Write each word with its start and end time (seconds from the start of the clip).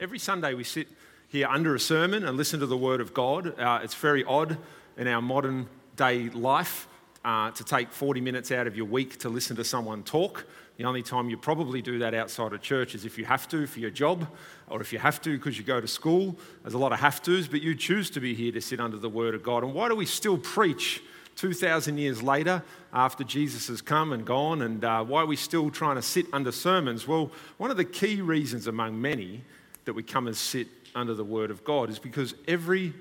Every 0.00 0.20
Sunday 0.20 0.54
we 0.54 0.62
sit 0.62 0.86
here 1.26 1.48
under 1.48 1.74
a 1.74 1.80
sermon 1.80 2.24
and 2.24 2.36
listen 2.36 2.60
to 2.60 2.66
the 2.66 2.76
Word 2.76 3.00
of 3.00 3.12
God. 3.12 3.58
Uh, 3.58 3.80
it's 3.82 3.96
very 3.96 4.22
odd 4.22 4.56
in 4.96 5.08
our 5.08 5.20
modern 5.20 5.66
day 5.96 6.28
life 6.28 6.86
uh, 7.24 7.50
to 7.50 7.64
take 7.64 7.90
40 7.90 8.20
minutes 8.20 8.52
out 8.52 8.68
of 8.68 8.76
your 8.76 8.86
week 8.86 9.18
to 9.18 9.28
listen 9.28 9.56
to 9.56 9.64
someone 9.64 10.04
talk. 10.04 10.46
The 10.76 10.84
only 10.84 11.02
time 11.02 11.28
you 11.28 11.36
probably 11.36 11.82
do 11.82 11.98
that 11.98 12.14
outside 12.14 12.52
of 12.52 12.62
church 12.62 12.94
is 12.94 13.04
if 13.04 13.18
you 13.18 13.24
have 13.24 13.48
to 13.48 13.66
for 13.66 13.80
your 13.80 13.90
job 13.90 14.28
or 14.68 14.80
if 14.80 14.92
you 14.92 15.00
have 15.00 15.20
to 15.22 15.36
because 15.36 15.58
you 15.58 15.64
go 15.64 15.80
to 15.80 15.88
school. 15.88 16.36
There's 16.62 16.74
a 16.74 16.78
lot 16.78 16.92
of 16.92 17.00
have 17.00 17.20
tos, 17.20 17.48
but 17.48 17.60
you 17.60 17.74
choose 17.74 18.08
to 18.10 18.20
be 18.20 18.34
here 18.34 18.52
to 18.52 18.60
sit 18.60 18.78
under 18.78 18.98
the 18.98 19.08
Word 19.08 19.34
of 19.34 19.42
God. 19.42 19.64
And 19.64 19.74
why 19.74 19.88
do 19.88 19.96
we 19.96 20.06
still 20.06 20.38
preach 20.38 21.02
2,000 21.34 21.98
years 21.98 22.22
later 22.22 22.62
after 22.92 23.24
Jesus 23.24 23.66
has 23.66 23.82
come 23.82 24.12
and 24.12 24.24
gone? 24.24 24.62
And 24.62 24.84
uh, 24.84 25.02
why 25.02 25.22
are 25.22 25.26
we 25.26 25.34
still 25.34 25.72
trying 25.72 25.96
to 25.96 26.02
sit 26.02 26.26
under 26.32 26.52
sermons? 26.52 27.08
Well, 27.08 27.32
one 27.56 27.72
of 27.72 27.76
the 27.76 27.84
key 27.84 28.20
reasons 28.20 28.68
among 28.68 29.00
many 29.00 29.42
that 29.88 29.94
we 29.94 30.02
come 30.02 30.26
and 30.26 30.36
sit 30.36 30.68
under 30.94 31.14
the 31.14 31.24
Word 31.24 31.50
of 31.50 31.64
God 31.64 31.88
is 31.88 31.98
because 31.98 32.34
every 32.46 32.92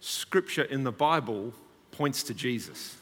scripture 0.00 0.64
in 0.64 0.82
the 0.82 0.90
Bible 0.90 1.54
points 1.92 2.24
to 2.24 2.34
Jesus. 2.34 2.96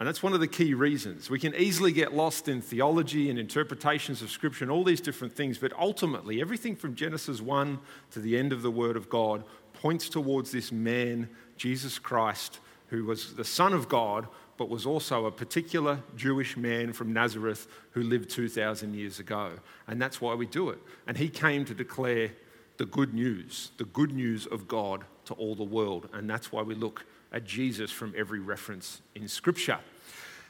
And 0.00 0.08
that's 0.08 0.20
one 0.20 0.32
of 0.32 0.40
the 0.40 0.48
key 0.48 0.74
reasons. 0.74 1.30
We 1.30 1.38
can 1.38 1.54
easily 1.54 1.92
get 1.92 2.12
lost 2.12 2.48
in 2.48 2.60
theology 2.60 3.30
and 3.30 3.38
interpretations 3.38 4.22
of 4.22 4.30
Scripture 4.32 4.64
and 4.64 4.72
all 4.72 4.82
these 4.82 5.00
different 5.00 5.36
things, 5.36 5.56
but 5.56 5.72
ultimately, 5.78 6.40
everything 6.40 6.74
from 6.74 6.96
Genesis 6.96 7.40
1 7.40 7.78
to 8.10 8.18
the 8.18 8.36
end 8.36 8.52
of 8.52 8.62
the 8.62 8.72
Word 8.72 8.96
of 8.96 9.08
God 9.08 9.44
points 9.72 10.08
towards 10.08 10.50
this 10.50 10.72
man, 10.72 11.28
Jesus 11.56 12.00
Christ, 12.00 12.58
who 12.88 13.04
was 13.04 13.34
the 13.34 13.44
Son 13.44 13.72
of 13.72 13.88
God, 13.88 14.26
but 14.58 14.68
was 14.68 14.84
also 14.84 15.24
a 15.24 15.30
particular 15.30 16.00
Jewish 16.16 16.56
man 16.56 16.92
from 16.92 17.12
Nazareth 17.12 17.68
who 17.92 18.02
lived 18.02 18.28
2,000 18.28 18.92
years 18.94 19.20
ago. 19.20 19.52
And 19.86 20.02
that's 20.02 20.20
why 20.20 20.34
we 20.34 20.46
do 20.46 20.68
it. 20.70 20.78
And 21.06 21.16
he 21.16 21.28
came 21.28 21.64
to 21.64 21.74
declare 21.74 22.32
the 22.76 22.84
good 22.84 23.14
news, 23.14 23.70
the 23.78 23.84
good 23.84 24.12
news 24.12 24.46
of 24.46 24.68
God 24.68 25.04
to 25.26 25.34
all 25.34 25.54
the 25.54 25.64
world. 25.64 26.08
And 26.12 26.28
that's 26.28 26.50
why 26.52 26.62
we 26.62 26.74
look 26.74 27.06
at 27.32 27.44
Jesus 27.44 27.90
from 27.90 28.12
every 28.16 28.40
reference 28.40 29.00
in 29.14 29.28
Scripture. 29.28 29.78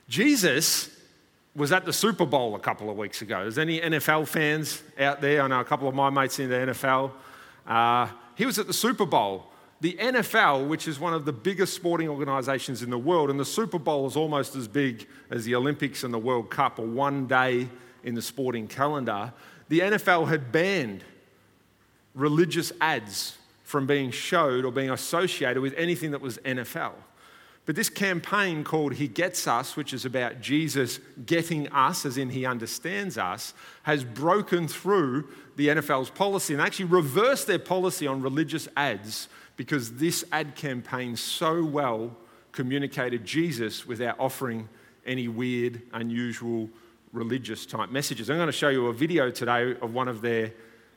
Jesus 0.08 0.90
was 1.54 1.70
at 1.70 1.84
the 1.84 1.92
Super 1.92 2.24
Bowl 2.24 2.54
a 2.54 2.60
couple 2.60 2.88
of 2.88 2.96
weeks 2.96 3.20
ago. 3.20 3.42
Is 3.42 3.58
any 3.58 3.80
NFL 3.80 4.26
fans 4.26 4.82
out 4.98 5.20
there? 5.20 5.42
I 5.42 5.48
know 5.48 5.60
a 5.60 5.64
couple 5.64 5.88
of 5.88 5.94
my 5.94 6.08
mates 6.08 6.38
in 6.38 6.48
the 6.48 6.56
NFL. 6.56 7.10
Uh, 7.66 8.08
he 8.36 8.46
was 8.46 8.58
at 8.58 8.66
the 8.66 8.72
Super 8.72 9.04
Bowl 9.04 9.47
the 9.80 9.94
NFL, 9.94 10.66
which 10.66 10.88
is 10.88 10.98
one 10.98 11.14
of 11.14 11.24
the 11.24 11.32
biggest 11.32 11.74
sporting 11.74 12.08
organizations 12.08 12.82
in 12.82 12.90
the 12.90 12.98
world, 12.98 13.30
and 13.30 13.38
the 13.38 13.44
Super 13.44 13.78
Bowl 13.78 14.06
is 14.06 14.16
almost 14.16 14.56
as 14.56 14.66
big 14.66 15.06
as 15.30 15.44
the 15.44 15.54
Olympics 15.54 16.02
and 16.02 16.12
the 16.12 16.18
World 16.18 16.50
Cup, 16.50 16.78
or 16.78 16.86
one 16.86 17.26
day 17.26 17.68
in 18.02 18.14
the 18.14 18.22
sporting 18.22 18.66
calendar, 18.66 19.32
the 19.68 19.80
NFL 19.80 20.28
had 20.28 20.50
banned 20.50 21.04
religious 22.14 22.72
ads 22.80 23.38
from 23.62 23.86
being 23.86 24.10
showed 24.10 24.64
or 24.64 24.72
being 24.72 24.90
associated 24.90 25.60
with 25.60 25.74
anything 25.76 26.10
that 26.10 26.20
was 26.20 26.38
NFL. 26.38 26.94
But 27.66 27.76
this 27.76 27.90
campaign 27.90 28.64
called 28.64 28.94
He 28.94 29.08
Gets 29.08 29.46
Us, 29.46 29.76
which 29.76 29.92
is 29.92 30.06
about 30.06 30.40
Jesus 30.40 31.00
getting 31.26 31.68
us, 31.68 32.06
as 32.06 32.16
in 32.16 32.30
He 32.30 32.46
understands 32.46 33.18
us, 33.18 33.52
has 33.82 34.04
broken 34.04 34.66
through 34.66 35.28
the 35.56 35.68
NFL's 35.68 36.08
policy 36.08 36.54
and 36.54 36.62
actually 36.62 36.86
reversed 36.86 37.46
their 37.46 37.58
policy 37.58 38.06
on 38.06 38.22
religious 38.22 38.68
ads 38.74 39.28
because 39.58 39.94
this 39.94 40.24
ad 40.30 40.54
campaign 40.54 41.16
so 41.16 41.62
well 41.62 42.16
communicated 42.52 43.26
Jesus 43.26 43.86
without 43.86 44.18
offering 44.18 44.68
any 45.04 45.26
weird, 45.26 45.82
unusual, 45.92 46.70
religious 47.12 47.66
type 47.66 47.90
messages. 47.90 48.30
I'm 48.30 48.36
going 48.36 48.46
to 48.46 48.52
show 48.52 48.68
you 48.68 48.86
a 48.86 48.92
video 48.92 49.30
today 49.30 49.76
of 49.82 49.92
one 49.92 50.06
of 50.06 50.20
their 50.20 50.52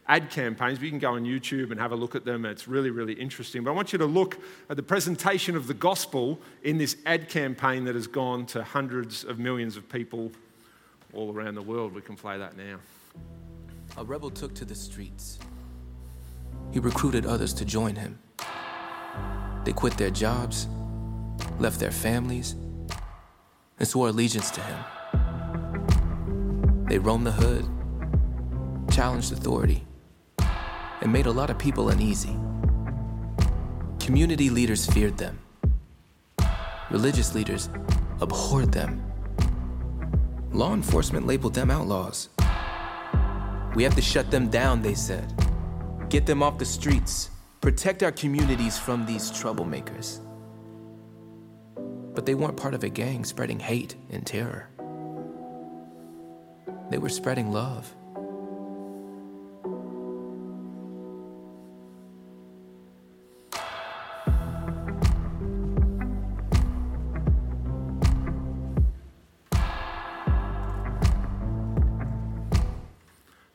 ad 0.08 0.30
campaigns. 0.30 0.80
You 0.80 0.90
can 0.90 1.00
go 1.00 1.14
on 1.14 1.26
YouTube 1.26 1.72
and 1.72 1.80
have 1.80 1.92
a 1.92 1.96
look 1.96 2.14
at 2.14 2.24
them. 2.24 2.46
It's 2.46 2.68
really, 2.68 2.92
really 2.92 3.14
interesting. 3.14 3.64
But 3.64 3.72
I 3.72 3.74
want 3.74 3.94
you 3.94 4.00
to 4.00 4.06
look 4.06 4.38
at 4.70 4.78
the 4.78 4.84
presentation 4.84 5.56
of 5.56 5.66
the 5.66 5.74
gospel 5.74 6.40
in 6.62 6.78
this 6.78 6.98
ad 7.08 7.30
campaign 7.30 7.84
that 7.86 7.96
has 7.96 8.06
gone 8.06 8.46
to 8.48 8.64
hundreds 8.64 9.24
of 9.24 9.40
millions 9.40 9.76
of 9.76 9.90
people 9.90 10.32
all 11.14 11.34
around 11.34 11.56
the 11.56 11.64
world. 11.64 11.96
We 11.96 12.02
can 12.02 12.16
play 12.16 12.38
that 12.38 12.56
now. 12.56 12.78
A 13.98 14.04
rebel 14.04 14.30
took 14.30 14.54
to 14.56 14.66
the 14.66 14.76
streets. 14.76 15.40
He 16.72 16.80
recruited 16.80 17.26
others 17.26 17.54
to 17.56 17.66
join 17.66 17.96
him. 17.96 18.20
They 19.64 19.74
quit 19.74 19.98
their 19.98 20.10
jobs, 20.10 20.68
left 21.60 21.80
their 21.80 21.92
families, 21.92 22.56
and 23.80 23.88
swore 23.88 24.10
allegiance 24.10 24.52
to 24.52 24.62
him. 24.62 24.80
They 26.88 27.00
roamed 27.00 27.26
the 27.26 27.32
hood, 27.32 27.66
challenged 28.92 29.32
authority, 29.32 29.86
and 31.02 31.12
made 31.14 31.26
a 31.26 31.32
lot 31.32 31.50
of 31.50 31.58
people 31.58 31.90
uneasy. 31.90 32.36
Community 34.00 34.50
leaders 34.50 34.86
feared 34.86 35.18
them. 35.18 35.40
Religious 36.90 37.34
leaders 37.34 37.70
abhorred 38.20 38.72
them. 38.72 39.02
Law 40.52 40.74
enforcement 40.74 41.26
labeled 41.26 41.54
them 41.54 41.72
outlaws. 41.72 42.30
We 43.74 43.84
have 43.84 43.96
to 43.96 44.02
shut 44.02 44.30
them 44.32 44.50
down, 44.50 44.82
they 44.82 44.96
said. 44.96 45.34
Get 46.10 46.26
them 46.26 46.44
off 46.44 46.58
the 46.58 46.66
streets 46.66 47.31
protect 47.62 48.02
our 48.02 48.12
communities 48.12 48.78
from 48.78 49.06
these 49.06 49.32
troublemakers. 49.32 50.20
But 52.16 52.26
they 52.26 52.34
weren't 52.34 52.58
part 52.58 52.74
of 52.74 52.84
a 52.84 52.90
gang 52.90 53.24
spreading 53.24 53.60
hate 53.60 53.96
and 54.10 54.26
terror. 54.26 54.68
They 56.90 56.98
were 56.98 57.08
spreading 57.08 57.52
love. 57.52 57.96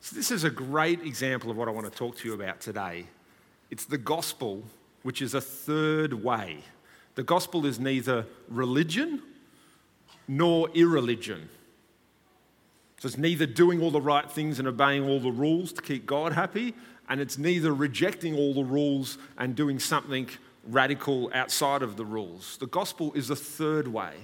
So, 0.01 0.15
this 0.15 0.31
is 0.31 0.45
a 0.45 0.51
great 0.51 1.03
example 1.03 1.51
of 1.51 1.57
what 1.57 1.67
I 1.67 1.73
want 1.73 1.93
to 1.93 1.99
talk 1.99 2.17
to 2.19 2.29
you 2.29 2.35
about 2.35 2.61
today 2.61 3.07
it's 3.71 3.85
the 3.85 3.99
gospel, 3.99 4.65
which 5.03 5.21
is 5.21 5.35
a 5.35 5.41
third 5.41 6.15
way. 6.15 6.59
The 7.15 7.23
gospel 7.23 7.67
is 7.67 7.81
neither 7.81 8.27
religion 8.49 9.23
nor 10.29 10.69
irreligion. 10.75 11.49
So 12.99 13.07
it's 13.07 13.19
neither 13.19 13.47
doing 13.47 13.83
all 13.83 13.91
the 13.91 14.01
right 14.01 14.31
things 14.31 14.59
and 14.59 14.67
obeying 14.67 15.09
all 15.09 15.21
the 15.21 15.31
rules 15.31 15.73
to 15.75 15.83
keep 15.83 16.07
God 16.07 16.33
happy, 16.33 16.75
and 17.09 17.21
it's 17.21 17.39
neither 17.39 17.73
rejecting 17.73 18.35
all 18.37 18.55
the 18.55 18.65
rules 18.65 19.19
and 19.39 19.55
doing 19.55 19.79
something 19.79 20.29
radical 20.65 21.31
outside 21.33 21.83
of 21.83 21.97
the 21.97 22.05
rules. 22.05 22.57
The 22.59 22.67
gospel 22.67 23.13
is 23.15 23.31
a 23.31 23.37
third 23.37 23.89
way. 23.89 24.15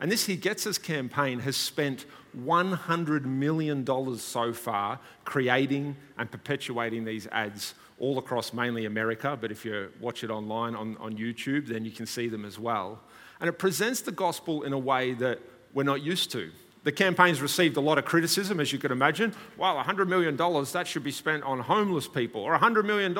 And 0.00 0.10
this 0.10 0.26
He 0.26 0.36
Gets 0.36 0.66
Us 0.66 0.78
campaign 0.78 1.38
has 1.40 1.56
spent 1.56 2.06
$100 2.36 3.24
million 3.24 3.86
so 4.18 4.52
far 4.52 4.98
creating 5.24 5.96
and 6.18 6.30
perpetuating 6.30 7.04
these 7.04 7.28
ads 7.28 7.74
all 7.98 8.18
across 8.18 8.52
mainly 8.52 8.86
America, 8.86 9.38
but 9.40 9.50
if 9.50 9.64
you 9.64 9.90
watch 10.00 10.24
it 10.24 10.30
online 10.30 10.74
on, 10.74 10.96
on 10.98 11.16
YouTube, 11.16 11.66
then 11.68 11.84
you 11.84 11.90
can 11.90 12.06
see 12.06 12.28
them 12.28 12.44
as 12.44 12.58
well. 12.58 13.00
And 13.40 13.48
it 13.48 13.58
presents 13.58 14.00
the 14.00 14.12
gospel 14.12 14.62
in 14.62 14.72
a 14.72 14.78
way 14.78 15.14
that 15.14 15.38
we're 15.72 15.84
not 15.84 16.02
used 16.02 16.30
to. 16.32 16.50
The 16.84 16.92
campaign's 16.92 17.40
received 17.40 17.78
a 17.78 17.80
lot 17.80 17.96
of 17.96 18.04
criticism, 18.04 18.60
as 18.60 18.72
you 18.72 18.78
can 18.78 18.92
imagine. 18.92 19.34
Wow, 19.56 19.82
$100 19.82 20.06
million, 20.06 20.36
that 20.36 20.86
should 20.86 21.02
be 21.02 21.12
spent 21.12 21.42
on 21.42 21.60
homeless 21.60 22.06
people, 22.06 22.42
or 22.42 22.56
$100 22.58 22.84
million 22.84 23.14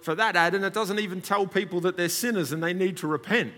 for 0.00 0.14
that 0.14 0.36
ad, 0.36 0.54
and 0.54 0.64
it 0.64 0.72
doesn't 0.72 1.00
even 1.00 1.20
tell 1.20 1.46
people 1.46 1.80
that 1.80 1.96
they're 1.96 2.08
sinners 2.08 2.52
and 2.52 2.62
they 2.62 2.72
need 2.72 2.96
to 2.98 3.08
repent. 3.08 3.52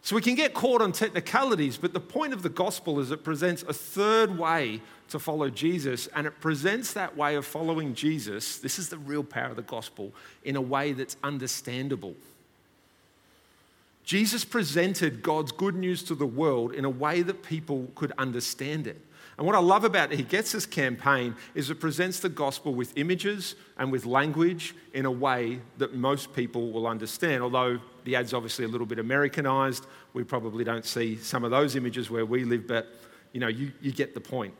So 0.00 0.14
we 0.14 0.22
can 0.22 0.34
get 0.34 0.54
caught 0.54 0.80
on 0.80 0.92
technicalities, 0.92 1.76
but 1.76 1.92
the 1.92 2.00
point 2.00 2.32
of 2.32 2.42
the 2.42 2.48
gospel 2.48 3.00
is 3.00 3.10
it 3.10 3.24
presents 3.24 3.64
a 3.64 3.72
third 3.72 4.38
way 4.38 4.80
to 5.08 5.18
follow 5.18 5.50
Jesus, 5.50 6.08
and 6.08 6.26
it 6.26 6.40
presents 6.40 6.92
that 6.94 7.16
way 7.16 7.36
of 7.36 7.46
following 7.46 7.94
Jesus. 7.94 8.58
This 8.58 8.78
is 8.78 8.88
the 8.88 8.98
real 8.98 9.24
power 9.24 9.50
of 9.50 9.56
the 9.56 9.62
gospel 9.62 10.12
in 10.44 10.56
a 10.56 10.60
way 10.60 10.92
that's 10.92 11.16
understandable. 11.22 12.14
Jesus 14.04 14.44
presented 14.44 15.22
God's 15.22 15.50
good 15.50 15.74
news 15.74 16.02
to 16.04 16.14
the 16.14 16.26
world 16.26 16.72
in 16.72 16.84
a 16.84 16.90
way 16.90 17.22
that 17.22 17.42
people 17.42 17.88
could 17.96 18.12
understand 18.18 18.86
it. 18.86 19.00
And 19.36 19.46
what 19.46 19.54
I 19.54 19.58
love 19.58 19.84
about 19.84 20.12
He 20.12 20.22
Gets 20.22 20.54
Us 20.54 20.64
campaign 20.64 21.34
is 21.54 21.68
it 21.68 21.80
presents 21.80 22.20
the 22.20 22.28
gospel 22.28 22.74
with 22.74 22.96
images 22.96 23.54
and 23.76 23.92
with 23.92 24.06
language 24.06 24.74
in 24.94 25.04
a 25.04 25.10
way 25.10 25.60
that 25.76 25.92
most 25.92 26.32
people 26.32 26.70
will 26.70 26.86
understand. 26.86 27.42
Although 27.42 27.78
the 28.04 28.16
ad's 28.16 28.32
obviously 28.32 28.64
a 28.64 28.68
little 28.68 28.86
bit 28.86 28.98
Americanized, 28.98 29.86
we 30.14 30.24
probably 30.24 30.64
don't 30.64 30.86
see 30.86 31.16
some 31.16 31.44
of 31.44 31.50
those 31.50 31.76
images 31.76 32.08
where 32.08 32.24
we 32.24 32.44
live, 32.44 32.66
but 32.66 32.86
you 33.32 33.40
know, 33.40 33.48
you, 33.48 33.72
you 33.82 33.92
get 33.92 34.14
the 34.14 34.20
point. 34.20 34.54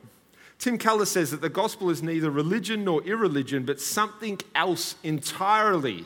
Tim 0.58 0.78
Keller 0.78 1.04
says 1.04 1.30
that 1.30 1.40
the 1.40 1.48
gospel 1.48 1.90
is 1.90 2.02
neither 2.02 2.30
religion 2.30 2.84
nor 2.84 3.02
irreligion, 3.02 3.64
but 3.64 3.80
something 3.80 4.40
else 4.54 4.96
entirely, 5.02 6.04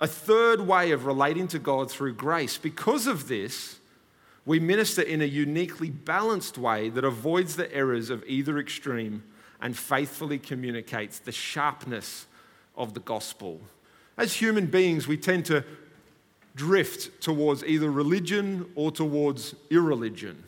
a 0.00 0.06
third 0.06 0.60
way 0.60 0.90
of 0.90 1.06
relating 1.06 1.48
to 1.48 1.58
God 1.58 1.90
through 1.90 2.14
grace. 2.14 2.58
Because 2.58 3.06
of 3.06 3.28
this, 3.28 3.78
we 4.44 4.60
minister 4.60 5.02
in 5.02 5.22
a 5.22 5.26
uniquely 5.26 5.90
balanced 5.90 6.58
way 6.58 6.88
that 6.90 7.04
avoids 7.04 7.56
the 7.56 7.72
errors 7.74 8.10
of 8.10 8.22
either 8.26 8.58
extreme 8.58 9.24
and 9.60 9.76
faithfully 9.76 10.38
communicates 10.38 11.18
the 11.18 11.32
sharpness 11.32 12.26
of 12.76 12.94
the 12.94 13.00
gospel. 13.00 13.60
As 14.16 14.34
human 14.34 14.66
beings, 14.66 15.08
we 15.08 15.16
tend 15.16 15.46
to 15.46 15.64
drift 16.54 17.20
towards 17.20 17.64
either 17.64 17.90
religion 17.90 18.70
or 18.74 18.90
towards 18.90 19.54
irreligion. 19.70 20.42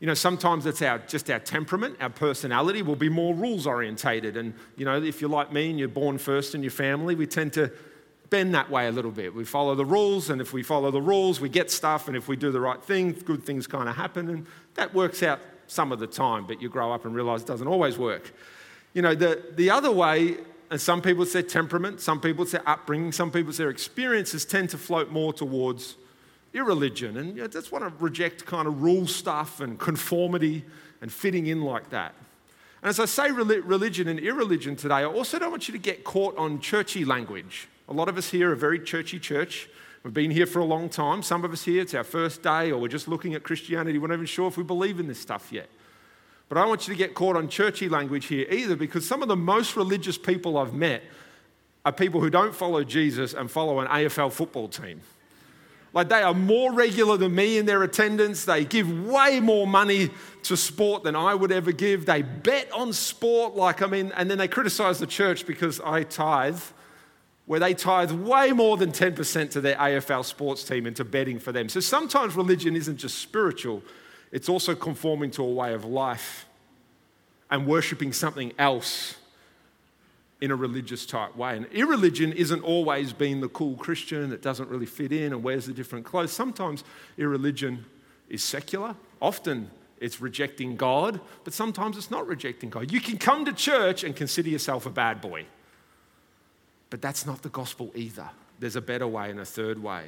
You 0.00 0.06
know, 0.06 0.14
sometimes 0.14 0.64
it's 0.66 0.80
our, 0.80 0.98
just 1.00 1.28
our 1.28 1.40
temperament, 1.40 1.96
our 2.00 2.10
personality 2.10 2.82
will 2.82 2.96
be 2.96 3.08
more 3.08 3.34
rules 3.34 3.66
orientated. 3.66 4.36
And, 4.36 4.54
you 4.76 4.84
know, 4.84 5.02
if 5.02 5.20
you're 5.20 5.30
like 5.30 5.52
me 5.52 5.70
and 5.70 5.78
you're 5.78 5.88
born 5.88 6.18
first 6.18 6.54
in 6.54 6.62
your 6.62 6.70
family, 6.70 7.16
we 7.16 7.26
tend 7.26 7.52
to 7.54 7.72
bend 8.30 8.54
that 8.54 8.70
way 8.70 8.86
a 8.86 8.92
little 8.92 9.10
bit. 9.10 9.34
We 9.34 9.44
follow 9.44 9.74
the 9.74 9.84
rules, 9.84 10.30
and 10.30 10.40
if 10.40 10.52
we 10.52 10.62
follow 10.62 10.90
the 10.90 11.00
rules, 11.00 11.40
we 11.40 11.48
get 11.48 11.70
stuff, 11.70 12.08
and 12.08 12.16
if 12.16 12.28
we 12.28 12.36
do 12.36 12.52
the 12.52 12.60
right 12.60 12.82
thing, 12.82 13.12
good 13.12 13.42
things 13.42 13.66
kind 13.66 13.88
of 13.88 13.96
happen. 13.96 14.28
And 14.28 14.46
that 14.74 14.94
works 14.94 15.22
out 15.22 15.40
some 15.66 15.92
of 15.92 15.98
the 15.98 16.06
time, 16.06 16.46
but 16.46 16.62
you 16.62 16.68
grow 16.68 16.92
up 16.92 17.04
and 17.04 17.14
realize 17.14 17.42
it 17.42 17.48
doesn't 17.48 17.66
always 17.66 17.98
work. 17.98 18.32
You 18.94 19.02
know, 19.02 19.14
the, 19.14 19.42
the 19.54 19.70
other 19.70 19.90
way, 19.90 20.36
and 20.70 20.80
some 20.80 21.02
people 21.02 21.26
say 21.26 21.42
temperament, 21.42 22.00
some 22.00 22.20
people 22.20 22.46
say 22.46 22.60
upbringing, 22.66 23.12
some 23.12 23.30
people 23.30 23.52
say 23.52 23.68
experiences 23.68 24.44
tend 24.44 24.70
to 24.70 24.78
float 24.78 25.10
more 25.10 25.32
towards 25.32 25.96
irreligion. 26.52 27.16
And 27.16 27.36
you 27.36 27.42
know, 27.42 27.48
just 27.48 27.72
want 27.72 27.84
to 27.84 27.92
reject 28.02 28.46
kind 28.46 28.66
of 28.66 28.82
rule 28.82 29.06
stuff 29.06 29.60
and 29.60 29.78
conformity 29.78 30.64
and 31.00 31.12
fitting 31.12 31.46
in 31.46 31.62
like 31.62 31.90
that. 31.90 32.14
And 32.82 32.88
as 32.88 33.00
I 33.00 33.06
say 33.06 33.30
religion 33.30 34.08
and 34.08 34.20
irreligion 34.20 34.76
today, 34.76 34.94
I 34.94 35.04
also 35.04 35.38
don't 35.38 35.50
want 35.50 35.68
you 35.68 35.72
to 35.72 35.78
get 35.78 36.04
caught 36.04 36.36
on 36.38 36.60
churchy 36.60 37.04
language. 37.04 37.68
A 37.88 37.92
lot 37.92 38.08
of 38.08 38.16
us 38.16 38.30
here 38.30 38.52
are 38.52 38.54
very 38.54 38.78
churchy 38.78 39.18
church. 39.18 39.68
We've 40.04 40.14
been 40.14 40.30
here 40.30 40.46
for 40.46 40.60
a 40.60 40.64
long 40.64 40.88
time. 40.88 41.22
Some 41.22 41.44
of 41.44 41.52
us 41.52 41.64
here, 41.64 41.82
it's 41.82 41.94
our 41.94 42.04
first 42.04 42.42
day, 42.42 42.70
or 42.70 42.78
we're 42.78 42.88
just 42.88 43.08
looking 43.08 43.34
at 43.34 43.42
Christianity. 43.42 43.98
We're 43.98 44.08
not 44.08 44.14
even 44.14 44.26
sure 44.26 44.46
if 44.46 44.56
we 44.56 44.62
believe 44.62 45.00
in 45.00 45.08
this 45.08 45.18
stuff 45.18 45.50
yet. 45.50 45.68
But 46.48 46.56
I 46.56 46.60
don't 46.60 46.68
want 46.68 46.86
you 46.86 46.94
to 46.94 46.98
get 46.98 47.14
caught 47.14 47.36
on 47.36 47.48
churchy 47.48 47.88
language 47.88 48.26
here 48.26 48.46
either, 48.48 48.76
because 48.76 49.06
some 49.06 49.22
of 49.22 49.28
the 49.28 49.36
most 49.36 49.76
religious 49.76 50.16
people 50.16 50.56
I've 50.56 50.72
met 50.72 51.02
are 51.84 51.92
people 51.92 52.20
who 52.20 52.30
don't 52.30 52.54
follow 52.54 52.84
Jesus 52.84 53.34
and 53.34 53.50
follow 53.50 53.80
an 53.80 53.88
AFL 53.88 54.30
football 54.30 54.68
team. 54.68 55.00
Like 55.92 56.08
they 56.08 56.22
are 56.22 56.34
more 56.34 56.72
regular 56.72 57.16
than 57.16 57.34
me 57.34 57.58
in 57.58 57.66
their 57.66 57.82
attendance. 57.82 58.44
They 58.44 58.64
give 58.64 59.06
way 59.06 59.40
more 59.40 59.66
money 59.66 60.10
to 60.44 60.56
sport 60.56 61.02
than 61.02 61.16
I 61.16 61.34
would 61.34 61.50
ever 61.50 61.72
give. 61.72 62.06
They 62.06 62.22
bet 62.22 62.70
on 62.72 62.92
sport, 62.92 63.56
like, 63.56 63.82
I 63.82 63.86
mean, 63.86 64.12
and 64.16 64.30
then 64.30 64.38
they 64.38 64.48
criticize 64.48 64.98
the 64.98 65.06
church 65.06 65.46
because 65.46 65.80
I 65.80 66.02
tithe, 66.02 66.60
where 67.46 67.60
they 67.60 67.74
tithe 67.74 68.12
way 68.12 68.52
more 68.52 68.76
than 68.76 68.92
10% 68.92 69.50
to 69.52 69.60
their 69.60 69.76
AFL 69.76 70.24
sports 70.24 70.64
team 70.64 70.86
into 70.86 71.04
betting 71.04 71.38
for 71.38 71.52
them. 71.52 71.68
So 71.68 71.80
sometimes 71.80 72.36
religion 72.36 72.76
isn't 72.76 72.98
just 72.98 73.18
spiritual, 73.18 73.82
it's 74.30 74.48
also 74.48 74.74
conforming 74.74 75.30
to 75.32 75.42
a 75.42 75.50
way 75.50 75.72
of 75.72 75.84
life 75.84 76.46
and 77.50 77.66
worshiping 77.66 78.12
something 78.12 78.52
else 78.58 79.16
in 80.40 80.50
a 80.50 80.56
religious 80.56 81.04
type 81.04 81.36
way. 81.36 81.56
And 81.56 81.66
irreligion 81.66 82.32
isn't 82.32 82.62
always 82.62 83.12
being 83.12 83.40
the 83.40 83.48
cool 83.48 83.76
Christian 83.76 84.30
that 84.30 84.42
doesn't 84.42 84.68
really 84.68 84.86
fit 84.86 85.12
in 85.12 85.32
and 85.32 85.42
wears 85.42 85.66
the 85.66 85.72
different 85.72 86.04
clothes. 86.04 86.32
Sometimes 86.32 86.84
irreligion 87.16 87.84
is 88.28 88.42
secular. 88.42 88.94
Often 89.20 89.70
it's 90.00 90.20
rejecting 90.20 90.76
God, 90.76 91.20
but 91.42 91.52
sometimes 91.52 91.96
it's 91.96 92.10
not 92.10 92.26
rejecting 92.26 92.70
God. 92.70 92.92
You 92.92 93.00
can 93.00 93.18
come 93.18 93.44
to 93.46 93.52
church 93.52 94.04
and 94.04 94.14
consider 94.14 94.48
yourself 94.48 94.86
a 94.86 94.90
bad 94.90 95.20
boy, 95.20 95.46
but 96.90 97.02
that's 97.02 97.26
not 97.26 97.42
the 97.42 97.48
gospel 97.48 97.90
either. 97.96 98.30
There's 98.60 98.76
a 98.76 98.80
better 98.80 99.06
way 99.06 99.30
and 99.30 99.40
a 99.40 99.44
third 99.44 99.82
way. 99.82 100.04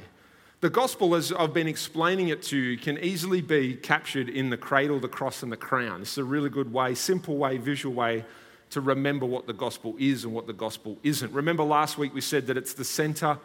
The 0.61 0.69
gospel, 0.69 1.15
as 1.15 1.33
I've 1.33 1.53
been 1.53 1.67
explaining 1.67 2.29
it 2.29 2.43
to 2.43 2.57
you, 2.57 2.77
can 2.77 2.97
easily 2.99 3.41
be 3.41 3.75
captured 3.75 4.29
in 4.29 4.51
the 4.51 4.57
cradle, 4.57 4.99
the 4.99 5.07
cross, 5.07 5.41
and 5.41 5.51
the 5.51 5.57
crown. 5.57 6.01
It's 6.01 6.19
a 6.19 6.23
really 6.23 6.49
good 6.51 6.71
way, 6.71 6.93
simple 6.93 7.35
way, 7.35 7.57
visual 7.57 7.95
way 7.95 8.23
to 8.71 8.81
remember 8.81 9.25
what 9.25 9.47
the 9.47 9.53
gospel 9.53 9.95
is 9.99 10.23
and 10.23 10.33
what 10.33 10.47
the 10.47 10.53
gospel 10.53 10.97
isn't. 11.03 11.31
Remember 11.31 11.63
last 11.63 11.97
week 11.97 12.13
we 12.13 12.21
said 12.21 12.47
that 12.47 12.57
it's 12.57 12.73
the 12.73 12.85
center 12.85 13.37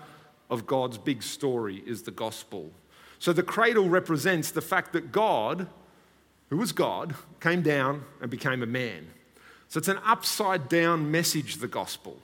of 0.49 0.67
God's 0.67 0.99
big 0.99 1.23
story 1.23 1.83
is 1.87 2.03
the 2.03 2.11
gospel. 2.11 2.71
So 3.19 3.33
the 3.33 3.43
cradle 3.43 3.89
represents 3.89 4.51
the 4.51 4.61
fact 4.61 4.93
that 4.93 5.13
God, 5.13 5.67
who 6.51 6.57
was 6.57 6.73
God, 6.73 7.15
came 7.41 7.63
down 7.63 8.05
and 8.21 8.31
became 8.31 8.63
a 8.63 8.67
man. 8.67 9.09
So 9.69 9.79
it's 9.79 9.89
an 9.89 9.99
upside 10.05 10.69
down 10.69 11.11
message, 11.11 11.57
the 11.57 11.69
gospel, 11.69 12.19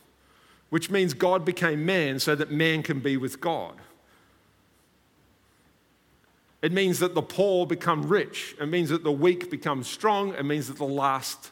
which 0.70 0.90
means 0.90 1.12
God 1.14 1.44
became 1.44 1.84
man 1.84 2.18
so 2.18 2.34
that 2.34 2.50
man 2.50 2.82
can 2.82 3.00
be 3.00 3.16
with 3.16 3.40
God. 3.40 3.74
It 6.62 6.70
means 6.70 7.00
that 7.00 7.14
the 7.16 7.22
poor 7.22 7.66
become 7.66 8.04
rich. 8.08 8.54
It 8.60 8.66
means 8.66 8.90
that 8.90 9.02
the 9.02 9.10
weak 9.10 9.50
become 9.50 9.82
strong. 9.82 10.34
It 10.34 10.44
means 10.44 10.68
that 10.68 10.76
the 10.76 10.84
last 10.84 11.50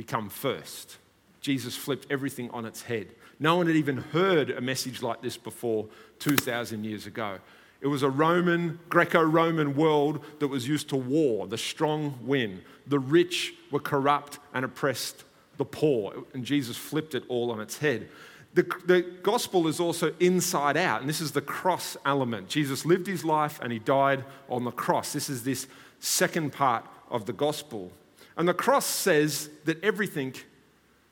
become 0.00 0.30
first. 0.30 0.96
Jesus 1.42 1.76
flipped 1.76 2.06
everything 2.10 2.48
on 2.52 2.64
its 2.64 2.80
head. 2.80 3.08
No 3.38 3.56
one 3.56 3.66
had 3.66 3.76
even 3.76 3.98
heard 3.98 4.48
a 4.48 4.62
message 4.62 5.02
like 5.02 5.20
this 5.20 5.36
before 5.36 5.88
2,000 6.20 6.84
years 6.84 7.04
ago. 7.04 7.38
It 7.82 7.86
was 7.86 8.02
a 8.02 8.08
Roman, 8.08 8.80
Greco 8.88 9.20
Roman 9.22 9.76
world 9.76 10.24
that 10.38 10.48
was 10.48 10.66
used 10.66 10.88
to 10.88 10.96
war. 10.96 11.46
The 11.46 11.58
strong 11.58 12.18
win. 12.22 12.62
The 12.86 12.98
rich 12.98 13.52
were 13.70 13.80
corrupt 13.80 14.38
and 14.54 14.64
oppressed 14.64 15.24
the 15.58 15.66
poor. 15.66 16.24
And 16.32 16.46
Jesus 16.46 16.78
flipped 16.78 17.14
it 17.14 17.24
all 17.28 17.50
on 17.50 17.60
its 17.60 17.76
head. 17.76 18.08
The, 18.54 18.62
the 18.86 19.02
gospel 19.22 19.68
is 19.68 19.80
also 19.80 20.14
inside 20.18 20.78
out, 20.78 21.02
and 21.02 21.10
this 21.10 21.20
is 21.20 21.32
the 21.32 21.42
cross 21.42 21.98
element. 22.06 22.48
Jesus 22.48 22.86
lived 22.86 23.06
his 23.06 23.22
life 23.22 23.60
and 23.62 23.70
he 23.70 23.78
died 23.78 24.24
on 24.48 24.64
the 24.64 24.70
cross. 24.70 25.12
This 25.12 25.28
is 25.28 25.44
this 25.44 25.66
second 25.98 26.54
part 26.54 26.86
of 27.10 27.26
the 27.26 27.34
gospel. 27.34 27.92
And 28.40 28.48
the 28.48 28.54
cross 28.54 28.86
says 28.86 29.50
that 29.66 29.84
everything 29.84 30.34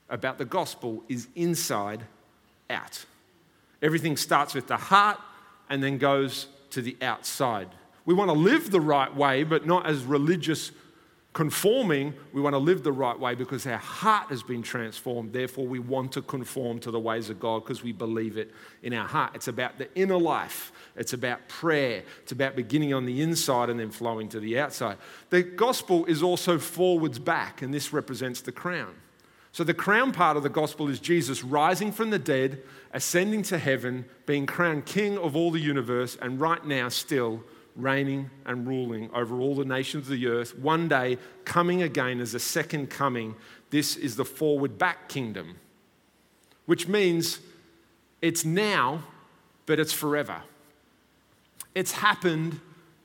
about 0.08 0.38
the 0.38 0.46
gospel 0.46 1.04
is 1.10 1.28
inside 1.36 2.00
out. 2.70 3.04
Everything 3.82 4.16
starts 4.16 4.54
with 4.54 4.66
the 4.66 4.78
heart 4.78 5.20
and 5.68 5.82
then 5.82 5.98
goes 5.98 6.46
to 6.70 6.80
the 6.80 6.96
outside. 7.02 7.68
We 8.06 8.14
want 8.14 8.30
to 8.30 8.32
live 8.32 8.70
the 8.70 8.80
right 8.80 9.14
way, 9.14 9.42
but 9.42 9.66
not 9.66 9.84
as 9.84 10.04
religious 10.04 10.72
conforming, 11.32 12.14
we 12.32 12.40
want 12.40 12.54
to 12.54 12.58
live 12.58 12.82
the 12.82 12.92
right 12.92 13.18
way 13.18 13.34
because 13.34 13.66
our 13.66 13.78
heart 13.78 14.28
has 14.30 14.42
been 14.42 14.62
transformed. 14.62 15.32
Therefore, 15.32 15.66
we 15.66 15.78
want 15.78 16.12
to 16.12 16.22
conform 16.22 16.80
to 16.80 16.90
the 16.90 16.98
ways 16.98 17.30
of 17.30 17.38
God 17.38 17.64
because 17.64 17.82
we 17.82 17.92
believe 17.92 18.36
it 18.36 18.52
in 18.82 18.92
our 18.92 19.06
heart. 19.06 19.32
It's 19.34 19.48
about 19.48 19.78
the 19.78 19.92
inner 19.94 20.18
life, 20.18 20.72
it's 20.96 21.12
about 21.12 21.46
prayer, 21.48 22.02
it's 22.22 22.32
about 22.32 22.56
beginning 22.56 22.94
on 22.94 23.06
the 23.06 23.20
inside 23.20 23.70
and 23.70 23.78
then 23.78 23.90
flowing 23.90 24.28
to 24.30 24.40
the 24.40 24.58
outside. 24.58 24.96
The 25.30 25.42
gospel 25.42 26.06
is 26.06 26.22
also 26.22 26.58
forwards 26.58 27.18
back, 27.18 27.62
and 27.62 27.72
this 27.72 27.92
represents 27.92 28.40
the 28.40 28.52
crown. 28.52 28.94
So, 29.52 29.64
the 29.64 29.74
crown 29.74 30.12
part 30.12 30.36
of 30.36 30.42
the 30.42 30.48
gospel 30.48 30.88
is 30.88 31.00
Jesus 31.00 31.42
rising 31.42 31.90
from 31.90 32.10
the 32.10 32.18
dead, 32.18 32.62
ascending 32.92 33.42
to 33.44 33.58
heaven, 33.58 34.04
being 34.26 34.46
crowned 34.46 34.86
king 34.86 35.18
of 35.18 35.34
all 35.34 35.50
the 35.50 35.60
universe, 35.60 36.16
and 36.20 36.40
right 36.40 36.64
now 36.64 36.88
still 36.88 37.42
reigning 37.78 38.28
and 38.44 38.66
ruling 38.66 39.08
over 39.14 39.40
all 39.40 39.54
the 39.54 39.64
nations 39.64 40.04
of 40.04 40.10
the 40.10 40.26
earth, 40.26 40.58
one 40.58 40.88
day 40.88 41.16
coming 41.44 41.82
again 41.82 42.20
as 42.20 42.34
a 42.34 42.40
second 42.40 42.90
coming. 42.90 43.34
This 43.70 43.96
is 43.96 44.16
the 44.16 44.24
forward 44.24 44.76
back 44.76 45.08
kingdom, 45.08 45.56
which 46.66 46.88
means 46.88 47.38
it's 48.20 48.44
now, 48.44 49.04
but 49.64 49.78
it's 49.78 49.92
forever. 49.92 50.42
It's 51.74 51.92
happened, 51.92 52.60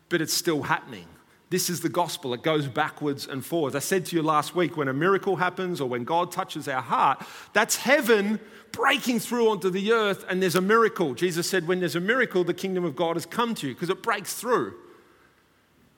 but 0.10 0.22
it's 0.22 0.34
still 0.34 0.64
happening. 0.64 1.06
This 1.54 1.70
is 1.70 1.82
the 1.82 1.90
gospel. 1.90 2.34
It 2.34 2.42
goes 2.42 2.66
backwards 2.66 3.28
and 3.28 3.46
forwards. 3.46 3.76
I 3.76 3.80
said 3.80 4.08
to 4.08 4.16
you 4.16 4.24
last 4.24 4.56
week 4.56 4.76
when 4.76 4.88
a 4.88 4.94
miracle 4.94 5.36
happens 5.36 5.80
or 5.80 5.88
when 5.88 6.04
God 6.04 6.32
touches 6.32 6.68
our 6.68 6.82
heart, 6.82 7.24
that's 7.54 7.76
heaven 7.76 8.40
breaking 8.72 9.20
through 9.20 9.52
onto 9.52 9.70
the 9.70 9.92
earth 9.92 10.26
and 10.28 10.42
there's 10.42 10.56
a 10.56 10.62
miracle. 10.62 11.14
Jesus 11.14 11.48
said, 11.48 11.68
when 11.68 11.80
there's 11.80 11.96
a 11.96 12.00
miracle, 12.00 12.44
the 12.44 12.56
kingdom 12.56 12.84
of 12.84 12.96
God 12.96 13.18
has 13.18 13.28
come 13.28 13.54
to 13.54 13.68
you 13.68 13.76
because 13.76 13.92
it 13.92 14.02
breaks 14.02 14.34
through. 14.34 14.74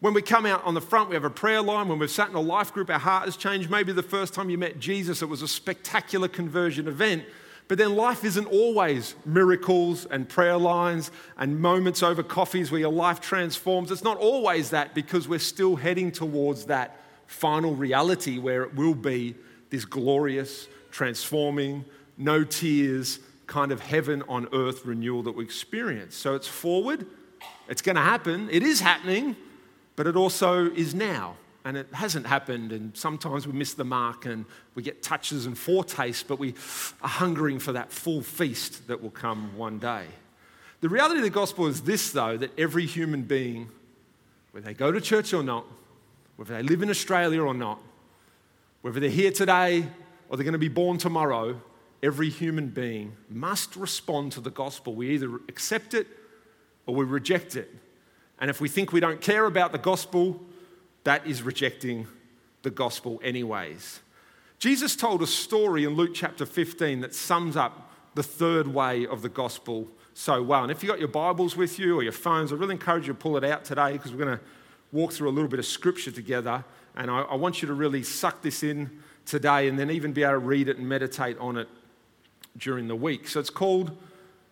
When 0.02 0.14
we 0.14 0.22
come 0.22 0.46
out 0.46 0.62
on 0.66 0.74
the 0.74 0.82
front, 0.82 1.08
we 1.08 1.16
have 1.16 1.24
a 1.24 1.30
prayer 1.30 1.62
line. 1.62 1.88
When 1.88 2.00
we've 2.00 2.12
sat 2.12 2.28
in 2.28 2.36
a 2.36 2.42
life 2.42 2.74
group, 2.74 2.90
our 2.90 3.00
heart 3.00 3.24
has 3.24 3.38
changed. 3.38 3.70
Maybe 3.70 3.94
the 3.94 4.04
first 4.04 4.34
time 4.34 4.50
you 4.50 4.58
met 4.58 4.78
Jesus, 4.78 5.22
it 5.22 5.30
was 5.30 5.42
a 5.42 5.48
spectacular 5.48 6.28
conversion 6.28 6.86
event. 6.90 7.24
But 7.68 7.80
then 7.80 7.96
life 7.96 8.24
isn't 8.24 8.46
always 8.46 9.16
miracles 9.26 10.06
and 10.06 10.30
prayer 10.30 10.58
lines 10.58 11.10
and 11.38 11.60
moments 11.60 12.04
over 12.04 12.22
coffees 12.22 12.72
where 12.72 12.80
your 12.80 12.92
life 12.92 13.20
transforms. 13.20 13.92
It's 13.92 14.04
not 14.04 14.18
always 14.18 14.70
that 14.70 14.94
because 14.94 15.28
we're 15.28 15.40
still 15.40 15.76
heading 15.76 16.12
towards 16.12 16.66
that 16.66 17.00
final 17.26 17.76
reality 17.76 18.38
where 18.38 18.64
it 18.64 18.76
will 18.76 18.94
be 18.94 19.36
this 19.72 19.84
glorious, 19.84 20.68
transforming, 20.92 21.86
no 22.18 22.44
tears 22.44 23.20
kind 23.48 23.72
of 23.72 23.80
heaven 23.80 24.24
on 24.28 24.48
earth 24.54 24.86
renewal 24.86 25.24
that 25.24 25.36
we 25.36 25.44
experience. 25.44 26.16
So 26.16 26.36
it's 26.36 26.48
forward, 26.48 27.06
it's 27.68 27.82
going 27.82 27.96
to 27.96 28.02
happen, 28.02 28.48
it 28.52 28.64
is 28.64 28.80
happening, 28.80 29.36
but 29.96 30.08
it 30.08 30.16
also 30.16 30.70
is 30.72 30.94
now 30.94 31.36
and 31.66 31.76
it 31.76 31.88
hasn't 31.92 32.28
happened. 32.28 32.72
And 32.72 32.96
sometimes 32.96 33.48
we 33.48 33.54
miss 33.54 33.74
the 33.74 33.84
mark 33.84 34.26
and 34.26 34.46
we 34.76 34.84
get 34.84 35.02
touches 35.02 35.48
and 35.48 35.58
foretastes, 35.58 36.24
but 36.24 36.38
we 36.38 36.54
are 37.02 37.10
hungering 37.10 37.58
for 37.60 37.74
that 37.74 37.92
full 37.92 38.22
feast 38.22 38.88
that 38.88 39.02
will 39.02 39.10
come 39.10 39.58
one 39.58 39.80
day. 39.80 40.06
The 40.82 40.90
reality 40.90 41.18
of 41.18 41.24
the 41.24 41.32
gospel 41.32 41.66
is 41.66 41.82
this, 41.82 42.12
though, 42.12 42.38
that 42.38 42.58
every 42.60 42.86
human 42.86 43.24
being, 43.24 43.70
whether 44.52 44.68
they 44.68 44.76
go 44.76 44.92
to 44.92 45.02
church 45.02 45.34
or 45.34 45.42
not, 45.42 45.66
whether 46.36 46.54
they 46.54 46.62
live 46.62 46.84
in 46.84 46.90
Australia 46.90 47.42
or 47.42 47.56
not, 47.56 47.80
whether 48.82 49.00
they're 49.00 49.10
here 49.10 49.32
today 49.32 49.88
or 50.30 50.38
they're 50.38 50.44
going 50.44 50.54
to 50.54 50.60
be 50.60 50.68
born 50.68 51.00
tomorrow, 51.00 51.60
every 52.04 52.30
human 52.30 52.68
being 52.68 53.14
must 53.28 53.76
respond 53.76 54.32
to 54.34 54.42
the 54.42 54.52
gospel. 54.52 54.94
We 54.94 55.10
either 55.12 55.38
accept 55.50 55.96
it 55.96 56.06
or 56.86 56.94
we 56.94 57.06
reject 57.06 57.56
it. 57.56 57.74
And 58.40 58.52
if 58.52 58.62
we 58.62 58.70
think 58.70 58.94
we 58.94 59.00
don't 59.00 59.22
care 59.22 59.46
about 59.46 59.72
the 59.72 59.80
gospel, 59.80 60.40
that 61.06 61.26
is 61.26 61.42
rejecting 61.42 62.08
the 62.64 62.70
gospel, 62.70 63.22
anyways. 63.24 64.02
Jesus 64.60 64.96
told 64.96 65.22
a 65.22 65.28
story 65.28 65.84
in 65.84 65.92
Luke 65.92 66.12
chapter 66.14 66.46
15 66.46 67.02
that 67.02 67.14
sums 67.14 67.56
up 67.56 67.92
the 68.16 68.24
third 68.24 68.68
way 68.68 69.06
of 69.06 69.22
the 69.22 69.30
gospel 69.30 69.88
so 70.14 70.42
well. 70.42 70.64
And 70.64 70.72
if 70.72 70.82
you've 70.82 70.90
got 70.90 71.00
your 71.00 71.08
Bibles 71.08 71.56
with 71.56 71.78
you 71.78 71.98
or 72.00 72.04
your 72.04 72.12
phones, 72.12 72.52
I 72.52 72.56
really 72.56 72.74
encourage 72.74 73.06
you 73.08 73.14
to 73.14 73.20
pull 73.20 73.38
it 73.38 73.44
out 73.44 73.64
today 73.64 73.94
because 73.94 74.12
we're 74.12 74.26
going 74.26 74.38
to 74.38 74.44
walk 74.92 75.12
through 75.12 75.30
a 75.30 75.32
little 75.32 75.50
bit 75.50 75.60
of 75.60 75.66
scripture 75.66 76.12
together. 76.12 76.64
And 76.96 77.12
I, 77.12 77.22
I, 77.22 77.36
want 77.36 77.62
you 77.62 77.68
to 77.68 77.74
really 77.74 78.02
suck 78.02 78.42
this 78.42 78.64
in 78.64 78.90
today 79.26 79.68
and 79.68 79.78
then 79.78 79.92
even 79.92 80.14
be 80.14 80.24
able 80.24 80.34
to 80.34 80.40
read 80.40 80.70
it 80.70 80.78
and 80.78 80.88
meditate 80.88 81.38
on 81.38 81.58
it 81.58 81.68
during 82.58 82.88
the 82.88 82.96
week. 82.96 83.28
So 83.28 83.40
it's 83.40 83.50
called 83.50 83.96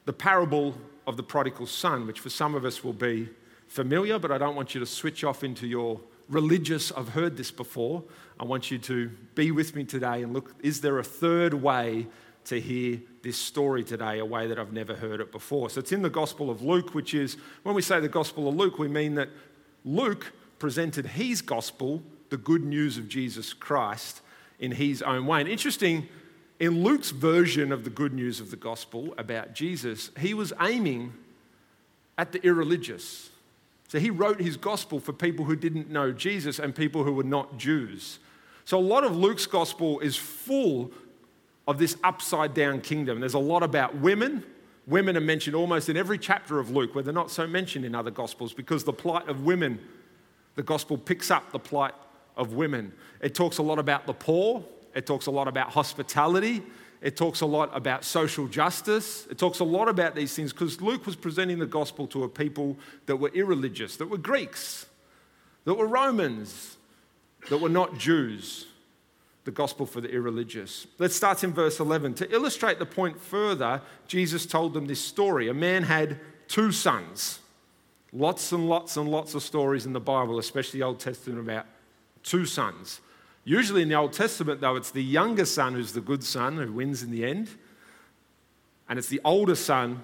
the 0.05 0.13
parable 0.13 0.75
of 1.07 1.15
the 1.17 1.23
prodigal 1.23 1.65
son, 1.65 2.05
which 2.05 2.19
for 2.19 2.29
some 2.29 2.53
of 2.53 2.65
us 2.65 2.83
will 2.83 2.93
be 2.93 3.29
familiar, 3.69 4.19
but 4.19 4.31
I 4.31 4.37
don't 4.37 4.55
want 4.55 4.75
you 4.75 4.81
to 4.81 4.85
switch 4.85 5.23
off 5.23 5.43
into 5.43 5.65
your 5.65 5.99
religious, 6.33 6.91
I've 6.91 7.09
heard 7.09 7.37
this 7.37 7.51
before. 7.51 8.03
I 8.39 8.45
want 8.45 8.71
you 8.71 8.77
to 8.79 9.09
be 9.35 9.51
with 9.51 9.75
me 9.75 9.83
today 9.83 10.23
and 10.23 10.33
look, 10.33 10.53
is 10.61 10.81
there 10.81 10.99
a 10.99 11.03
third 11.03 11.53
way 11.53 12.07
to 12.45 12.59
hear 12.59 12.99
this 13.21 13.37
story 13.37 13.83
today, 13.83 14.19
a 14.19 14.25
way 14.25 14.47
that 14.47 14.59
I've 14.59 14.73
never 14.73 14.95
heard 14.95 15.21
it 15.21 15.31
before? 15.31 15.69
So 15.69 15.79
it's 15.79 15.91
in 15.91 16.01
the 16.01 16.09
Gospel 16.09 16.49
of 16.49 16.61
Luke, 16.61 16.93
which 16.93 17.13
is, 17.13 17.37
when 17.63 17.75
we 17.75 17.81
say 17.81 17.99
the 17.99 18.09
Gospel 18.09 18.49
of 18.49 18.55
Luke, 18.55 18.79
we 18.79 18.87
mean 18.87 19.15
that 19.15 19.29
Luke 19.85 20.33
presented 20.59 21.05
his 21.05 21.41
gospel, 21.41 22.01
the 22.29 22.37
good 22.37 22.63
news 22.63 22.97
of 22.97 23.07
Jesus 23.07 23.53
Christ, 23.53 24.21
in 24.59 24.71
his 24.71 25.01
own 25.01 25.25
way. 25.25 25.41
And 25.41 25.49
interesting, 25.49 26.07
in 26.59 26.83
Luke's 26.83 27.11
version 27.11 27.71
of 27.71 27.83
the 27.83 27.89
good 27.89 28.13
news 28.13 28.39
of 28.39 28.49
the 28.49 28.55
gospel 28.55 29.13
about 29.17 29.53
Jesus, 29.53 30.09
he 30.17 30.33
was 30.33 30.53
aiming 30.61 31.13
at 32.17 32.31
the 32.31 32.41
irreligious. 32.45 33.29
So 33.87 33.99
he 33.99 34.09
wrote 34.09 34.41
his 34.41 34.57
gospel 34.57 34.99
for 34.99 35.13
people 35.13 35.45
who 35.45 35.55
didn't 35.55 35.89
know 35.89 36.11
Jesus 36.11 36.59
and 36.59 36.75
people 36.75 37.03
who 37.03 37.13
were 37.13 37.23
not 37.23 37.57
Jews. 37.57 38.19
So 38.65 38.79
a 38.79 38.81
lot 38.81 39.03
of 39.03 39.15
Luke's 39.15 39.45
gospel 39.45 39.99
is 39.99 40.15
full 40.15 40.91
of 41.67 41.77
this 41.77 41.95
upside 42.03 42.53
down 42.53 42.81
kingdom. 42.81 43.19
There's 43.19 43.33
a 43.33 43.39
lot 43.39 43.63
about 43.63 43.95
women. 43.95 44.43
Women 44.87 45.15
are 45.15 45.21
mentioned 45.21 45.55
almost 45.55 45.89
in 45.89 45.95
every 45.95 46.17
chapter 46.17 46.59
of 46.59 46.71
Luke, 46.71 46.95
where 46.95 47.03
they're 47.03 47.13
not 47.13 47.31
so 47.31 47.47
mentioned 47.47 47.85
in 47.85 47.95
other 47.95 48.11
gospels, 48.11 48.53
because 48.53 48.83
the 48.83 48.93
plight 48.93 49.27
of 49.29 49.43
women, 49.45 49.79
the 50.55 50.63
gospel 50.63 50.97
picks 50.97 51.31
up 51.31 51.51
the 51.51 51.59
plight 51.59 51.93
of 52.35 52.53
women. 52.53 52.91
It 53.21 53.35
talks 53.35 53.59
a 53.59 53.63
lot 53.63 53.79
about 53.79 54.05
the 54.05 54.13
poor, 54.13 54.63
it 54.93 55.05
talks 55.05 55.27
a 55.27 55.31
lot 55.31 55.47
about 55.47 55.69
hospitality, 55.69 56.63
it 57.03 57.17
talks 57.17 57.41
a 57.41 57.45
lot 57.45 57.69
about 57.75 58.05
social 58.05 58.47
justice. 58.47 59.27
It 59.29 59.37
talks 59.37 59.59
a 59.59 59.65
lot 59.65 59.89
about 59.89 60.15
these 60.15 60.33
things 60.33 60.53
because 60.53 60.81
Luke 60.81 61.05
was 61.05 61.17
presenting 61.17 61.59
the 61.59 61.65
gospel 61.65 62.07
to 62.07 62.23
a 62.23 62.29
people 62.29 62.77
that 63.07 63.17
were 63.17 63.29
irreligious, 63.33 63.97
that 63.97 64.09
were 64.09 64.17
Greeks, 64.17 64.85
that 65.65 65.73
were 65.73 65.85
Romans, 65.85 66.77
that 67.49 67.57
were 67.57 67.69
not 67.69 67.97
Jews. 67.97 68.67
The 69.43 69.51
gospel 69.51 69.85
for 69.85 69.99
the 69.99 70.09
irreligious. 70.09 70.87
Let's 70.97 71.17
start 71.17 71.43
in 71.43 71.51
verse 71.51 71.81
11. 71.81 72.13
To 72.13 72.33
illustrate 72.33 72.79
the 72.79 72.85
point 72.85 73.19
further, 73.19 73.81
Jesus 74.07 74.45
told 74.45 74.73
them 74.73 74.87
this 74.87 75.01
story. 75.01 75.49
A 75.49 75.53
man 75.53 75.83
had 75.83 76.21
two 76.47 76.71
sons. 76.71 77.39
Lots 78.13 78.53
and 78.53 78.69
lots 78.69 78.95
and 78.95 79.09
lots 79.09 79.35
of 79.35 79.43
stories 79.43 79.85
in 79.85 79.91
the 79.91 79.99
Bible, 79.99 80.39
especially 80.39 80.79
the 80.79 80.85
Old 80.85 81.01
Testament, 81.01 81.41
about 81.41 81.65
two 82.23 82.45
sons. 82.45 83.01
Usually 83.45 83.81
in 83.81 83.89
the 83.89 83.95
Old 83.95 84.13
Testament, 84.13 84.61
though, 84.61 84.75
it's 84.75 84.91
the 84.91 85.03
younger 85.03 85.45
son 85.45 85.73
who's 85.73 85.93
the 85.93 86.01
good 86.01 86.23
son 86.23 86.57
who 86.57 86.71
wins 86.71 87.03
in 87.03 87.11
the 87.11 87.25
end, 87.25 87.49
and 88.87 88.97
it's 88.97 89.09
the 89.09 89.21
older 89.25 89.55
son 89.55 90.01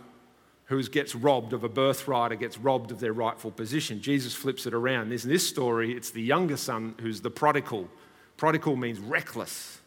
who 0.65 0.81
gets 0.83 1.15
robbed 1.15 1.51
of 1.53 1.63
a 1.63 1.69
birthright 1.69 2.31
or 2.31 2.35
gets 2.35 2.57
robbed 2.57 2.91
of 2.91 2.99
their 2.99 3.13
rightful 3.13 3.49
position. 3.49 4.01
Jesus 4.01 4.35
flips 4.35 4.67
it 4.67 4.73
around. 4.73 5.11
In 5.11 5.29
this 5.29 5.47
story, 5.47 5.93
it's 5.93 6.11
the 6.11 6.21
younger 6.21 6.57
son 6.57 6.93
who's 7.01 7.21
the 7.21 7.31
prodigal. 7.31 7.89
Prodigal 8.37 8.75
means 8.75 8.99
reckless. 8.99 9.79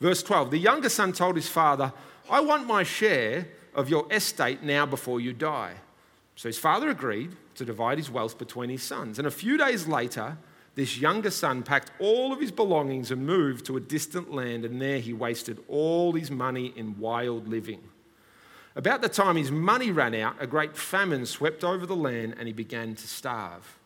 Verse 0.00 0.22
12 0.22 0.50
The 0.50 0.58
younger 0.58 0.88
son 0.88 1.12
told 1.12 1.36
his 1.36 1.48
father, 1.48 1.92
I 2.30 2.40
want 2.40 2.66
my 2.66 2.84
share 2.84 3.48
of 3.74 3.90
your 3.90 4.10
estate 4.10 4.62
now 4.62 4.86
before 4.86 5.20
you 5.20 5.32
die. 5.32 5.74
So 6.36 6.48
his 6.48 6.58
father 6.58 6.88
agreed 6.88 7.36
to 7.56 7.64
divide 7.64 7.98
his 7.98 8.10
wealth 8.10 8.38
between 8.38 8.70
his 8.70 8.82
sons. 8.82 9.18
And 9.18 9.26
a 9.26 9.30
few 9.30 9.58
days 9.58 9.86
later, 9.86 10.38
this 10.78 10.96
younger 10.96 11.30
son 11.30 11.64
packed 11.64 11.90
all 11.98 12.32
of 12.32 12.40
his 12.40 12.52
belongings 12.52 13.10
and 13.10 13.26
moved 13.26 13.66
to 13.66 13.76
a 13.76 13.80
distant 13.80 14.32
land, 14.32 14.64
and 14.64 14.80
there 14.80 15.00
he 15.00 15.12
wasted 15.12 15.58
all 15.66 16.12
his 16.12 16.30
money 16.30 16.72
in 16.76 16.96
wild 17.00 17.48
living. 17.48 17.82
About 18.76 19.02
the 19.02 19.08
time 19.08 19.34
his 19.34 19.50
money 19.50 19.90
ran 19.90 20.14
out, 20.14 20.36
a 20.38 20.46
great 20.46 20.76
famine 20.76 21.26
swept 21.26 21.64
over 21.64 21.84
the 21.84 21.96
land, 21.96 22.36
and 22.38 22.46
he 22.46 22.52
began 22.52 22.94
to 22.94 23.08
starve. 23.08 23.76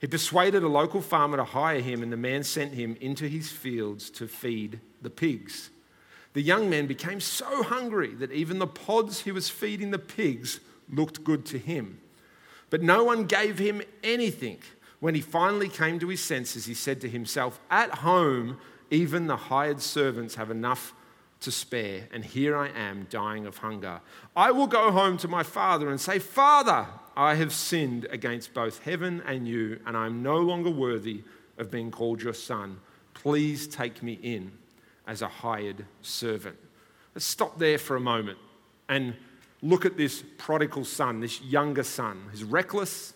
He 0.00 0.06
persuaded 0.06 0.62
a 0.62 0.68
local 0.68 1.02
farmer 1.02 1.36
to 1.36 1.44
hire 1.44 1.80
him, 1.80 2.02
and 2.02 2.10
the 2.10 2.16
man 2.16 2.42
sent 2.44 2.72
him 2.72 2.96
into 2.98 3.28
his 3.28 3.52
fields 3.52 4.08
to 4.12 4.26
feed 4.26 4.80
the 5.02 5.10
pigs. 5.10 5.68
The 6.32 6.40
young 6.40 6.70
man 6.70 6.86
became 6.86 7.20
so 7.20 7.62
hungry 7.62 8.14
that 8.14 8.32
even 8.32 8.58
the 8.58 8.66
pods 8.66 9.20
he 9.20 9.32
was 9.32 9.50
feeding 9.50 9.90
the 9.90 9.98
pigs 9.98 10.60
looked 10.90 11.24
good 11.24 11.44
to 11.46 11.58
him. 11.58 12.00
But 12.70 12.80
no 12.80 13.04
one 13.04 13.26
gave 13.26 13.58
him 13.58 13.82
anything. 14.02 14.60
When 15.00 15.14
he 15.14 15.20
finally 15.20 15.68
came 15.68 15.98
to 16.00 16.08
his 16.08 16.22
senses, 16.22 16.66
he 16.66 16.74
said 16.74 17.00
to 17.02 17.08
himself, 17.08 17.60
At 17.70 17.90
home, 17.96 18.58
even 18.90 19.26
the 19.26 19.36
hired 19.36 19.80
servants 19.80 20.34
have 20.34 20.50
enough 20.50 20.92
to 21.40 21.52
spare, 21.52 22.08
and 22.12 22.24
here 22.24 22.56
I 22.56 22.68
am 22.68 23.06
dying 23.10 23.46
of 23.46 23.58
hunger. 23.58 24.00
I 24.36 24.50
will 24.50 24.66
go 24.66 24.90
home 24.90 25.16
to 25.18 25.28
my 25.28 25.44
father 25.44 25.88
and 25.88 26.00
say, 26.00 26.18
Father, 26.18 26.86
I 27.16 27.36
have 27.36 27.52
sinned 27.52 28.06
against 28.10 28.54
both 28.54 28.80
heaven 28.80 29.22
and 29.24 29.46
you, 29.46 29.80
and 29.86 29.96
I 29.96 30.06
am 30.06 30.22
no 30.22 30.38
longer 30.38 30.70
worthy 30.70 31.22
of 31.56 31.70
being 31.70 31.90
called 31.90 32.22
your 32.22 32.34
son. 32.34 32.80
Please 33.14 33.68
take 33.68 34.02
me 34.02 34.18
in 34.22 34.52
as 35.06 35.22
a 35.22 35.28
hired 35.28 35.84
servant. 36.02 36.56
Let's 37.14 37.24
stop 37.24 37.58
there 37.58 37.78
for 37.78 37.96
a 37.96 38.00
moment 38.00 38.38
and 38.88 39.14
look 39.62 39.84
at 39.84 39.96
this 39.96 40.24
prodigal 40.38 40.84
son, 40.84 41.20
this 41.20 41.40
younger 41.40 41.82
son. 41.84 42.22
He's 42.32 42.44
reckless, 42.44 43.14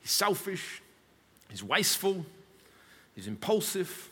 he's 0.00 0.10
selfish, 0.10 0.82
He's 1.54 1.62
wasteful, 1.62 2.26
he's 3.14 3.28
impulsive, 3.28 4.10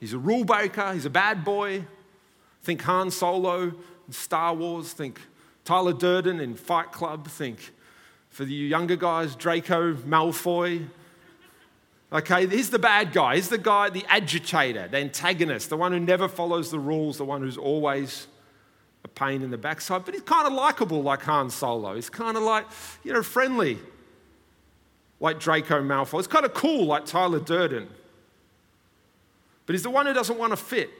he's 0.00 0.12
a 0.12 0.18
rule 0.18 0.42
breaker, 0.42 0.92
he's 0.92 1.04
a 1.04 1.10
bad 1.10 1.44
boy. 1.44 1.84
Think 2.64 2.82
Han 2.82 3.12
Solo 3.12 3.72
in 4.08 4.12
Star 4.12 4.52
Wars, 4.52 4.92
think 4.92 5.20
Tyler 5.64 5.92
Durden 5.92 6.40
in 6.40 6.56
Fight 6.56 6.90
Club, 6.90 7.28
think 7.28 7.70
for 8.28 8.44
the 8.44 8.52
younger 8.52 8.96
guys, 8.96 9.36
Draco 9.36 9.94
Malfoy. 9.94 10.88
Okay, 12.12 12.48
he's 12.48 12.70
the 12.70 12.80
bad 12.80 13.12
guy. 13.12 13.36
He's 13.36 13.50
the 13.50 13.56
guy, 13.56 13.90
the 13.90 14.04
agitator, 14.08 14.88
the 14.88 14.96
antagonist, 14.96 15.70
the 15.70 15.76
one 15.76 15.92
who 15.92 16.00
never 16.00 16.26
follows 16.26 16.72
the 16.72 16.80
rules, 16.80 17.18
the 17.18 17.24
one 17.24 17.40
who's 17.40 17.56
always 17.56 18.26
a 19.04 19.08
pain 19.08 19.42
in 19.42 19.52
the 19.52 19.58
backside. 19.58 20.04
But 20.04 20.14
he's 20.14 20.24
kind 20.24 20.48
of 20.48 20.54
likable 20.54 21.04
like 21.04 21.22
Han 21.22 21.50
Solo. 21.50 21.94
He's 21.94 22.10
kind 22.10 22.36
of 22.36 22.42
like, 22.42 22.66
you 23.04 23.12
know, 23.12 23.22
friendly 23.22 23.78
like 25.20 25.38
Draco 25.38 25.82
Malfoy. 25.82 26.18
It's 26.18 26.26
kind 26.26 26.44
of 26.44 26.54
cool 26.54 26.86
like 26.86 27.04
Tyler 27.04 27.40
Durden. 27.40 27.88
But 29.66 29.74
he's 29.74 29.82
the 29.82 29.90
one 29.90 30.06
who 30.06 30.14
doesn't 30.14 30.38
want 30.38 30.52
to 30.52 30.56
fit. 30.56 30.90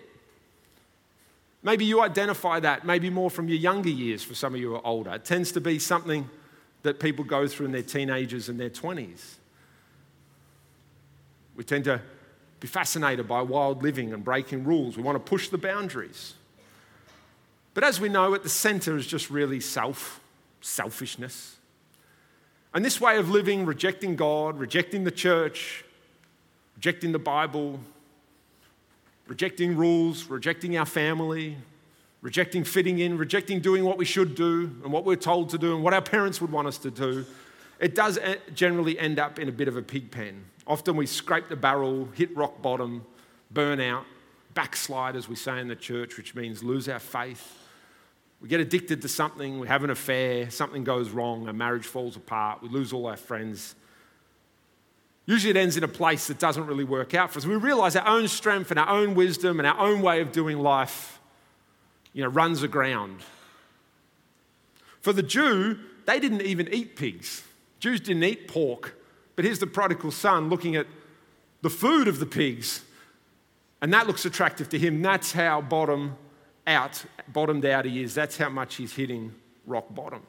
Maybe 1.63 1.85
you 1.85 2.01
identify 2.01 2.61
that, 2.61 2.87
maybe 2.87 3.11
more 3.11 3.31
from 3.31 3.49
your 3.49 3.59
younger 3.59 3.91
years 3.91 4.23
for 4.23 4.35
some 4.35 4.55
of 4.55 4.61
you 4.61 4.71
who 4.71 4.75
are 4.77 4.87
older. 4.87 5.11
It 5.11 5.25
tends 5.25 5.53
to 5.53 5.61
be 5.61 5.79
something 5.79 6.29
that 6.83 7.01
people 7.01 7.25
go 7.25 7.47
through 7.49 7.67
in 7.67 7.73
their 7.73 7.83
teenagers 7.83 8.49
and 8.49 8.59
their 8.59 8.71
20s. 8.71 9.35
We 11.57 11.65
tend 11.65 11.85
to 11.85 12.01
be 12.61 12.69
fascinated 12.69 13.29
by 13.29 13.43
wild 13.43 13.83
living 13.83 14.15
and 14.15 14.25
breaking 14.25 14.65
rules. 14.65 14.97
We 14.97 15.03
want 15.03 15.17
to 15.17 15.29
push 15.29 15.49
the 15.49 15.59
boundaries. 15.59 16.35
But 17.75 17.85
as 17.85 18.01
we 18.01 18.09
know, 18.09 18.35
at 18.35 18.43
the 18.43 18.49
center 18.49 18.97
is 18.97 19.07
just 19.07 19.31
really 19.31 19.61
self, 19.61 20.21
selfishness. 20.61 21.57
And 22.73 22.85
this 22.85 23.01
way 23.01 23.19
of 23.19 23.29
living, 23.31 23.67
rejecting 23.67 24.15
God, 24.17 24.59
rejecting 24.59 25.05
the 25.05 25.11
church, 25.11 25.85
rejecting 26.77 27.13
the 27.13 27.19
Bible, 27.19 27.81
rejecting 29.27 29.77
rules, 29.77 30.27
rejecting 30.27 30.77
our 30.77 30.87
family, 30.87 31.57
rejecting 32.23 32.65
fitting 32.65 32.99
in, 32.99 33.19
rejecting 33.19 33.61
doing 33.61 33.85
what 33.85 33.99
we 33.99 34.05
should 34.05 34.35
do 34.35 34.71
and 34.85 34.93
what 34.93 35.05
we're 35.05 35.17
told 35.17 35.51
to 35.51 35.59
do 35.59 35.75
and 35.75 35.83
what 35.83 35.95
our 35.95 36.03
parents 36.03 36.41
would 36.41 36.53
want 36.53 36.69
us 36.69 36.79
to 36.79 36.91
do, 36.91 37.25
it 37.81 37.95
does 37.95 38.19
generally 38.55 38.99
end 38.99 39.19
up 39.19 39.39
in 39.39 39.49
a 39.49 39.53
bit 39.53 39.67
of 39.67 39.77
a 39.77 39.83
pig 39.83 40.11
pen. 40.11 40.45
Often 40.67 40.97
we 40.97 41.07
scrape 41.07 41.49
the 41.49 41.57
barrel, 41.57 42.09
hit 42.15 42.37
rock 42.37 42.63
bottom, 42.63 43.05
burn 43.51 43.81
out, 43.81 44.05
backslide, 44.55 45.17
as 45.17 45.29
we 45.29 45.35
say 45.35 45.61
in 45.61 45.69
the 45.69 45.77
church, 45.77 46.17
which 46.17 46.35
means 46.35 46.63
lose 46.63 46.89
our 46.89 46.99
faith, 46.99 47.60
we 48.41 48.49
get 48.49 48.61
addicted 48.61 49.03
to 49.03 49.09
something, 49.09 49.61
we 49.61 49.69
have 49.69 49.85
an 49.85 49.91
affair, 49.91 50.51
something 50.51 50.83
goes 50.85 51.11
wrong, 51.11 51.47
our 51.47 51.53
marriage 51.53 51.87
falls 51.87 52.17
apart, 52.17 52.63
we 52.63 52.69
lose 52.69 52.93
all 52.93 53.07
our 53.07 53.17
friends. 53.17 53.75
Usually 55.27 55.51
it 55.51 55.57
ends 55.57 55.77
in 55.77 55.85
a 55.85 55.89
place 55.89 56.27
that 56.29 56.39
doesn't 56.39 56.67
really 56.67 56.85
work 56.85 57.15
out 57.15 57.31
for 57.31 57.39
us. 57.39 57.47
We 57.47 57.55
realize 57.55 57.95
our 57.95 58.07
own 58.07 58.27
strength 58.27 58.71
and 58.71 58.81
our 58.81 58.89
own 58.89 59.15
wisdom 59.15 59.61
and 59.61 59.67
our 59.67 59.79
own 59.79 60.01
way 60.01 60.21
of 60.21 60.33
doing 60.33 60.59
life 60.59 61.21
you 62.13 62.23
know, 62.23 62.29
runs 62.29 62.63
aground. 62.63 63.21
For 65.01 65.13
the 65.13 65.23
Jew, 65.23 65.79
they 66.07 66.19
didn't 66.19 66.43
even 66.43 66.73
eat 66.73 66.97
pigs. 66.97 67.45
Jews 67.79 68.01
didn't 68.01 68.25
eat 68.25 68.49
pork. 68.49 69.01
But 69.37 69.45
here's 69.45 69.59
the 69.59 69.67
prodigal 69.67 70.11
son 70.11 70.49
looking 70.49 70.77
at 70.77 70.87
the 71.63 71.71
food 71.71 72.09
of 72.09 72.19
the 72.19 72.27
pigs, 72.27 72.83
and 73.81 73.93
that 73.93 74.07
looks 74.07 74.25
attractive 74.25 74.69
to 74.71 74.79
him. 74.79 75.01
That's 75.03 75.33
how 75.33 75.61
bottom 75.61 76.17
out, 76.67 77.05
bottomed 77.29 77.65
out 77.65 77.85
he 77.85 78.03
is. 78.03 78.15
That's 78.15 78.37
how 78.37 78.49
much 78.49 78.77
he's 78.77 78.93
hitting 78.95 79.35
rock 79.67 79.87
bottom. 79.91 80.23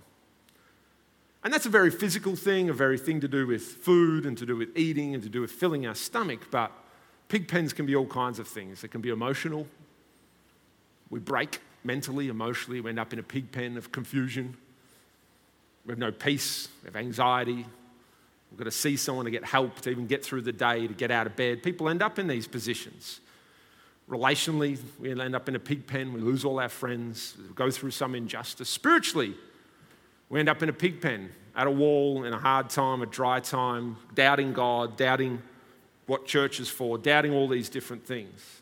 And 1.43 1.51
that's 1.51 1.65
a 1.65 1.69
very 1.69 1.89
physical 1.89 2.35
thing, 2.35 2.69
a 2.69 2.73
very 2.73 2.99
thing 2.99 3.19
to 3.21 3.27
do 3.27 3.47
with 3.47 3.63
food 3.63 4.25
and 4.25 4.37
to 4.37 4.45
do 4.45 4.55
with 4.55 4.77
eating 4.77 5.15
and 5.15 5.23
to 5.23 5.29
do 5.29 5.41
with 5.41 5.51
filling 5.51 5.87
our 5.87 5.95
stomach. 5.95 6.47
But 6.51 6.71
pig 7.29 7.47
pens 7.47 7.73
can 7.73 7.85
be 7.85 7.95
all 7.95 8.05
kinds 8.05 8.37
of 8.37 8.47
things. 8.47 8.83
It 8.83 8.89
can 8.89 9.01
be 9.01 9.09
emotional. 9.09 9.65
We 11.09 11.19
break 11.19 11.59
mentally, 11.83 12.29
emotionally. 12.29 12.79
We 12.79 12.89
end 12.89 12.99
up 12.99 13.11
in 13.11 13.19
a 13.19 13.23
pig 13.23 13.51
pen 13.51 13.75
of 13.75 13.91
confusion. 13.91 14.55
We 15.85 15.91
have 15.91 15.99
no 15.99 16.11
peace. 16.11 16.67
We 16.83 16.87
have 16.87 16.95
anxiety. 16.95 17.65
We've 18.51 18.57
got 18.57 18.65
to 18.65 18.71
see 18.71 18.95
someone 18.97 19.25
to 19.25 19.31
get 19.31 19.43
help 19.43 19.81
to 19.81 19.89
even 19.89 20.05
get 20.05 20.23
through 20.23 20.41
the 20.41 20.51
day, 20.51 20.85
to 20.85 20.93
get 20.93 21.09
out 21.09 21.25
of 21.25 21.35
bed. 21.35 21.63
People 21.63 21.89
end 21.89 22.03
up 22.03 22.19
in 22.19 22.27
these 22.27 22.47
positions. 22.47 23.19
Relationally, 24.11 24.77
we 24.99 25.09
end 25.09 25.35
up 25.35 25.47
in 25.47 25.55
a 25.55 25.59
pig 25.59 25.87
pen. 25.87 26.11
We 26.11 26.19
lose 26.19 26.43
all 26.43 26.59
our 26.59 26.67
friends. 26.69 27.37
We 27.37 27.55
go 27.55 27.71
through 27.71 27.91
some 27.91 28.13
injustice. 28.13 28.67
Spiritually, 28.67 29.33
we 30.29 30.39
end 30.39 30.49
up 30.49 30.61
in 30.61 30.67
a 30.67 30.73
pig 30.73 30.99
pen, 30.99 31.29
at 31.55 31.65
a 31.65 31.71
wall, 31.71 32.25
in 32.25 32.33
a 32.33 32.37
hard 32.37 32.69
time, 32.69 33.01
a 33.01 33.05
dry 33.05 33.39
time, 33.39 33.95
doubting 34.13 34.51
God, 34.51 34.97
doubting 34.97 35.41
what 36.07 36.25
church 36.25 36.59
is 36.59 36.67
for, 36.67 36.97
doubting 36.97 37.33
all 37.33 37.47
these 37.47 37.69
different 37.69 38.05
things. 38.05 38.61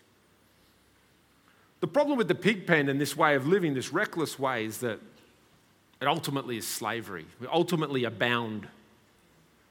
The 1.80 1.88
problem 1.88 2.18
with 2.18 2.28
the 2.28 2.36
pig 2.36 2.68
pen 2.68 2.88
and 2.88 3.02
this 3.02 3.18
way 3.18 3.34
of 3.36 3.48
living, 3.48 3.74
this 3.74 3.92
reckless 3.92 4.38
way, 4.38 4.66
is 4.66 4.80
that 4.80 5.00
it 6.00 6.08
ultimately 6.08 6.58
is 6.58 6.68
slavery. 6.68 7.26
We 7.40 7.48
ultimately 7.48 8.06
are 8.06 8.12
bound 8.12 8.68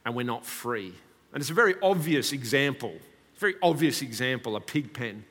and 0.05 0.15
we're 0.15 0.25
not 0.25 0.45
free. 0.45 0.93
And 1.33 1.41
it's 1.41 1.51
a 1.51 1.55
very 1.55 1.75
obvious 1.83 2.33
example, 2.33 2.95
very 3.37 3.55
obvious 3.63 4.03
example, 4.03 4.57
a 4.57 4.61
pig 4.61 4.93
pen, 4.93 5.25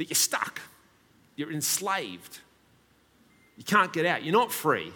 that 0.00 0.08
you're 0.08 0.14
stuck, 0.14 0.62
you're 1.36 1.52
enslaved. 1.52 2.38
You 3.58 3.64
can't 3.64 3.92
get 3.92 4.06
out, 4.06 4.24
you're 4.24 4.32
not 4.32 4.50
free. 4.50 4.94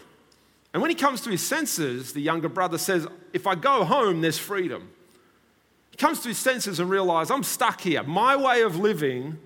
And 0.73 0.81
when 0.81 0.91
he 0.91 0.95
comes 0.95 1.21
to 1.21 1.31
his 1.31 1.47
senses, 1.47 2.15
the 2.15 2.23
younger 2.23 2.49
brother 2.49 2.79
says, 2.79 3.07
If 3.35 3.47
I 3.47 3.55
go 3.55 3.85
home, 3.85 4.23
there's 4.23 4.39
freedom. 4.39 4.89
He 5.91 5.99
comes 5.99 6.21
to 6.21 6.29
his 6.29 6.39
senses 6.39 6.81
and 6.81 6.89
realizes, 6.89 7.31
I'm 7.31 7.43
stuck 7.43 7.83
here. 7.83 8.03
My 8.03 8.35
way 8.35 8.63
of 8.63 8.77
living 8.77 9.39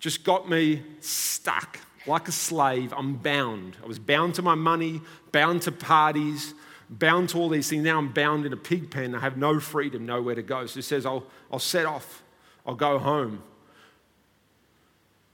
just 0.00 0.24
got 0.24 0.50
me 0.50 0.82
stuck 0.98 1.78
like 2.04 2.26
a 2.26 2.32
slave. 2.32 2.92
I'm 2.92 3.14
bound. 3.14 3.76
I 3.84 3.86
was 3.86 4.00
bound 4.00 4.34
to 4.34 4.42
my 4.42 4.56
money, 4.56 5.00
bound 5.30 5.62
to 5.62 5.72
parties, 5.72 6.54
bound 6.90 7.28
to 7.28 7.38
all 7.38 7.48
these 7.48 7.70
things. 7.70 7.84
Now 7.84 7.98
I'm 7.98 8.12
bound 8.12 8.46
in 8.46 8.52
a 8.52 8.56
pig 8.56 8.90
pen. 8.90 9.14
I 9.14 9.20
have 9.20 9.36
no 9.36 9.60
freedom, 9.60 10.06
nowhere 10.06 10.34
to 10.34 10.42
go. 10.42 10.66
So 10.66 10.74
he 10.74 10.82
says, 10.82 11.06
I'll, 11.06 11.24
I'll 11.52 11.60
set 11.60 11.86
off, 11.86 12.24
I'll 12.66 12.74
go 12.74 12.98
home. 12.98 13.44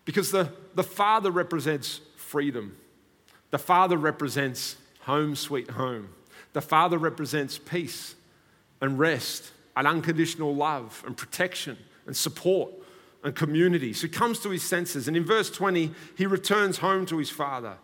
Because 0.09 0.31
the, 0.31 0.51
the 0.75 0.83
father 0.83 1.31
represents 1.31 2.01
freedom, 2.17 2.79
the 3.51 3.59
father 3.59 3.99
represents 3.99 4.77
home, 5.01 5.37
sweet 5.37 5.69
home. 5.69 6.09
The 6.53 6.63
Father 6.63 6.99
represents 6.99 7.59
peace 7.59 8.15
and 8.81 8.99
rest 8.99 9.53
and 9.77 9.87
unconditional 9.87 10.55
love 10.55 11.03
and 11.07 11.17
protection 11.17 11.77
and 12.07 12.17
support 12.17 12.73
and 13.23 13.35
community. 13.35 13.93
So 13.93 14.07
he 14.07 14.13
comes 14.13 14.39
to 14.41 14.51
his 14.51 14.63
senses. 14.63 15.09
And 15.09 15.17
in 15.17 15.25
verse 15.25 15.51
20, 15.51 15.91
he 16.17 16.27
returns 16.27 16.79
home 16.79 17.07
to 17.07 17.19
his 17.19 17.31
father. 17.31 17.77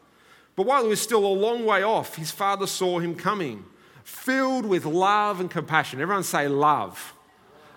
But 0.56 0.66
while 0.66 0.82
he 0.82 0.88
was 0.88 1.00
still 1.00 1.26
a 1.26 1.28
long 1.28 1.66
way 1.66 1.82
off, 1.82 2.16
his 2.16 2.30
father 2.30 2.66
saw 2.66 3.00
him 3.00 3.14
coming, 3.14 3.64
filled 4.02 4.66
with 4.66 4.84
love 4.84 5.40
and 5.40 5.50
compassion. 5.50 6.00
Everyone 6.00 6.22
say 6.22 6.48
love 6.48 7.14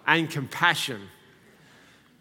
and 0.05 0.29
compassion. 0.29 1.01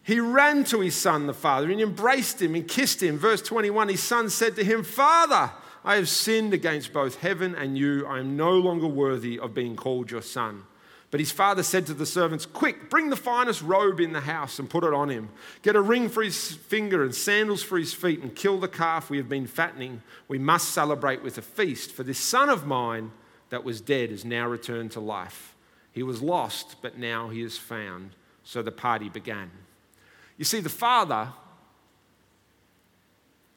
He 0.06 0.20
ran 0.20 0.62
to 0.66 0.82
his 0.82 0.94
son, 0.94 1.26
the 1.26 1.34
father, 1.34 1.68
and 1.68 1.80
embraced 1.80 2.40
him 2.40 2.54
and 2.54 2.68
kissed 2.68 3.02
him. 3.02 3.18
Verse 3.18 3.42
21 3.42 3.88
his 3.88 4.00
son 4.00 4.30
said 4.30 4.54
to 4.54 4.62
him, 4.62 4.84
Father, 4.84 5.50
I 5.84 5.96
have 5.96 6.08
sinned 6.08 6.54
against 6.54 6.92
both 6.92 7.16
heaven 7.16 7.56
and 7.56 7.76
you. 7.76 8.06
I 8.06 8.20
am 8.20 8.36
no 8.36 8.52
longer 8.52 8.86
worthy 8.86 9.36
of 9.36 9.52
being 9.52 9.74
called 9.74 10.12
your 10.12 10.22
son. 10.22 10.62
But 11.10 11.18
his 11.18 11.32
father 11.32 11.64
said 11.64 11.86
to 11.86 11.94
the 11.94 12.06
servants, 12.06 12.46
Quick, 12.46 12.88
bring 12.88 13.10
the 13.10 13.16
finest 13.16 13.62
robe 13.62 13.98
in 13.98 14.12
the 14.12 14.20
house 14.20 14.60
and 14.60 14.70
put 14.70 14.84
it 14.84 14.94
on 14.94 15.08
him. 15.08 15.28
Get 15.62 15.74
a 15.74 15.80
ring 15.80 16.08
for 16.08 16.22
his 16.22 16.52
finger 16.52 17.02
and 17.02 17.12
sandals 17.12 17.64
for 17.64 17.76
his 17.76 17.92
feet, 17.92 18.20
and 18.20 18.32
kill 18.32 18.60
the 18.60 18.68
calf 18.68 19.10
we 19.10 19.16
have 19.16 19.28
been 19.28 19.48
fattening. 19.48 20.02
We 20.28 20.38
must 20.38 20.70
celebrate 20.70 21.24
with 21.24 21.36
a 21.36 21.42
feast, 21.42 21.90
for 21.90 22.04
this 22.04 22.20
son 22.20 22.48
of 22.48 22.64
mine 22.64 23.10
that 23.50 23.64
was 23.64 23.80
dead 23.80 24.12
is 24.12 24.24
now 24.24 24.46
returned 24.46 24.92
to 24.92 25.00
life. 25.00 25.56
He 25.90 26.04
was 26.04 26.22
lost, 26.22 26.76
but 26.80 26.96
now 26.96 27.28
he 27.28 27.42
is 27.42 27.58
found. 27.58 28.12
So 28.44 28.62
the 28.62 28.70
party 28.70 29.08
began. 29.08 29.50
You 30.36 30.44
see, 30.44 30.60
the 30.60 30.68
father, 30.68 31.28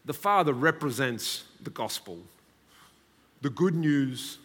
the 0.05 0.13
father 0.13 0.53
represents 0.53 1.43
the 1.61 1.69
gospel, 1.69 2.19
the 3.41 3.49
good 3.49 3.75
news 3.75 4.37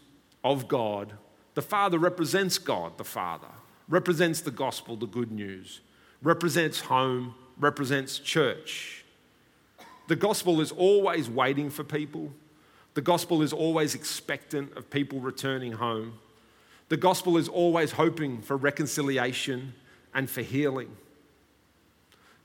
of 0.45 0.69
God. 0.69 1.15
The 1.55 1.63
Father 1.63 1.99
represents 1.99 2.59
God, 2.59 2.99
the 2.99 3.05
Father, 3.05 3.49
represents 3.89 4.41
the 4.41 4.51
gospel, 4.51 4.97
the 4.97 5.07
good 5.07 5.33
news, 5.33 5.81
represents 6.23 6.81
home, 6.81 7.35
represents 7.59 8.19
church. 8.19 9.05
The 10.09 10.17
gospel 10.17 10.61
is 10.61 10.71
always 10.71 11.31
waiting 11.31 11.71
for 11.71 11.83
people. 11.83 12.33
The 12.93 13.01
gospel 13.01 13.41
is 13.41 13.53
always 13.53 13.95
expectant 13.95 14.77
of 14.77 14.91
people 14.91 15.21
returning 15.21 15.73
home. 15.73 16.15
The 16.89 16.97
gospel 16.97 17.39
is 17.39 17.49
always 17.49 17.93
hoping 17.93 18.43
for 18.43 18.57
reconciliation 18.57 19.75
and 20.13 20.29
for 20.29 20.43
healing. 20.43 20.95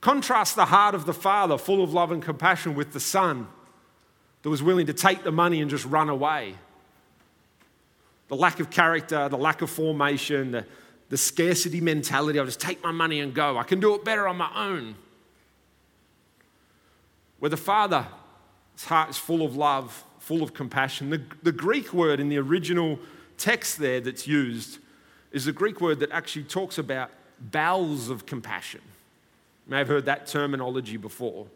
Contrast 0.00 0.56
the 0.56 0.66
heart 0.66 0.94
of 0.94 1.04
the 1.04 1.12
Father, 1.12 1.58
full 1.58 1.82
of 1.82 1.92
love 1.92 2.10
and 2.10 2.22
compassion, 2.22 2.74
with 2.74 2.92
the 2.92 3.00
Son 3.00 3.46
that 4.42 4.48
was 4.48 4.62
willing 4.62 4.86
to 4.86 4.94
take 4.94 5.22
the 5.22 5.32
money 5.32 5.60
and 5.60 5.70
just 5.70 5.84
run 5.84 6.08
away. 6.08 6.54
The 8.28 8.36
lack 8.36 8.60
of 8.60 8.70
character, 8.70 9.28
the 9.28 9.36
lack 9.36 9.60
of 9.60 9.68
formation, 9.68 10.52
the, 10.52 10.66
the 11.10 11.18
scarcity 11.18 11.80
mentality 11.80 12.38
I'll 12.38 12.46
just 12.46 12.60
take 12.60 12.82
my 12.82 12.92
money 12.92 13.20
and 13.20 13.34
go. 13.34 13.58
I 13.58 13.64
can 13.64 13.80
do 13.80 13.94
it 13.94 14.04
better 14.04 14.26
on 14.26 14.36
my 14.36 14.50
own. 14.54 14.94
Where 17.40 17.50
the 17.50 17.56
Father's 17.56 18.06
heart 18.84 19.10
is 19.10 19.18
full 19.18 19.44
of 19.44 19.56
love, 19.56 20.04
full 20.20 20.42
of 20.42 20.54
compassion. 20.54 21.10
The, 21.10 21.22
the 21.42 21.52
Greek 21.52 21.92
word 21.92 22.20
in 22.20 22.28
the 22.28 22.38
original 22.38 22.98
text 23.36 23.78
there 23.78 24.00
that's 24.00 24.26
used 24.26 24.78
is 25.32 25.46
a 25.46 25.52
Greek 25.52 25.80
word 25.80 26.00
that 26.00 26.10
actually 26.12 26.44
talks 26.44 26.78
about 26.78 27.10
bowels 27.38 28.08
of 28.08 28.26
compassion. 28.26 28.80
May 29.70 29.78
have 29.78 29.88
heard 29.88 30.06
that 30.06 30.26
terminology 30.26 30.96
before. 30.96 31.46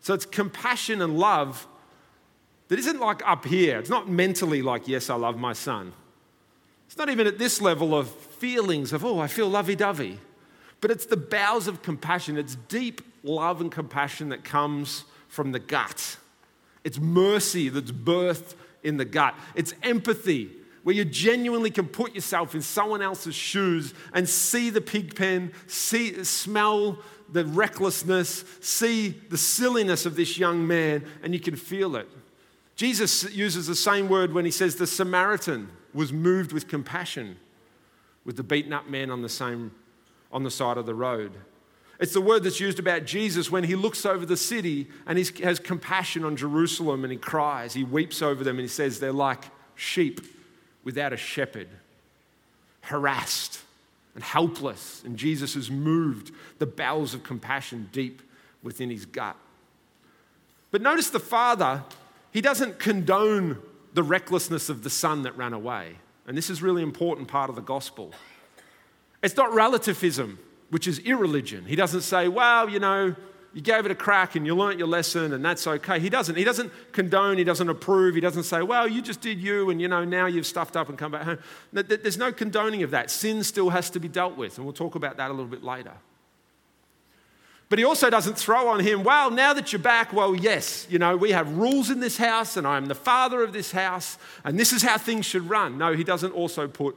So 0.00 0.12
it's 0.12 0.26
compassion 0.26 1.00
and 1.00 1.18
love 1.18 1.66
that 2.68 2.78
isn't 2.78 3.00
like 3.00 3.26
up 3.26 3.46
here. 3.46 3.78
It's 3.78 3.88
not 3.88 4.08
mentally 4.08 4.60
like, 4.60 4.86
yes, 4.86 5.08
I 5.08 5.14
love 5.14 5.38
my 5.38 5.54
son. 5.54 5.94
It's 6.86 6.98
not 6.98 7.08
even 7.08 7.26
at 7.26 7.38
this 7.38 7.62
level 7.62 7.94
of 7.94 8.10
feelings 8.10 8.92
of, 8.92 9.02
oh, 9.02 9.18
I 9.18 9.26
feel 9.28 9.48
lovey 9.48 9.74
dovey. 9.74 10.18
But 10.82 10.90
it's 10.90 11.06
the 11.06 11.16
bowels 11.16 11.66
of 11.66 11.80
compassion. 11.80 12.36
It's 12.36 12.54
deep 12.68 13.00
love 13.22 13.62
and 13.62 13.72
compassion 13.72 14.28
that 14.28 14.44
comes 14.44 15.04
from 15.28 15.52
the 15.52 15.58
gut. 15.58 16.18
It's 16.84 17.00
mercy 17.00 17.70
that's 17.70 17.90
birthed 17.90 18.54
in 18.82 18.98
the 18.98 19.06
gut. 19.06 19.34
It's 19.54 19.72
empathy 19.82 20.50
where 20.82 20.94
you 20.94 21.06
genuinely 21.06 21.70
can 21.70 21.88
put 21.88 22.14
yourself 22.14 22.54
in 22.54 22.60
someone 22.60 23.00
else's 23.00 23.34
shoes 23.34 23.94
and 24.12 24.28
see 24.28 24.68
the 24.68 24.82
pig 24.82 25.14
pen, 25.16 25.50
see, 25.66 26.22
smell 26.24 26.98
the 27.32 27.44
recklessness, 27.44 28.44
see 28.60 29.10
the 29.28 29.38
silliness 29.38 30.06
of 30.06 30.16
this 30.16 30.38
young 30.38 30.66
man, 30.66 31.04
and 31.22 31.34
you 31.34 31.40
can 31.40 31.56
feel 31.56 31.96
it. 31.96 32.08
Jesus 32.76 33.32
uses 33.34 33.66
the 33.66 33.74
same 33.74 34.08
word 34.08 34.32
when 34.32 34.44
he 34.44 34.50
says 34.50 34.76
the 34.76 34.86
Samaritan 34.86 35.68
was 35.92 36.12
moved 36.12 36.52
with 36.52 36.68
compassion 36.68 37.36
with 38.24 38.36
the 38.36 38.42
beaten 38.42 38.72
up 38.72 38.88
man 38.88 39.10
on 39.10 39.22
the 39.22 39.28
same 39.28 39.70
on 40.32 40.42
the 40.42 40.50
side 40.50 40.76
of 40.76 40.86
the 40.86 40.94
road. 40.94 41.32
It's 42.00 42.12
the 42.12 42.20
word 42.20 42.42
that's 42.42 42.58
used 42.58 42.80
about 42.80 43.04
Jesus 43.04 43.50
when 43.50 43.62
he 43.62 43.76
looks 43.76 44.04
over 44.04 44.26
the 44.26 44.36
city 44.36 44.88
and 45.06 45.16
he 45.16 45.44
has 45.44 45.60
compassion 45.60 46.24
on 46.24 46.36
Jerusalem 46.36 47.04
and 47.04 47.12
he 47.12 47.18
cries. 47.18 47.72
He 47.72 47.84
weeps 47.84 48.20
over 48.20 48.42
them 48.42 48.56
and 48.56 48.62
he 48.62 48.68
says 48.68 48.98
they're 48.98 49.12
like 49.12 49.44
sheep 49.76 50.20
without 50.82 51.12
a 51.12 51.16
shepherd, 51.16 51.68
harassed 52.80 53.63
and 54.14 54.22
helpless. 54.22 55.02
And 55.04 55.16
Jesus 55.16 55.54
has 55.54 55.70
moved 55.70 56.32
the 56.58 56.66
bowels 56.66 57.14
of 57.14 57.22
compassion 57.22 57.88
deep 57.92 58.22
within 58.62 58.90
his 58.90 59.06
gut. 59.06 59.36
But 60.70 60.82
notice 60.82 61.10
the 61.10 61.20
Father 61.20 61.84
he 62.34 62.40
doesn't 62.40 62.80
condone 62.80 63.62
the 63.94 64.02
recklessness 64.02 64.68
of 64.68 64.82
the 64.82 64.90
son 64.90 65.22
that 65.22 65.36
ran 65.36 65.52
away. 65.52 65.98
And 66.26 66.36
this 66.36 66.50
is 66.50 66.60
really 66.60 66.82
important 66.82 67.28
part 67.28 67.48
of 67.48 67.54
the 67.54 67.62
gospel. 67.62 68.12
It's 69.22 69.36
not 69.36 69.54
relativism, 69.54 70.40
which 70.70 70.88
is 70.88 70.98
irreligion. 70.98 71.64
He 71.64 71.76
doesn't 71.76 72.00
say, 72.00 72.26
well, 72.26 72.68
you 72.68 72.80
know, 72.80 73.14
you 73.54 73.60
gave 73.60 73.86
it 73.86 73.92
a 73.92 73.94
crack 73.94 74.34
and 74.34 74.44
you 74.44 74.54
learnt 74.54 74.78
your 74.78 74.88
lesson 74.88 75.32
and 75.32 75.44
that's 75.44 75.66
okay. 75.66 76.00
He 76.00 76.10
doesn't. 76.10 76.34
He 76.34 76.42
doesn't 76.42 76.72
condone, 76.92 77.38
he 77.38 77.44
doesn't 77.44 77.68
approve, 77.68 78.16
he 78.16 78.20
doesn't 78.20 78.42
say, 78.42 78.62
well, 78.62 78.88
you 78.88 79.00
just 79.00 79.20
did 79.20 79.38
you 79.38 79.70
and 79.70 79.80
you 79.80 79.86
know, 79.86 80.04
now 80.04 80.26
you've 80.26 80.46
stuffed 80.46 80.76
up 80.76 80.88
and 80.88 80.98
come 80.98 81.12
back 81.12 81.22
home. 81.22 81.38
There's 81.72 82.18
no 82.18 82.32
condoning 82.32 82.82
of 82.82 82.90
that. 82.90 83.10
Sin 83.10 83.44
still 83.44 83.70
has 83.70 83.90
to 83.90 84.00
be 84.00 84.08
dealt 84.08 84.36
with, 84.36 84.58
and 84.58 84.66
we'll 84.66 84.74
talk 84.74 84.96
about 84.96 85.16
that 85.18 85.30
a 85.30 85.32
little 85.32 85.46
bit 85.46 85.62
later. 85.62 85.92
But 87.68 87.78
he 87.78 87.84
also 87.84 88.10
doesn't 88.10 88.36
throw 88.36 88.68
on 88.68 88.80
him, 88.80 89.04
well, 89.04 89.30
now 89.30 89.54
that 89.54 89.72
you're 89.72 89.80
back, 89.80 90.12
well, 90.12 90.34
yes, 90.34 90.86
you 90.90 90.98
know, 90.98 91.16
we 91.16 91.30
have 91.30 91.56
rules 91.56 91.90
in 91.90 92.00
this 92.00 92.16
house 92.16 92.56
and 92.56 92.66
I'm 92.66 92.86
the 92.86 92.94
father 92.94 93.42
of 93.42 93.52
this 93.52 93.72
house 93.72 94.18
and 94.44 94.58
this 94.58 94.72
is 94.72 94.82
how 94.82 94.98
things 94.98 95.24
should 95.24 95.48
run. 95.48 95.78
No, 95.78 95.92
he 95.92 96.04
doesn't 96.04 96.32
also 96.32 96.68
put 96.68 96.94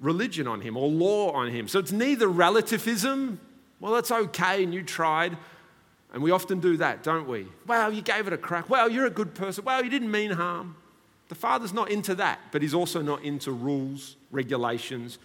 religion 0.00 0.46
on 0.46 0.60
him 0.60 0.76
or 0.76 0.88
law 0.88 1.32
on 1.32 1.50
him. 1.50 1.66
So 1.66 1.78
it's 1.78 1.92
neither 1.92 2.28
relativism, 2.28 3.40
well, 3.84 3.96
it's 3.96 4.10
okay 4.10 4.64
and 4.64 4.72
you 4.72 4.82
tried. 4.82 5.36
And 6.14 6.22
we 6.22 6.30
often 6.30 6.58
do 6.58 6.78
that, 6.78 7.02
don't 7.02 7.28
we? 7.28 7.46
Well, 7.66 7.92
you 7.92 8.00
gave 8.00 8.26
it 8.26 8.32
a 8.32 8.38
crack. 8.38 8.70
Well, 8.70 8.88
you're 8.88 9.04
a 9.04 9.10
good 9.10 9.34
person. 9.34 9.62
Well, 9.62 9.84
you 9.84 9.90
didn't 9.90 10.10
mean 10.10 10.30
harm. 10.30 10.76
The 11.28 11.34
Father's 11.34 11.74
not 11.74 11.90
into 11.90 12.14
that, 12.14 12.40
but 12.50 12.62
He's 12.62 12.72
also 12.72 13.02
not 13.02 13.22
into 13.22 13.52
rules, 13.52 14.16
regulations, 14.30 15.18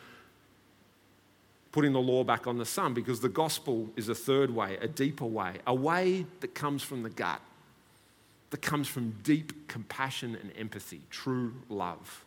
putting 1.71 1.93
the 1.93 2.01
law 2.01 2.25
back 2.25 2.47
on 2.47 2.57
the 2.57 2.65
Son, 2.65 2.93
because 2.93 3.21
the 3.21 3.29
gospel 3.29 3.87
is 3.95 4.09
a 4.09 4.15
third 4.15 4.53
way, 4.53 4.77
a 4.81 4.89
deeper 4.89 5.25
way, 5.25 5.53
a 5.65 5.73
way 5.73 6.25
that 6.41 6.53
comes 6.53 6.83
from 6.83 7.03
the 7.03 7.09
gut, 7.09 7.39
that 8.49 8.61
comes 8.61 8.89
from 8.89 9.15
deep 9.23 9.69
compassion 9.69 10.35
and 10.35 10.51
empathy, 10.57 10.99
true 11.09 11.53
love. 11.69 12.25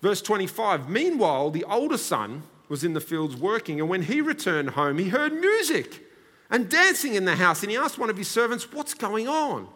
Verse 0.00 0.22
25 0.22 0.88
Meanwhile, 0.88 1.50
the 1.50 1.64
older 1.64 1.98
son 1.98 2.44
was 2.68 2.84
in 2.84 2.94
the 2.94 3.00
fields 3.00 3.36
working, 3.36 3.80
and 3.80 3.88
when 3.88 4.02
he 4.02 4.20
returned 4.20 4.70
home, 4.70 4.98
he 4.98 5.08
heard 5.08 5.32
music 5.32 6.04
and 6.50 6.68
dancing 6.68 7.14
in 7.14 7.24
the 7.24 7.36
house, 7.36 7.62
and 7.62 7.70
he 7.70 7.76
asked 7.76 7.98
one 7.98 8.10
of 8.10 8.16
his 8.16 8.28
servants, 8.28 8.72
What's 8.72 8.94
going 8.94 9.28
on? 9.28 9.68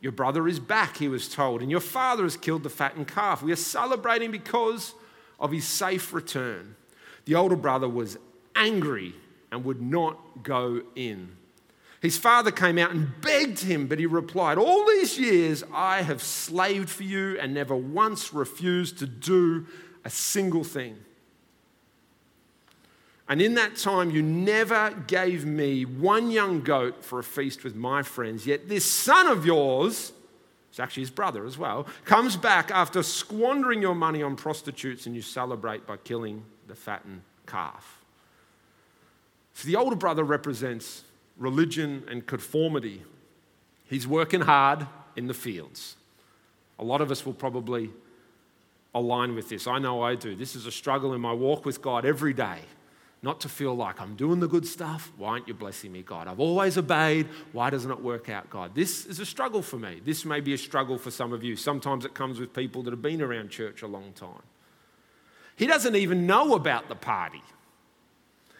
Your 0.00 0.12
brother 0.12 0.46
is 0.46 0.60
back, 0.60 0.98
he 0.98 1.08
was 1.08 1.28
told, 1.28 1.62
and 1.62 1.70
your 1.70 1.80
father 1.80 2.24
has 2.24 2.36
killed 2.36 2.62
the 2.62 2.70
fattened 2.70 3.08
calf. 3.08 3.42
We 3.42 3.52
are 3.52 3.56
celebrating 3.56 4.30
because 4.30 4.94
of 5.40 5.52
his 5.52 5.66
safe 5.66 6.12
return. 6.12 6.76
The 7.24 7.34
older 7.34 7.56
brother 7.56 7.88
was 7.88 8.18
angry 8.54 9.14
and 9.50 9.64
would 9.64 9.80
not 9.80 10.42
go 10.42 10.82
in. 10.94 11.36
His 12.00 12.18
father 12.18 12.50
came 12.50 12.78
out 12.78 12.90
and 12.90 13.20
begged 13.20 13.60
him, 13.60 13.86
but 13.86 13.98
he 13.98 14.06
replied, 14.06 14.58
All 14.58 14.86
these 14.86 15.18
years 15.18 15.64
I 15.72 16.02
have 16.02 16.22
slaved 16.22 16.90
for 16.90 17.02
you 17.02 17.38
and 17.40 17.54
never 17.54 17.74
once 17.74 18.34
refused 18.34 18.98
to 18.98 19.06
do 19.06 19.66
a 20.04 20.10
single 20.10 20.62
thing. 20.62 20.98
And 23.28 23.42
in 23.42 23.54
that 23.54 23.76
time, 23.76 24.10
you 24.10 24.22
never 24.22 24.90
gave 25.06 25.44
me 25.44 25.84
one 25.84 26.30
young 26.30 26.60
goat 26.60 27.04
for 27.04 27.18
a 27.18 27.24
feast 27.24 27.64
with 27.64 27.74
my 27.74 28.02
friends. 28.02 28.46
Yet 28.46 28.68
this 28.68 28.84
son 28.84 29.26
of 29.26 29.44
yours, 29.44 30.12
it's 30.70 30.78
actually 30.78 31.02
his 31.02 31.10
brother 31.10 31.44
as 31.44 31.58
well, 31.58 31.86
comes 32.04 32.36
back 32.36 32.70
after 32.70 33.02
squandering 33.02 33.82
your 33.82 33.96
money 33.96 34.22
on 34.22 34.36
prostitutes 34.36 35.06
and 35.06 35.16
you 35.16 35.22
celebrate 35.22 35.86
by 35.86 35.96
killing 35.96 36.44
the 36.68 36.76
fattened 36.76 37.22
calf. 37.46 38.04
So 39.54 39.66
the 39.66 39.76
older 39.76 39.96
brother 39.96 40.22
represents 40.22 41.02
religion 41.36 42.04
and 42.08 42.26
conformity. 42.26 43.02
He's 43.86 44.06
working 44.06 44.42
hard 44.42 44.86
in 45.16 45.26
the 45.26 45.34
fields. 45.34 45.96
A 46.78 46.84
lot 46.84 47.00
of 47.00 47.10
us 47.10 47.26
will 47.26 47.34
probably 47.34 47.90
align 48.94 49.34
with 49.34 49.48
this. 49.48 49.66
I 49.66 49.78
know 49.78 50.02
I 50.02 50.14
do. 50.14 50.36
This 50.36 50.54
is 50.54 50.66
a 50.66 50.72
struggle 50.72 51.12
in 51.12 51.20
my 51.20 51.32
walk 51.32 51.64
with 51.64 51.82
God 51.82 52.04
every 52.04 52.32
day. 52.32 52.60
Not 53.22 53.40
to 53.40 53.48
feel 53.48 53.74
like 53.74 54.00
I'm 54.00 54.14
doing 54.14 54.40
the 54.40 54.46
good 54.46 54.66
stuff. 54.66 55.10
Why 55.16 55.30
aren't 55.30 55.48
you 55.48 55.54
blessing 55.54 55.90
me, 55.90 56.02
God? 56.02 56.28
I've 56.28 56.38
always 56.38 56.76
obeyed. 56.78 57.26
Why 57.52 57.70
doesn't 57.70 57.90
it 57.90 58.00
work 58.00 58.28
out, 58.28 58.50
God? 58.50 58.74
This 58.74 59.06
is 59.06 59.18
a 59.18 59.26
struggle 59.26 59.62
for 59.62 59.78
me. 59.78 60.00
This 60.04 60.24
may 60.24 60.40
be 60.40 60.52
a 60.54 60.58
struggle 60.58 60.98
for 60.98 61.10
some 61.10 61.32
of 61.32 61.42
you. 61.42 61.56
Sometimes 61.56 62.04
it 62.04 62.14
comes 62.14 62.38
with 62.38 62.52
people 62.52 62.82
that 62.82 62.90
have 62.92 63.02
been 63.02 63.22
around 63.22 63.50
church 63.50 63.82
a 63.82 63.86
long 63.86 64.12
time. 64.12 64.42
He 65.56 65.66
doesn't 65.66 65.96
even 65.96 66.26
know 66.26 66.54
about 66.54 66.88
the 66.88 66.94
party. 66.94 67.42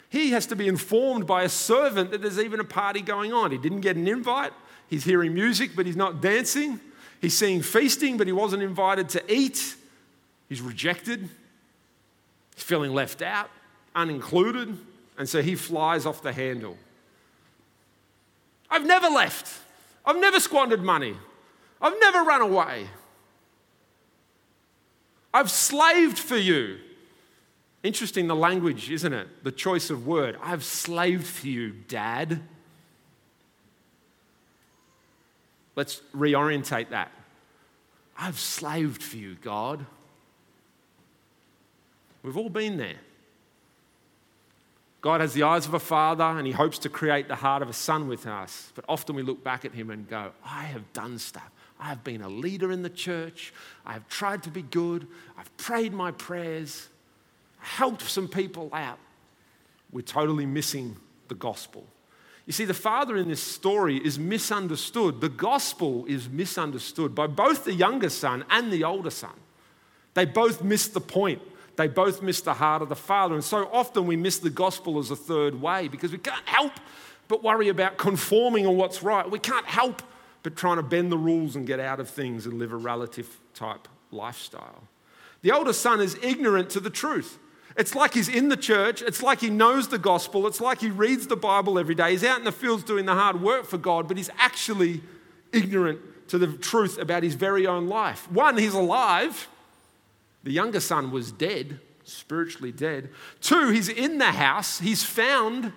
He 0.09 0.31
has 0.31 0.47
to 0.47 0.57
be 0.57 0.67
informed 0.67 1.27
by 1.27 1.43
a 1.43 1.49
servant 1.49 2.11
that 2.11 2.23
there's 2.23 2.39
even 2.39 2.59
a 2.59 2.65
party 2.65 3.03
going 3.03 3.33
on. 3.33 3.51
He 3.51 3.59
didn't 3.59 3.83
get 3.83 3.97
an 3.97 4.09
invite. 4.09 4.53
He's 4.89 5.05
hearing 5.05 5.35
music, 5.35 5.73
but 5.77 5.85
he's 5.85 5.97
not 5.97 6.23
dancing. 6.23 6.81
He's 7.21 7.37
seeing 7.37 7.61
feasting, 7.61 8.17
but 8.17 8.27
he 8.27 8.33
wasn't 8.33 8.63
invited 8.63 9.09
to 9.11 9.33
eat. 9.33 9.77
He's 10.49 10.63
rejected. 10.63 11.29
He's 12.55 12.65
feeling 12.65 12.95
left 12.95 13.21
out, 13.21 13.51
unincluded. 13.97 14.77
And 15.19 15.29
so 15.29 15.43
he 15.43 15.55
flies 15.55 16.05
off 16.05 16.23
the 16.23 16.33
handle. 16.33 16.77
I've 18.71 18.85
never 18.85 19.09
left. 19.09 19.61
I've 20.05 20.19
never 20.19 20.39
squandered 20.39 20.83
money. 20.83 21.17
I've 21.81 21.99
never 21.99 22.23
run 22.23 22.43
away. 22.43 22.89
I've 25.33 25.51
slaved 25.51 26.19
for 26.19 26.37
you. 26.37 26.79
Interesting 27.83 28.27
the 28.27 28.37
language, 28.37 28.91
isn't 28.91 29.13
it? 29.13 29.45
The 29.45 29.53
choice 29.53 29.91
of 29.91 30.07
word. 30.07 30.37
I've 30.43 30.65
slaved 30.65 31.27
for 31.27 31.47
you, 31.47 31.71
Dad. 31.71 32.41
Let's 35.77 36.01
reorientate 36.15 36.91
that. 36.91 37.13
I've 38.19 38.39
slaved 38.39 39.03
for 39.03 39.17
you, 39.17 39.37
God. 39.43 39.85
We've 42.23 42.37
all 42.37 42.49
been 42.49 42.77
there. 42.79 42.97
God 45.07 45.21
has 45.21 45.35
the 45.35 45.45
eyes 45.45 45.67
of 45.67 45.75
a 45.75 45.79
father 45.79 46.25
and 46.25 46.45
he 46.49 46.53
hopes 46.53 46.81
to 46.81 46.89
create 46.89 47.29
the 47.29 47.37
heart 47.37 47.63
of 47.63 47.71
a 47.71 47.73
son 47.73 48.09
with 48.09 48.27
us. 48.27 48.73
But 48.75 48.85
often 48.89 49.15
we 49.15 49.23
look 49.23 49.45
back 49.45 49.65
at 49.65 49.73
him 49.73 49.91
and 49.91 50.09
go, 50.09 50.33
I 50.45 50.65
have 50.65 50.93
done 50.93 51.21
stuff. 51.21 51.49
I 51.79 51.85
have 51.85 52.03
been 52.03 52.23
a 52.23 52.29
leader 52.29 52.73
in 52.73 52.83
the 52.83 52.91
church. 52.91 53.55
I 53.85 53.93
have 53.93 54.09
tried 54.09 54.43
to 54.43 54.51
be 54.51 54.63
good. 54.63 55.07
I've 55.39 55.57
prayed 55.59 55.93
my 55.93 56.11
prayers 56.11 56.89
helped 57.59 58.03
some 58.03 58.27
people 58.27 58.69
out. 58.73 58.99
We're 59.93 60.03
totally 60.03 60.45
missing 60.45 60.97
the 61.29 61.37
gospel. 61.37 61.87
You 62.45 62.53
see, 62.53 62.65
the 62.65 62.75
father 62.75 63.17
in 63.17 63.29
this 63.29 63.41
story 63.41 64.05
is 64.05 64.19
misunderstood. 64.19 65.21
The 65.21 65.29
gospel 65.29 66.05
is 66.07 66.29
misunderstood 66.29 67.15
by 67.15 67.29
both 67.29 67.65
the 67.65 67.75
younger 67.75 68.11
son 68.11 68.45
and 68.51 68.73
the 68.73 68.83
older 68.83 69.11
son. 69.11 69.39
They 70.15 70.25
both 70.25 70.65
miss 70.65 70.89
the 70.89 71.01
point. 71.01 71.43
They 71.77 71.89
both 71.89 72.23
miss 72.23 72.41
the 72.41 72.55
heart 72.55 72.83
of 72.83 72.89
the 72.89 72.97
father. 72.97 73.35
And 73.35 73.45
so 73.45 73.69
often 73.73 74.07
we 74.07 74.17
miss 74.17 74.39
the 74.39 74.51
gospel 74.51 74.99
as 74.99 75.11
a 75.11 75.17
third 75.17 75.61
way 75.61 75.89
because 75.89 76.13
we 76.13 76.19
can't 76.19 76.47
help 76.47 76.73
but 77.29 77.43
worry 77.43 77.69
about 77.69 77.97
conforming 77.97 78.67
on 78.67 78.77
what's 78.77 79.03
right. 79.03 79.29
We 79.31 79.39
can't 79.39 79.67
help 79.67 80.03
but 80.43 80.57
trying 80.57 80.77
to 80.77 80.83
bend 80.83 81.11
the 81.11 81.19
rules 81.19 81.57
and 81.57 81.67
get 81.67 81.81
out 81.81 82.01
of 82.01 82.09
things 82.09 82.47
and 82.47 82.59
live 82.59 82.73
a 82.73 82.77
relative 82.77 83.41
type 83.53 83.89
lifestyle. 84.11 84.85
The 85.43 85.53
older 85.53 85.73
son 85.73 86.01
is 86.01 86.17
ignorant 86.23 86.71
to 86.71 86.81
the 86.81 86.91
truth. 86.91 87.39
It's 87.77 87.95
like 87.95 88.15
he's 88.15 88.29
in 88.29 88.49
the 88.49 88.57
church. 88.57 89.03
It's 89.03 89.23
like 89.23 89.41
he 89.41 89.51
knows 89.51 89.89
the 89.89 89.99
gospel. 89.99 90.47
It's 90.47 90.61
like 90.61 90.81
he 90.81 90.89
reads 90.89 91.27
the 91.27 91.37
Bible 91.37 91.79
every 91.79 91.95
day. 91.95 92.13
He's 92.13 92.25
out 92.25 92.39
in 92.39 92.45
the 92.45 92.53
fields 92.53 92.85
doing 92.85 93.05
the 93.05 93.15
hard 93.15 93.43
work 93.43 93.67
for 93.67 93.77
God, 93.77 94.09
but 94.09 94.17
he's 94.17 94.31
actually 94.39 95.03
ignorant 95.53 96.01
to 96.29 96.39
the 96.39 96.47
truth 96.47 96.99
about 96.99 97.23
his 97.23 97.35
very 97.35 97.67
own 97.67 97.87
life. 97.87 98.31
One, 98.31 98.57
he's 98.57 98.75
alive. 98.75 99.49
The 100.47 100.53
younger 100.53 100.79
son 100.79 101.11
was 101.11 101.33
dead, 101.33 101.81
spiritually 102.05 102.71
dead. 102.71 103.11
Two, 103.41 103.71
he's 103.71 103.89
in 103.89 104.19
the 104.19 104.31
house. 104.31 104.79
He's 104.79 105.03
found. 105.03 105.73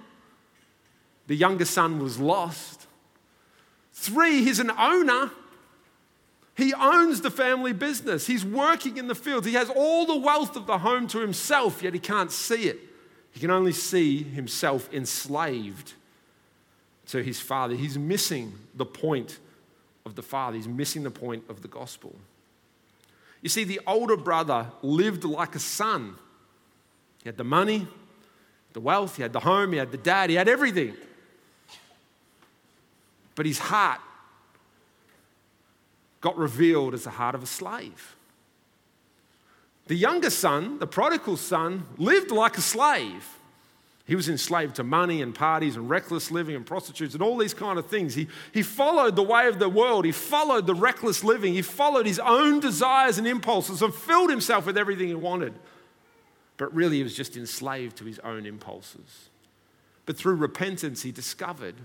The 1.25 1.36
younger 1.36 1.65
son 1.65 1.97
was 1.97 2.19
lost. 2.19 2.86
Three, 3.93 4.43
he's 4.43 4.60
an 4.60 4.69
owner. 4.69 5.32
He 6.55 6.71
owns 6.71 7.21
the 7.21 7.32
family 7.32 7.73
business. 7.73 8.27
He's 8.27 8.45
working 8.45 8.97
in 8.97 9.08
the 9.08 9.15
fields. 9.15 9.47
He 9.47 9.53
has 9.53 9.71
all 9.71 10.05
the 10.05 10.17
wealth 10.17 10.55
of 10.55 10.67
the 10.67 10.77
home 10.77 11.08
to 11.08 11.17
himself, 11.17 11.82
yet 11.82 11.95
he 11.95 11.99
can't 11.99 12.32
see 12.32 12.67
it. 12.67 12.79
He 13.32 13.39
can 13.39 13.49
only 13.49 13.71
see 13.71 14.21
himself 14.21 14.88
enslaved 14.93 15.93
to 17.08 17.23
his 17.23 17.39
father. 17.39 17.73
He's 17.73 17.97
missing 17.97 18.53
the 18.75 18.86
point 18.86 19.39
of 20.05 20.13
the 20.13 20.21
father, 20.21 20.58
he's 20.58 20.67
missing 20.67 21.01
the 21.01 21.10
point 21.10 21.45
of 21.49 21.63
the 21.63 21.67
gospel. 21.67 22.13
You 23.41 23.49
see, 23.49 23.63
the 23.63 23.80
older 23.88 24.17
brother 24.17 24.67
lived 24.82 25.23
like 25.23 25.56
a 25.56 25.60
son. 25.60 26.15
He 27.23 27.30
had 27.30 27.38
the 27.38 27.43
money, 27.43 27.88
the 28.73 28.80
wealth, 28.80 29.15
he 29.15 29.21
had 29.21 29.34
the 29.34 29.39
home, 29.39 29.71
he 29.71 29.78
had 29.78 29.91
the 29.91 29.97
dad, 29.97 30.30
he 30.30 30.36
had 30.36 30.49
everything. 30.49 30.95
But 33.36 33.45
his 33.45 33.60
heart 33.60 34.02
got 36.21 36.38
revealed 36.38 36.93
as 36.93 37.06
the 37.06 37.12
heart 37.12 37.36
of 37.36 37.43
a 37.43 37.47
slave. 37.47 38.15
The 39.88 39.95
younger 39.95 40.30
son, 40.30 40.80
the 40.80 40.88
prodigal 40.88 41.38
son, 41.38 41.86
lived 41.97 42.32
like 42.32 42.58
a 42.58 42.62
slave. 42.62 43.38
He 44.10 44.15
was 44.15 44.28
enslaved 44.28 44.78
to 44.78 44.84
money 44.84 45.22
and 45.22 45.36
parties 45.36 45.76
and 45.76 45.88
reckless 45.88 46.32
living 46.32 46.56
and 46.56 46.65
prostitutes 46.65 47.13
and 47.13 47.22
all 47.22 47.38
these 47.38 47.54
kind 47.54 47.78
of 47.78 47.86
things. 47.86 48.15
He, 48.15 48.28
he 48.52 48.63
followed 48.63 49.15
the 49.15 49.22
way 49.22 49.48
of 49.48 49.60
the 49.60 49.69
world. 49.69 50.04
He 50.04 50.12
followed 50.12 50.65
the 50.65 50.74
reckless 50.74 51.24
living. 51.24 51.54
He 51.54 51.62
followed 51.62 52.08
his 52.08 52.17
own 52.17 52.60
desires 52.60 53.19
and 53.19 53.28
impulses 53.28 53.84
and 53.84 53.93
filled 53.93 54.32
himself 54.32 54.65
with 54.65 54.80
everything 54.80 55.10
he 55.10 55.13
wanted. 55.13 55.54
But 56.58 56.74
really, 56.74 56.98
he 56.98 57.04
was 57.04 57.15
just 57.15 57.38
enslaved 57.38 57.98
to 57.98 58.04
his 58.04 58.17
own 58.19 58.48
impulses. 58.48 59.30
But 60.08 60.17
through 60.17 60.38
repentance, 60.38 61.04
he 61.04 61.12
discovered 61.12 61.76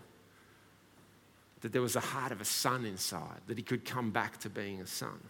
that 1.60 1.74
there 1.74 1.82
was 1.82 1.94
a 1.94 2.00
heart 2.00 2.32
of 2.32 2.40
a 2.40 2.46
son 2.46 2.86
inside, 2.86 3.42
that 3.48 3.58
he 3.58 3.62
could 3.62 3.84
come 3.84 4.12
back 4.12 4.38
to 4.38 4.48
being 4.48 4.80
a 4.80 4.86
son. 4.86 5.20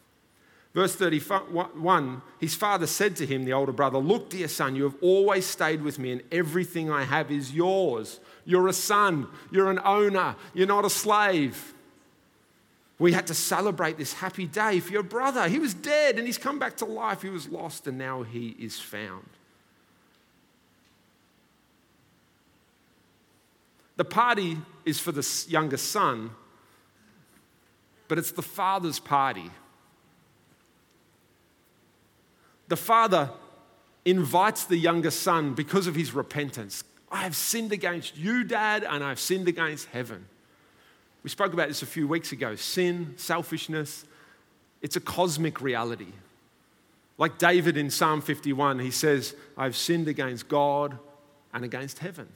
Verse 0.75 0.97
31 0.97 2.21
His 2.41 2.55
father 2.55 2.87
said 2.87 3.17
to 3.17 3.27
him, 3.27 3.45
the 3.45 3.53
older 3.53 3.73
brother, 3.73 3.99
Look, 3.99 4.31
dear 4.31 4.49
son, 4.49 4.75
you 4.75 4.83
have 4.83 4.97
always 5.01 5.47
stayed 5.47 5.83
with 5.83 5.99
me, 5.99 6.13
and 6.13 6.23
everything 6.33 6.91
I 6.91 7.05
have 7.05 7.31
is 7.31 7.53
yours. 7.53 8.21
You're 8.45 8.69
a 8.69 8.73
son, 8.73 9.29
you're 9.51 9.71
an 9.71 9.81
owner, 9.85 10.37
you're 10.53 10.67
not 10.67 10.85
a 10.85 10.91
slave. 10.91 11.73
We 12.99 13.13
had 13.13 13.27
to 13.29 13.35
celebrate 13.35 13.99
this 13.99 14.15
happy 14.15 14.47
day 14.47 14.81
for 14.81 14.93
your 14.93 15.03
brother. 15.03 15.49
He 15.49 15.59
was 15.59 15.75
dead 15.75 16.17
and 16.17 16.27
he's 16.27 16.39
come 16.39 16.61
back 16.61 16.77
to 16.77 16.85
life. 16.85 17.23
He 17.23 17.29
was 17.29 17.49
lost 17.49 17.89
and 17.89 17.99
now 17.99 18.23
he 18.23 18.51
is 18.51 18.79
found. 18.79 19.29
The 23.97 24.05
party 24.05 24.59
is 24.85 25.01
for 25.01 25.11
the 25.11 25.29
younger 25.49 25.77
son, 25.77 26.31
but 28.07 28.17
it's 28.17 28.31
the 28.31 28.43
father's 28.43 29.01
party. 29.01 29.51
The 32.69 32.77
father 32.77 33.31
invites 34.05 34.65
the 34.65 34.77
younger 34.77 35.11
son 35.11 35.55
because 35.55 35.87
of 35.87 35.95
his 35.95 36.13
repentance. 36.13 36.85
I 37.11 37.19
have 37.19 37.37
sinned 37.37 37.73
against 37.73 38.17
you, 38.17 38.45
dad, 38.45 38.85
and 38.85 39.05
I've 39.05 39.21
sinned 39.21 39.49
against 39.49 39.87
heaven. 39.89 40.27
We 41.23 41.31
spoke 41.31 41.53
about 41.53 41.69
this 41.69 41.83
a 41.83 41.87
few 41.87 42.07
weeks 42.07 42.33
ago. 42.33 42.55
Sin, 42.55 43.15
selfishness, 43.17 44.05
it's 44.83 44.97
a 44.97 45.01
cosmic 45.01 45.61
reality. 45.61 46.13
Like 47.17 47.39
David 47.39 47.77
in 47.77 47.91
Psalm 47.91 48.21
51, 48.21 48.81
he 48.81 48.91
says, 48.91 49.35
I've 49.57 49.77
sinned 49.77 50.09
against 50.09 50.49
God 50.49 50.99
and 51.53 51.65
against 51.65 52.01
heaven. 52.01 52.29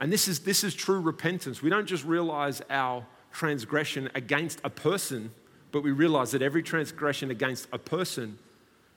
And 0.00 0.12
this 0.12 0.26
is, 0.26 0.40
this 0.40 0.64
is 0.64 0.74
true 0.74 1.00
repentance. 1.00 1.62
We 1.62 1.70
don't 1.70 1.86
just 1.86 2.04
realize 2.04 2.62
our 2.70 3.06
transgression 3.30 4.10
against 4.14 4.60
a 4.64 4.70
person, 4.70 5.30
but 5.70 5.82
we 5.82 5.92
realize 5.92 6.32
that 6.32 6.42
every 6.42 6.62
transgression 6.62 7.30
against 7.30 7.68
a 7.72 7.78
person 7.78 8.38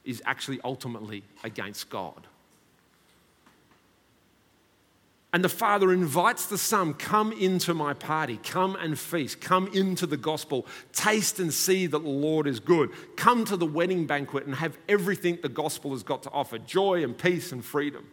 is 0.05 0.21
actually 0.25 0.59
ultimately 0.63 1.23
against 1.43 1.89
God. 1.89 2.27
And 5.35 5.43
the 5.43 5.49
father 5.49 5.91
invites 5.91 6.45
the 6.45 6.57
son, 6.57 6.93
Come 6.93 7.33
into 7.33 7.73
my 7.73 7.93
party, 7.93 8.39
come 8.41 8.77
and 8.77 8.97
feast, 8.97 9.41
come 9.41 9.67
into 9.73 10.07
the 10.07 10.15
gospel, 10.15 10.65
taste 10.93 11.41
and 11.41 11.53
see 11.53 11.87
that 11.87 11.99
the 11.99 12.07
Lord 12.07 12.47
is 12.47 12.61
good. 12.61 12.89
Come 13.17 13.43
to 13.45 13.57
the 13.57 13.65
wedding 13.65 14.05
banquet 14.05 14.45
and 14.45 14.55
have 14.55 14.77
everything 14.87 15.39
the 15.41 15.49
gospel 15.49 15.91
has 15.91 16.03
got 16.03 16.23
to 16.23 16.31
offer 16.31 16.57
joy 16.57 17.03
and 17.03 17.17
peace 17.17 17.51
and 17.51 17.65
freedom. 17.65 18.07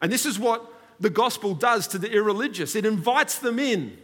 And 0.00 0.10
this 0.10 0.24
is 0.24 0.38
what 0.38 0.72
the 1.00 1.10
gospel 1.10 1.54
does 1.54 1.86
to 1.88 1.98
the 1.98 2.10
irreligious 2.10 2.74
it 2.74 2.86
invites 2.86 3.38
them 3.38 3.58
in. 3.58 3.98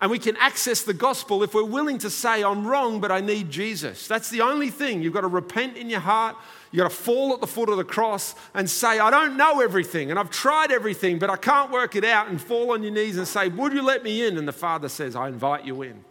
And 0.00 0.10
we 0.10 0.18
can 0.20 0.36
access 0.36 0.82
the 0.82 0.94
gospel 0.94 1.42
if 1.42 1.54
we're 1.54 1.64
willing 1.64 1.98
to 1.98 2.10
say, 2.10 2.44
I'm 2.44 2.66
wrong, 2.66 3.00
but 3.00 3.10
I 3.10 3.20
need 3.20 3.50
Jesus. 3.50 4.06
That's 4.06 4.30
the 4.30 4.42
only 4.42 4.70
thing. 4.70 5.02
You've 5.02 5.12
got 5.12 5.22
to 5.22 5.28
repent 5.28 5.76
in 5.76 5.90
your 5.90 6.00
heart. 6.00 6.36
You've 6.70 6.82
got 6.82 6.90
to 6.90 6.96
fall 6.96 7.34
at 7.34 7.40
the 7.40 7.48
foot 7.48 7.68
of 7.68 7.78
the 7.78 7.84
cross 7.84 8.36
and 8.54 8.70
say, 8.70 9.00
I 9.00 9.10
don't 9.10 9.36
know 9.36 9.60
everything 9.60 10.10
and 10.10 10.18
I've 10.18 10.30
tried 10.30 10.70
everything, 10.70 11.18
but 11.18 11.30
I 11.30 11.36
can't 11.36 11.72
work 11.72 11.96
it 11.96 12.04
out, 12.04 12.28
and 12.28 12.40
fall 12.40 12.72
on 12.72 12.82
your 12.82 12.92
knees 12.92 13.16
and 13.16 13.26
say, 13.26 13.48
Would 13.48 13.72
you 13.72 13.82
let 13.82 14.04
me 14.04 14.24
in? 14.24 14.38
And 14.38 14.46
the 14.46 14.52
Father 14.52 14.88
says, 14.88 15.16
I 15.16 15.28
invite 15.28 15.64
you 15.64 15.82
in. 15.82 16.04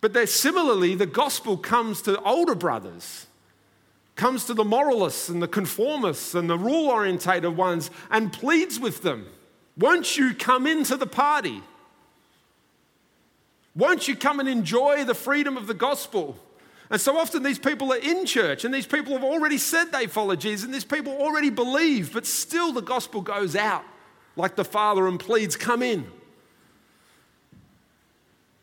But 0.00 0.12
there, 0.12 0.26
similarly, 0.26 0.94
the 0.94 1.06
gospel 1.06 1.56
comes 1.56 2.02
to 2.02 2.20
older 2.22 2.54
brothers 2.54 3.26
comes 4.16 4.44
to 4.46 4.52
the 4.52 4.64
moralists 4.64 5.28
and 5.28 5.40
the 5.40 5.46
conformists 5.46 6.34
and 6.34 6.50
the 6.50 6.58
rule 6.58 6.88
orientated 6.88 7.56
ones 7.56 7.88
and 8.10 8.32
pleads 8.32 8.80
with 8.80 9.02
them 9.02 9.24
Won't 9.78 10.16
you 10.16 10.34
come 10.34 10.66
into 10.66 10.96
the 10.96 11.06
party? 11.06 11.62
Won't 13.76 14.08
you 14.08 14.16
come 14.16 14.40
and 14.40 14.48
enjoy 14.48 15.04
the 15.04 15.14
freedom 15.14 15.56
of 15.56 15.68
the 15.68 15.74
gospel? 15.74 16.36
And 16.90 17.00
so 17.00 17.16
often 17.16 17.42
these 17.42 17.58
people 17.58 17.92
are 17.92 17.98
in 17.98 18.26
church 18.26 18.64
and 18.64 18.74
these 18.74 18.86
people 18.86 19.12
have 19.12 19.22
already 19.22 19.58
said 19.58 19.92
they 19.92 20.06
follow 20.06 20.34
Jesus 20.34 20.64
and 20.64 20.74
these 20.74 20.84
people 20.84 21.12
already 21.12 21.50
believe, 21.50 22.12
but 22.12 22.26
still 22.26 22.72
the 22.72 22.82
gospel 22.82 23.20
goes 23.20 23.54
out 23.54 23.84
like 24.36 24.56
the 24.56 24.64
Father 24.64 25.06
and 25.06 25.20
pleads, 25.20 25.54
Come 25.54 25.82
in 25.82 26.10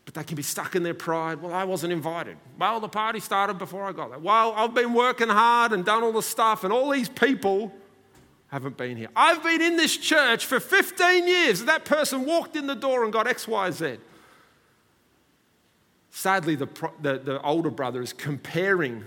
But 0.04 0.16
they 0.16 0.24
can 0.24 0.36
be 0.36 0.44
stuck 0.44 0.76
in 0.76 0.84
their 0.84 0.94
pride. 0.94 1.42
Well, 1.42 1.54
I 1.54 1.64
wasn't 1.64 1.94
invited. 1.94 2.38
Well, 2.60 2.80
the 2.80 2.90
party 2.90 3.20
started 3.22 3.58
before 3.58 3.84
I 3.86 3.94
got 3.94 4.10
there. 4.10 4.20
Well, 4.20 4.54
I've 4.54 4.74
been 4.74 4.94
working 4.94 5.30
hard 5.30 5.72
and 5.72 5.86
done 5.86 6.04
all 6.04 6.14
the 6.14 6.24
stuff, 6.24 6.64
and 6.64 6.74
all 6.74 6.90
these 6.90 7.10
people 7.10 7.72
haven't 8.50 8.78
been 8.78 8.98
here. 8.98 9.10
I've 9.16 9.44
been 9.44 9.62
in 9.62 9.76
this 9.78 9.98
church 9.98 10.46
for 10.46 10.60
15 10.60 11.28
years, 11.28 11.66
that 11.66 11.86
person 11.86 12.26
walked 12.26 12.56
in 12.56 12.68
the 12.68 12.76
door 12.76 13.04
and 13.04 13.12
got 13.12 13.28
X, 13.28 13.48
Y, 13.48 13.72
Z. 13.72 13.98
Sadly, 16.12 16.56
the, 16.56 16.68
the, 17.02 17.20
the 17.20 17.42
older 17.42 17.70
brother 17.70 18.02
is 18.02 18.14
comparing 18.14 19.04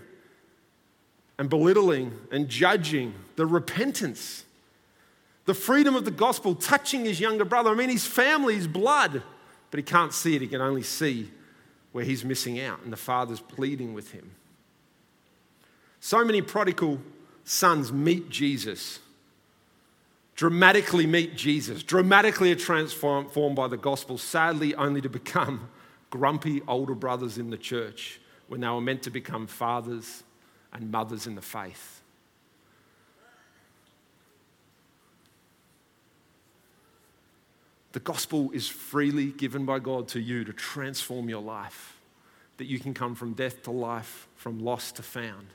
and 1.38 1.48
belittling 1.48 2.12
and 2.30 2.48
judging 2.48 3.14
the 3.36 3.46
repentance, 3.46 4.44
the 5.46 5.54
freedom 5.54 5.94
of 5.94 6.04
the 6.04 6.10
gospel 6.10 6.54
touching 6.54 7.04
his 7.04 7.20
younger 7.20 7.44
brother. 7.44 7.70
I 7.70 7.74
mean, 7.74 7.88
his 7.88 8.06
family, 8.06 8.56
his 8.56 8.66
blood 8.66 9.22
but 9.70 9.78
he 9.78 9.84
can't 9.84 10.12
see 10.12 10.36
it. 10.36 10.42
He 10.42 10.48
can 10.48 10.60
only 10.60 10.82
see 10.82 11.30
where 11.92 12.04
he's 12.04 12.24
missing 12.24 12.60
out, 12.60 12.80
and 12.82 12.92
the 12.92 12.98
father's 12.98 13.40
pleading 13.40 13.94
with 13.94 14.12
him. 14.12 14.30
So 16.00 16.24
many 16.24 16.42
prodigal 16.42 17.00
sons 17.44 17.92
meet 17.92 18.30
Jesus, 18.30 19.00
dramatically 20.38 21.04
meet 21.04 21.34
Jesus, 21.34 21.82
dramatically 21.82 22.52
are 22.52 22.54
transformed 22.54 23.56
by 23.56 23.66
the 23.66 23.76
gospel, 23.76 24.16
sadly, 24.16 24.72
only 24.76 25.00
to 25.00 25.08
become 25.08 25.68
grumpy 26.10 26.62
older 26.68 26.94
brothers 26.94 27.38
in 27.38 27.50
the 27.50 27.58
church 27.58 28.20
when 28.46 28.60
they 28.60 28.68
were 28.68 28.80
meant 28.80 29.02
to 29.02 29.10
become 29.10 29.48
fathers 29.48 30.22
and 30.72 30.92
mothers 30.92 31.26
in 31.26 31.34
the 31.34 31.42
faith. 31.42 32.02
The 37.90 37.98
gospel 37.98 38.52
is 38.52 38.68
freely 38.68 39.32
given 39.32 39.64
by 39.64 39.80
God 39.80 40.06
to 40.08 40.20
you 40.20 40.44
to 40.44 40.52
transform 40.52 41.28
your 41.28 41.42
life, 41.42 41.98
that 42.58 42.66
you 42.66 42.78
can 42.78 42.94
come 42.94 43.16
from 43.16 43.32
death 43.32 43.64
to 43.64 43.72
life, 43.72 44.28
from 44.36 44.60
lost 44.60 44.94
to 44.96 45.02
found. 45.02 45.48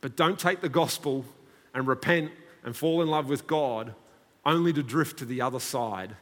But 0.00 0.16
don't 0.16 0.38
take 0.38 0.62
the 0.62 0.70
gospel 0.70 1.26
and 1.74 1.86
repent 1.86 2.30
and 2.64 2.76
fall 2.76 3.02
in 3.02 3.08
love 3.08 3.28
with 3.28 3.46
God 3.46 3.94
only 4.44 4.72
to 4.72 4.82
drift 4.82 5.18
to 5.18 5.24
the 5.24 5.40
other 5.40 5.60
side 5.60 6.16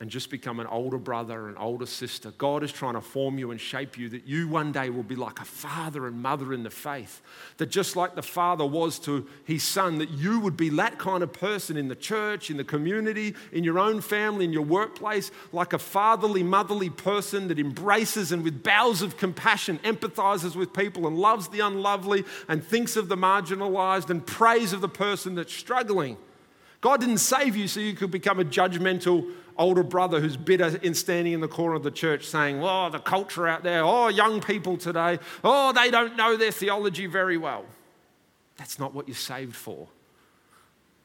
and 0.00 0.10
just 0.10 0.28
become 0.28 0.58
an 0.58 0.66
older 0.66 0.98
brother, 0.98 1.48
an 1.48 1.56
older 1.56 1.86
sister. 1.86 2.32
God 2.36 2.64
is 2.64 2.72
trying 2.72 2.94
to 2.94 3.00
form 3.00 3.38
you 3.38 3.52
and 3.52 3.60
shape 3.60 3.96
you 3.96 4.08
that 4.08 4.26
you 4.26 4.48
one 4.48 4.72
day 4.72 4.90
will 4.90 5.04
be 5.04 5.14
like 5.14 5.40
a 5.40 5.44
father 5.44 6.08
and 6.08 6.20
mother 6.20 6.52
in 6.52 6.64
the 6.64 6.70
faith. 6.70 7.22
That 7.58 7.66
just 7.66 7.94
like 7.94 8.16
the 8.16 8.22
father 8.22 8.66
was 8.66 8.98
to 9.00 9.26
his 9.44 9.62
son, 9.62 9.98
that 9.98 10.10
you 10.10 10.40
would 10.40 10.56
be 10.56 10.68
that 10.70 10.98
kind 10.98 11.22
of 11.22 11.32
person 11.32 11.76
in 11.76 11.86
the 11.86 11.94
church, 11.94 12.50
in 12.50 12.56
the 12.56 12.64
community, 12.64 13.36
in 13.52 13.62
your 13.62 13.78
own 13.78 14.00
family, 14.00 14.44
in 14.44 14.52
your 14.52 14.62
workplace, 14.62 15.30
like 15.52 15.72
a 15.72 15.78
fatherly, 15.78 16.42
motherly 16.42 16.90
person 16.90 17.46
that 17.48 17.60
embraces 17.60 18.32
and 18.32 18.42
with 18.42 18.64
bowels 18.64 19.00
of 19.00 19.16
compassion 19.16 19.78
empathizes 19.84 20.56
with 20.56 20.72
people 20.72 21.06
and 21.06 21.16
loves 21.16 21.48
the 21.48 21.60
unlovely 21.60 22.24
and 22.48 22.64
thinks 22.64 22.96
of 22.96 23.08
the 23.08 23.16
marginalized 23.16 24.10
and 24.10 24.26
prays 24.26 24.72
of 24.72 24.80
the 24.80 24.88
person 24.88 25.36
that's 25.36 25.54
struggling. 25.54 26.16
God 26.84 27.00
didn't 27.00 27.16
save 27.16 27.56
you 27.56 27.66
so 27.66 27.80
you 27.80 27.94
could 27.94 28.10
become 28.10 28.38
a 28.38 28.44
judgmental 28.44 29.32
older 29.56 29.82
brother 29.82 30.20
who's 30.20 30.36
bitter 30.36 30.78
in 30.82 30.92
standing 30.92 31.32
in 31.32 31.40
the 31.40 31.48
corner 31.48 31.74
of 31.74 31.82
the 31.82 31.90
church 31.90 32.26
saying, 32.26 32.62
Oh, 32.62 32.90
the 32.90 32.98
culture 32.98 33.48
out 33.48 33.62
there, 33.62 33.82
oh, 33.82 34.08
young 34.08 34.42
people 34.42 34.76
today, 34.76 35.18
oh, 35.42 35.72
they 35.72 35.90
don't 35.90 36.14
know 36.14 36.36
their 36.36 36.52
theology 36.52 37.06
very 37.06 37.38
well. 37.38 37.64
That's 38.58 38.78
not 38.78 38.92
what 38.92 39.08
you're 39.08 39.14
saved 39.14 39.56
for. 39.56 39.88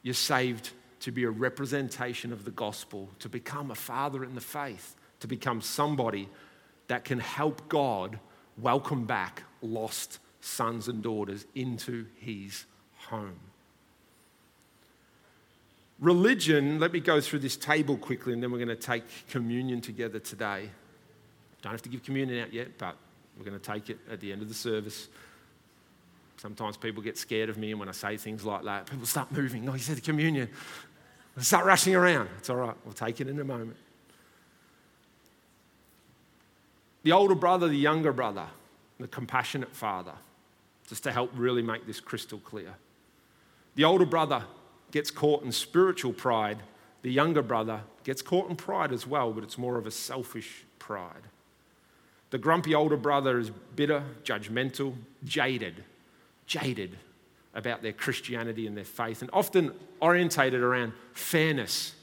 You're 0.02 0.12
saved 0.12 0.68
to 1.00 1.12
be 1.12 1.24
a 1.24 1.30
representation 1.30 2.30
of 2.30 2.44
the 2.44 2.50
gospel, 2.50 3.08
to 3.20 3.30
become 3.30 3.70
a 3.70 3.74
father 3.74 4.22
in 4.22 4.34
the 4.34 4.42
faith, 4.42 4.96
to 5.20 5.26
become 5.26 5.62
somebody 5.62 6.28
that 6.88 7.04
can 7.04 7.20
help 7.20 7.70
God 7.70 8.18
welcome 8.58 9.06
back 9.06 9.44
lost 9.62 10.18
sons 10.42 10.88
and 10.88 11.02
daughters 11.02 11.46
into 11.54 12.04
his 12.16 12.66
home. 12.96 13.49
Religion, 16.00 16.80
let 16.80 16.92
me 16.92 17.00
go 17.00 17.20
through 17.20 17.40
this 17.40 17.56
table 17.56 17.96
quickly 17.96 18.32
and 18.32 18.42
then 18.42 18.50
we're 18.50 18.58
going 18.58 18.68
to 18.68 18.74
take 18.74 19.04
communion 19.28 19.80
together 19.80 20.18
today. 20.18 20.70
Don't 21.62 21.72
have 21.72 21.82
to 21.82 21.90
give 21.90 22.02
communion 22.02 22.42
out 22.42 22.54
yet, 22.54 22.78
but 22.78 22.96
we're 23.36 23.44
going 23.44 23.58
to 23.58 23.72
take 23.72 23.90
it 23.90 23.98
at 24.10 24.18
the 24.20 24.32
end 24.32 24.40
of 24.40 24.48
the 24.48 24.54
service. 24.54 25.08
Sometimes 26.38 26.78
people 26.78 27.02
get 27.02 27.18
scared 27.18 27.50
of 27.50 27.58
me, 27.58 27.70
and 27.70 27.78
when 27.78 27.90
I 27.90 27.92
say 27.92 28.16
things 28.16 28.46
like 28.46 28.64
that, 28.64 28.88
people 28.90 29.04
start 29.04 29.30
moving. 29.30 29.64
Oh, 29.64 29.66
no, 29.66 29.72
he 29.72 29.80
said 29.80 30.02
communion. 30.02 30.48
Start 31.38 31.66
rushing 31.66 31.94
around. 31.94 32.28
It's 32.38 32.48
all 32.48 32.56
right, 32.56 32.74
we'll 32.84 32.94
take 32.94 33.20
it 33.20 33.28
in 33.28 33.38
a 33.38 33.44
moment. 33.44 33.76
The 37.02 37.12
older 37.12 37.34
brother, 37.34 37.68
the 37.68 37.76
younger 37.76 38.12
brother, 38.12 38.46
the 38.98 39.08
compassionate 39.08 39.74
father, 39.74 40.14
just 40.88 41.02
to 41.04 41.12
help 41.12 41.30
really 41.34 41.62
make 41.62 41.86
this 41.86 42.00
crystal 42.00 42.38
clear. 42.38 42.74
The 43.74 43.84
older 43.84 44.06
brother 44.06 44.44
gets 44.90 45.10
caught 45.10 45.42
in 45.42 45.52
spiritual 45.52 46.12
pride, 46.12 46.58
the 47.02 47.10
younger 47.10 47.42
brother 47.42 47.82
gets 48.04 48.22
caught 48.22 48.50
in 48.50 48.56
pride 48.56 48.92
as 48.92 49.06
well, 49.06 49.32
but 49.32 49.44
it's 49.44 49.58
more 49.58 49.76
of 49.76 49.86
a 49.86 49.90
selfish 49.90 50.64
pride. 50.78 51.22
The 52.30 52.38
grumpy 52.38 52.74
older 52.74 52.96
brother 52.96 53.38
is 53.38 53.50
bitter, 53.74 54.04
judgmental, 54.22 54.94
jaded, 55.24 55.84
jaded 56.46 56.96
about 57.54 57.82
their 57.82 57.92
Christianity 57.92 58.66
and 58.66 58.76
their 58.76 58.84
faith, 58.84 59.22
and 59.22 59.30
often 59.32 59.72
orientated 60.00 60.60
around 60.60 60.92
fairness, 61.12 61.94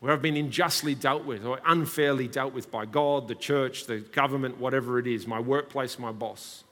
where 0.00 0.12
I've 0.12 0.22
been 0.22 0.36
unjustly 0.36 0.96
dealt 0.96 1.24
with 1.24 1.44
or 1.46 1.60
unfairly 1.64 2.26
dealt 2.26 2.52
with 2.52 2.70
by 2.70 2.86
God, 2.86 3.28
the 3.28 3.36
church, 3.36 3.86
the 3.86 3.98
government, 3.98 4.58
whatever 4.58 4.98
it 4.98 5.06
is, 5.06 5.28
my 5.28 5.38
workplace, 5.38 5.98
my 5.98 6.10
boss. 6.10 6.64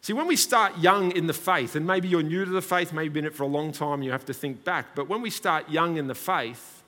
See, 0.00 0.12
when 0.12 0.26
we 0.26 0.36
start 0.36 0.78
young 0.78 1.12
in 1.12 1.26
the 1.26 1.32
faith, 1.32 1.74
and 1.74 1.86
maybe 1.86 2.08
you're 2.08 2.22
new 2.22 2.44
to 2.44 2.50
the 2.50 2.62
faith, 2.62 2.92
maybe 2.92 3.04
you've 3.04 3.12
been 3.12 3.24
in 3.24 3.32
it 3.32 3.34
for 3.34 3.42
a 3.42 3.48
long 3.48 3.72
time, 3.72 4.02
you 4.02 4.12
have 4.12 4.24
to 4.26 4.34
think 4.34 4.64
back, 4.64 4.94
but 4.94 5.08
when 5.08 5.22
we 5.22 5.30
start 5.30 5.68
young 5.68 5.96
in 5.96 6.06
the 6.06 6.14
faith, 6.14 6.82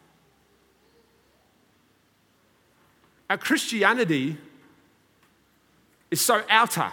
our 3.28 3.38
Christianity 3.38 4.36
is 6.10 6.20
so 6.20 6.42
outer. 6.48 6.90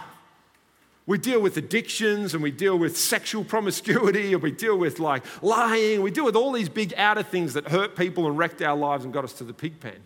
We 1.06 1.18
deal 1.18 1.40
with 1.40 1.56
addictions 1.56 2.34
and 2.34 2.42
we 2.42 2.50
deal 2.50 2.78
with 2.78 2.96
sexual 2.96 3.42
promiscuity 3.42 4.34
and 4.34 4.42
we 4.42 4.50
deal 4.50 4.76
with 4.76 5.00
like 5.00 5.24
lying. 5.42 6.02
We 6.02 6.10
deal 6.10 6.24
with 6.24 6.36
all 6.36 6.52
these 6.52 6.68
big 6.68 6.92
outer 6.96 7.22
things 7.22 7.54
that 7.54 7.68
hurt 7.68 7.96
people 7.96 8.26
and 8.26 8.36
wrecked 8.36 8.60
our 8.60 8.76
lives 8.76 9.04
and 9.04 9.12
got 9.12 9.24
us 9.24 9.32
to 9.34 9.44
the 9.44 9.54
pig 9.54 9.80
pen. 9.80 9.96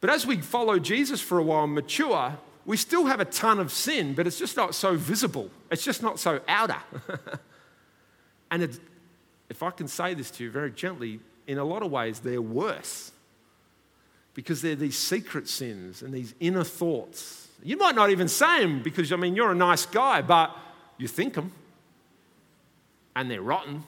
But 0.00 0.10
as 0.10 0.26
we 0.26 0.38
follow 0.38 0.78
Jesus 0.78 1.20
for 1.20 1.38
a 1.38 1.42
while 1.42 1.64
and 1.64 1.74
mature, 1.74 2.38
we 2.64 2.76
still 2.76 3.06
have 3.06 3.20
a 3.20 3.24
ton 3.24 3.58
of 3.58 3.72
sin, 3.72 4.14
but 4.14 4.26
it's 4.26 4.38
just 4.38 4.56
not 4.56 4.74
so 4.74 4.94
visible. 4.94 5.50
It's 5.70 5.84
just 5.84 6.02
not 6.02 6.18
so 6.18 6.40
outer. 6.46 6.76
and 8.50 8.62
it, 8.62 8.78
if 9.48 9.62
I 9.62 9.70
can 9.70 9.88
say 9.88 10.14
this 10.14 10.30
to 10.32 10.44
you 10.44 10.50
very 10.50 10.70
gently, 10.70 11.20
in 11.46 11.58
a 11.58 11.64
lot 11.64 11.82
of 11.82 11.90
ways, 11.90 12.20
they're 12.20 12.42
worse 12.42 13.10
because 14.34 14.62
they're 14.62 14.76
these 14.76 14.96
secret 14.96 15.48
sins 15.48 16.02
and 16.02 16.14
these 16.14 16.34
inner 16.40 16.64
thoughts. 16.64 17.48
You 17.62 17.76
might 17.76 17.94
not 17.94 18.10
even 18.10 18.28
say 18.28 18.60
them 18.60 18.82
because, 18.82 19.12
I 19.12 19.16
mean, 19.16 19.36
you're 19.36 19.50
a 19.50 19.56
nice 19.56 19.86
guy, 19.86 20.22
but 20.22 20.56
you 20.98 21.08
think 21.08 21.34
them 21.34 21.52
and 23.14 23.30
they're 23.30 23.42
rotten 23.42 23.82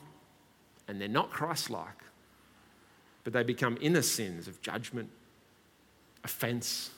and 0.88 1.00
they're 1.00 1.08
not 1.08 1.30
Christ 1.30 1.70
like. 1.70 1.88
But 3.22 3.32
they 3.32 3.42
become 3.42 3.78
inner 3.80 4.02
sins 4.02 4.48
of 4.48 4.60
judgment, 4.60 5.08
offense, 6.24 6.90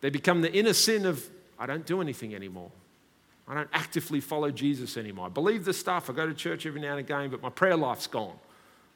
they 0.00 0.10
become 0.10 0.42
the 0.42 0.52
inner 0.52 0.72
sin 0.72 1.06
of, 1.06 1.24
I 1.58 1.66
don't 1.66 1.86
do 1.86 2.00
anything 2.00 2.34
anymore. 2.34 2.70
I 3.48 3.54
don't 3.54 3.68
actively 3.72 4.20
follow 4.20 4.50
Jesus 4.50 4.96
anymore. 4.96 5.26
I 5.26 5.28
believe 5.28 5.64
this 5.64 5.78
stuff. 5.78 6.10
I 6.10 6.12
go 6.12 6.26
to 6.26 6.34
church 6.34 6.66
every 6.66 6.80
now 6.80 6.90
and 6.90 7.00
again, 7.00 7.30
but 7.30 7.42
my 7.42 7.50
prayer 7.50 7.76
life's 7.76 8.06
gone. 8.06 8.34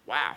Wow. 0.07 0.35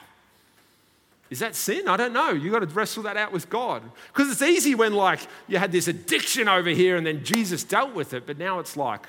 Is 1.29 1.39
that 1.39 1.55
sin? 1.55 1.87
I 1.87 1.97
don't 1.97 2.13
know. 2.13 2.29
You've 2.29 2.53
got 2.53 2.59
to 2.59 2.67
wrestle 2.67 3.03
that 3.03 3.17
out 3.17 3.31
with 3.31 3.49
God. 3.49 3.81
Because 4.13 4.31
it's 4.31 4.43
easy 4.43 4.75
when, 4.75 4.93
like, 4.93 5.19
you 5.47 5.57
had 5.57 5.71
this 5.71 5.87
addiction 5.87 6.47
over 6.47 6.69
here 6.69 6.95
and 6.95 7.07
then 7.07 7.23
Jesus 7.23 7.63
dealt 7.63 7.95
with 7.95 8.13
it, 8.13 8.27
but 8.27 8.37
now 8.37 8.59
it's 8.59 8.77
like, 8.77 9.07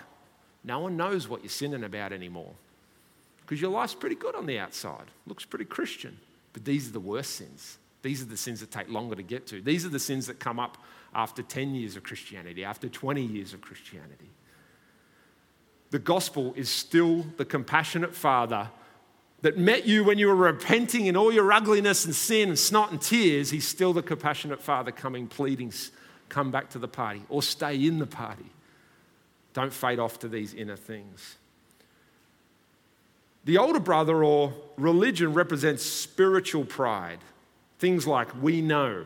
no 0.64 0.79
one 0.79 0.97
knows 0.97 1.29
what 1.29 1.43
you're 1.43 1.51
sinning 1.51 1.85
about 1.85 2.12
anymore. 2.12 2.53
Because 3.43 3.61
your 3.61 3.71
life's 3.71 3.95
pretty 3.95 4.17
good 4.17 4.35
on 4.35 4.47
the 4.47 4.59
outside, 4.59 5.05
looks 5.27 5.45
pretty 5.45 5.67
Christian. 5.67 6.17
But 6.55 6.64
these 6.64 6.88
are 6.88 6.93
the 6.93 7.01
worst 7.01 7.33
sins. 7.33 7.77
These 8.01 8.23
are 8.23 8.27
the 8.27 8.38
sins 8.38 8.61
that 8.61 8.71
take 8.71 8.88
longer 8.88 9.17
to 9.17 9.23
get 9.23 9.47
to. 9.49 9.61
These 9.61 9.85
are 9.85 9.90
the 9.90 9.99
sins 9.99 10.27
that 10.29 10.38
come 10.38 10.59
up 10.59 10.79
after 11.14 11.42
10 11.42 11.74
years 11.74 11.96
of 11.96 12.03
Christianity, 12.03 12.64
after 12.64 12.88
20 12.88 13.22
years 13.22 13.53
of 13.53 13.61
Christianity. 13.61 14.31
The 15.90 15.98
gospel 15.98 16.53
is 16.57 16.68
still 16.68 17.24
the 17.37 17.44
compassionate 17.44 18.14
Father 18.14 18.68
that 19.42 19.59
met 19.59 19.87
you 19.87 20.05
when 20.05 20.18
you 20.18 20.27
were 20.27 20.35
repenting 20.35 21.07
in 21.07 21.16
all 21.16 21.31
your 21.31 21.53
ugliness 21.53 22.05
and 22.05 22.14
sin 22.14 22.48
and 22.48 22.59
snot 22.59 22.90
and 22.90 23.00
tears. 23.00 23.50
He's 23.50 23.68
still 23.68 23.92
the 23.92 24.03
compassionate 24.03 24.61
Father 24.61 24.90
coming, 24.90 25.27
pleading, 25.27 25.72
come 26.29 26.50
back 26.50 26.70
to 26.70 26.79
the 26.79 26.88
party 26.88 27.22
or 27.29 27.42
stay 27.42 27.77
in 27.77 27.98
the 27.98 28.07
party. 28.07 28.50
Don't 29.53 29.72
fade 29.72 29.98
off 29.98 30.18
to 30.20 30.29
these 30.29 30.55
inner 30.55 30.77
things. 30.77 31.37
The 33.44 33.59
older 33.59 33.79
brother 33.79 34.24
or 34.24 34.55
religion 34.77 35.35
represents 35.35 35.85
spiritual 35.85 36.64
pride. 36.64 37.18
Things 37.79 38.07
like, 38.07 38.42
we 38.42 38.62
know, 38.62 39.05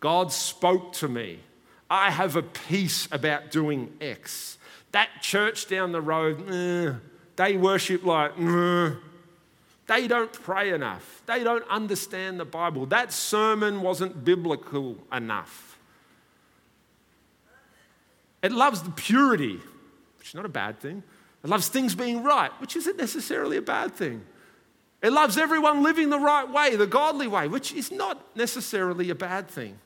God 0.00 0.32
spoke 0.32 0.92
to 0.94 1.08
me. 1.08 1.40
I 1.90 2.10
have 2.10 2.36
a 2.36 2.42
peace 2.42 3.08
about 3.10 3.50
doing 3.50 3.92
X. 4.00 4.58
That 4.92 5.08
church 5.20 5.68
down 5.68 5.92
the 5.92 6.00
road, 6.00 6.50
eh, 6.50 6.94
they 7.36 7.56
worship 7.56 8.04
like, 8.04 8.32
eh. 8.38 8.90
they 9.86 10.06
don't 10.06 10.32
pray 10.32 10.70
enough. 10.70 11.22
They 11.26 11.42
don't 11.42 11.66
understand 11.68 12.38
the 12.38 12.44
Bible. 12.44 12.86
That 12.86 13.12
sermon 13.12 13.82
wasn't 13.82 14.24
biblical 14.24 14.96
enough. 15.12 15.78
It 18.42 18.52
loves 18.52 18.82
the 18.82 18.90
purity, 18.90 19.58
which 20.18 20.28
is 20.28 20.34
not 20.34 20.44
a 20.44 20.50
bad 20.50 20.78
thing. 20.78 21.02
It 21.42 21.50
loves 21.50 21.68
things 21.68 21.94
being 21.94 22.22
right, 22.22 22.50
which 22.60 22.76
isn't 22.76 22.96
necessarily 22.96 23.56
a 23.56 23.62
bad 23.62 23.94
thing. 23.94 24.24
It 25.02 25.12
loves 25.12 25.38
everyone 25.38 25.82
living 25.82 26.10
the 26.10 26.18
right 26.18 26.48
way, 26.48 26.76
the 26.76 26.86
godly 26.86 27.28
way, 27.28 27.48
which 27.48 27.72
is 27.72 27.90
not 27.92 28.36
necessarily 28.36 29.10
a 29.10 29.14
bad 29.14 29.48
thing. 29.48 29.78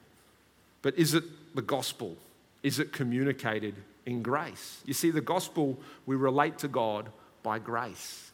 But 0.83 0.99
is 0.99 1.15
it 1.15 1.25
the 1.55 1.63
gospel? 1.63 2.17
Is 2.63 2.79
it 2.79 2.93
communicated 2.93 3.75
in 4.05 4.23
grace? 4.23 4.81
You 4.85 4.95
see, 4.95 5.11
the 5.11 5.21
gospel, 5.21 5.79
we 6.07 6.17
relate 6.17 6.59
to 6.59 6.69
God 6.69 7.09
by 7.43 7.59
grace. 7.59 8.31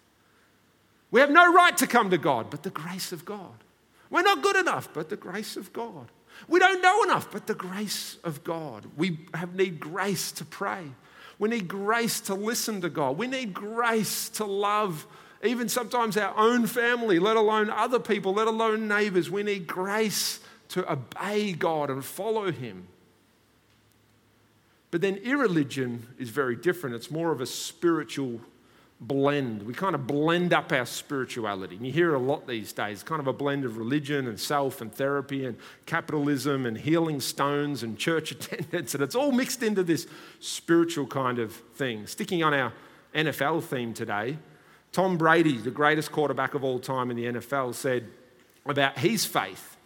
We 1.11 1.21
have 1.21 1.31
no 1.31 1.53
right 1.53 1.77
to 1.79 1.87
come 1.87 2.11
to 2.11 2.19
God, 2.19 2.51
but 2.51 2.63
the 2.63 2.71
grace 2.71 3.13
of 3.13 3.25
God. 3.25 3.55
We're 4.11 4.23
not 4.23 4.43
good 4.43 4.57
enough, 4.57 4.89
but 4.93 5.09
the 5.09 5.17
grace 5.17 5.57
of 5.57 5.73
God. 5.73 6.09
We 6.47 6.59
don't 6.59 6.83
know 6.83 7.03
enough, 7.05 7.31
but 7.31 7.47
the 7.47 7.55
grace 7.55 8.17
of 8.25 8.45
God. 8.45 8.87
We 8.97 9.19
have 9.35 9.55
need 9.55 9.81
grace 9.81 10.33
to 10.33 10.45
pray. 10.45 10.85
We 11.39 11.49
need 11.49 11.69
grace 11.69 12.21
to 12.23 12.35
listen 12.35 12.81
to 12.83 12.91
God. 12.91 13.17
We 13.17 13.27
need 13.27 13.55
grace 13.55 14.29
to 14.31 14.45
love 14.45 15.07
even 15.43 15.69
sometimes 15.69 16.17
our 16.17 16.37
own 16.37 16.67
family, 16.67 17.19
let 17.19 17.37
alone 17.37 17.71
other 17.71 18.01
people, 18.01 18.35
let 18.35 18.49
alone 18.49 18.89
neighbors. 18.89 19.31
We 19.31 19.45
need 19.45 19.67
grace 19.67 20.41
to 20.69 20.91
obey 20.91 21.53
God 21.53 21.91
and 21.91 22.05
follow 22.05 22.51
Him. 22.53 22.89
But 24.91 25.01
then 25.01 25.17
irreligion 25.17 26.07
is 26.19 26.31
very 26.31 26.57
different. 26.57 26.97
It's 26.97 27.11
more 27.11 27.31
of 27.31 27.41
a 27.41 27.47
spiritual 27.47 28.41
blend. 29.01 29.63
We 29.63 29.75
kind 29.75 29.95
of 29.95 30.07
blend 30.07 30.53
up 30.53 30.73
our 30.73 30.87
spirituality. 30.87 31.77
And 31.77 31.87
you 31.87 31.93
hear 31.93 32.15
a 32.15 32.19
lot 32.19 32.47
these 32.47 32.73
days, 32.73 33.03
kind 33.03 33.21
of 33.21 33.27
a 33.27 33.33
blend 33.33 33.65
of 33.65 33.77
religion 33.77 34.27
and 34.27 34.41
self 34.41 34.81
and 34.81 34.93
therapy 34.93 35.45
and 35.45 35.57
capitalism 35.87 36.67
and 36.67 36.77
healing 36.77 37.21
stones 37.21 37.83
and 37.83 37.99
church 37.99 38.31
attendance. 38.33 38.95
And 38.95 39.03
it's 39.03 39.15
all 39.15 39.33
mixed 39.33 39.63
into 39.63 39.83
this 39.83 40.07
spiritual 40.41 41.07
kind 41.07 41.39
of 41.39 41.53
thing. 41.53 42.07
Sticking 42.07 42.43
on 42.43 42.55
our 42.55 42.73
NFL 43.15 43.65
theme 43.65 43.95
today, 43.95 44.39
Tom 44.93 45.19
Brady, 45.19 45.59
the 45.59 45.71
greatest 45.71 46.11
quarterback 46.11 46.55
of 46.55 46.65
all 46.65 46.79
time 46.79 47.11
in 47.11 47.17
the 47.17 47.25
NFL, 47.25 47.75
said 47.75 48.09
about 48.67 48.99
his 48.99 49.25
faith 49.25 49.78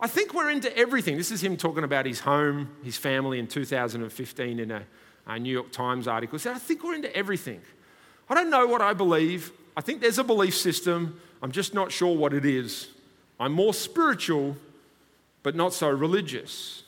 I 0.00 0.06
think 0.06 0.32
we're 0.32 0.50
into 0.50 0.74
everything. 0.76 1.16
This 1.16 1.32
is 1.32 1.42
him 1.42 1.56
talking 1.56 1.82
about 1.82 2.06
his 2.06 2.20
home, 2.20 2.70
his 2.84 2.96
family 2.96 3.38
in 3.38 3.48
2015 3.48 4.60
in 4.60 4.70
a, 4.70 4.82
a 5.26 5.38
New 5.38 5.52
York 5.52 5.72
Times 5.72 6.06
article. 6.06 6.38
He 6.38 6.42
said, 6.42 6.54
I 6.54 6.58
think 6.58 6.84
we're 6.84 6.94
into 6.94 7.14
everything. 7.16 7.60
I 8.28 8.34
don't 8.34 8.50
know 8.50 8.66
what 8.66 8.80
I 8.80 8.92
believe. 8.92 9.50
I 9.76 9.80
think 9.80 10.00
there's 10.00 10.18
a 10.18 10.24
belief 10.24 10.56
system. 10.56 11.20
I'm 11.42 11.50
just 11.50 11.74
not 11.74 11.90
sure 11.90 12.16
what 12.16 12.32
it 12.32 12.44
is. 12.44 12.88
I'm 13.40 13.52
more 13.52 13.74
spiritual, 13.74 14.56
but 15.42 15.56
not 15.56 15.72
so 15.72 15.88
religious. 15.88 16.84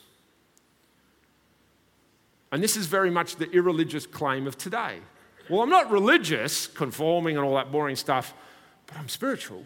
And 2.52 2.62
this 2.62 2.76
is 2.76 2.86
very 2.86 3.10
much 3.10 3.36
the 3.36 3.50
irreligious 3.50 4.06
claim 4.06 4.46
of 4.46 4.58
today. 4.58 4.98
Well, 5.48 5.62
I'm 5.62 5.70
not 5.70 5.90
religious, 5.90 6.66
conforming 6.66 7.36
and 7.36 7.44
all 7.44 7.54
that 7.56 7.72
boring 7.72 7.96
stuff, 7.96 8.34
but 8.86 8.96
I'm 8.96 9.08
spiritual. 9.08 9.64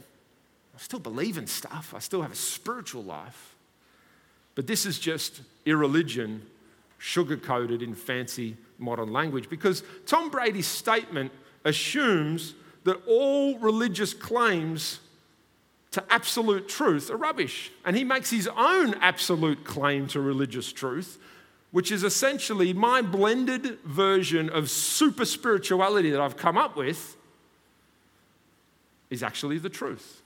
I 0.75 0.81
still 0.81 0.99
believe 0.99 1.39
in 1.39 1.47
stuff, 1.47 1.95
I 1.95 2.01
still 2.01 2.23
have 2.23 2.33
a 2.33 2.37
spiritual 2.37 3.05
life. 3.05 3.55
But 4.55 4.67
this 4.67 4.87
is 4.87 4.99
just 4.99 5.41
irreligion 5.67 6.43
sugar 6.99 7.37
coated 7.37 7.83
in 7.83 7.95
fancy 7.95 8.57
modern 8.79 9.13
language 9.13 9.51
because 9.51 9.83
Tom 10.07 10.31
Brady's 10.31 10.67
statement 10.67 11.33
assumes 11.65 12.55
that 12.85 13.01
all 13.07 13.59
religious 13.59 14.15
claims 14.15 15.01
to 15.91 16.05
absolute 16.11 16.69
truth 16.69 17.11
are 17.11 17.17
rubbish. 17.17 17.71
And 17.85 17.97
he 17.97 18.05
makes 18.05 18.31
his 18.31 18.49
own 18.49 18.95
absolute 18.95 19.65
claim 19.65 20.07
to 20.09 20.21
religious 20.21 20.73
truth, 20.73 21.19
which 21.71 21.93
is 21.93 22.03
essentially 22.03 22.73
my 22.73 23.01
blended 23.01 23.79
version 23.85 24.51
of 24.51 24.71
super 24.71 25.25
spirituality 25.25 26.11
that 26.11 26.21
I've 26.21 26.37
come 26.37 26.59
up 26.59 26.77
with, 26.77 27.17
is 29.11 29.23
actually 29.23 29.59
the 29.59 29.69
truth. 29.69 30.23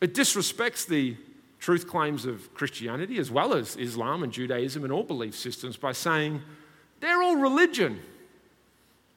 It 0.00 0.14
disrespects 0.14 0.86
the 0.86 1.16
truth 1.58 1.88
claims 1.88 2.24
of 2.24 2.54
Christianity 2.54 3.18
as 3.18 3.30
well 3.30 3.54
as 3.54 3.76
Islam 3.76 4.22
and 4.22 4.32
Judaism 4.32 4.84
and 4.84 4.92
all 4.92 5.02
belief 5.02 5.34
systems 5.34 5.76
by 5.76 5.92
saying 5.92 6.40
they're 7.00 7.22
all 7.22 7.36
religion. 7.36 8.00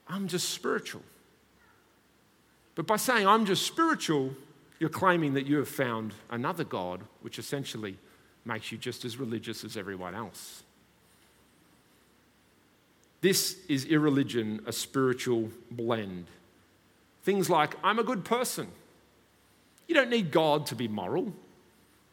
I'm 0.07 0.27
just 0.27 0.49
spiritual. 0.49 1.03
But 2.75 2.87
by 2.87 2.97
saying 2.97 3.27
I'm 3.27 3.45
just 3.45 3.65
spiritual, 3.65 4.33
you're 4.79 4.89
claiming 4.89 5.35
that 5.35 5.45
you 5.45 5.57
have 5.57 5.69
found 5.69 6.13
another 6.29 6.63
God, 6.63 7.01
which 7.21 7.37
essentially 7.37 7.97
makes 8.45 8.71
you 8.71 8.77
just 8.77 9.05
as 9.05 9.17
religious 9.17 9.63
as 9.63 9.77
everyone 9.77 10.15
else. 10.15 10.63
This 13.21 13.57
is 13.69 13.85
irreligion, 13.85 14.61
a 14.65 14.73
spiritual 14.73 15.49
blend. 15.69 16.25
Things 17.23 17.49
like, 17.49 17.75
I'm 17.83 17.99
a 17.99 18.03
good 18.03 18.25
person. 18.25 18.67
You 19.91 19.95
don't 19.95 20.09
need 20.09 20.31
God 20.31 20.67
to 20.67 20.75
be 20.75 20.87
moral. 20.87 21.33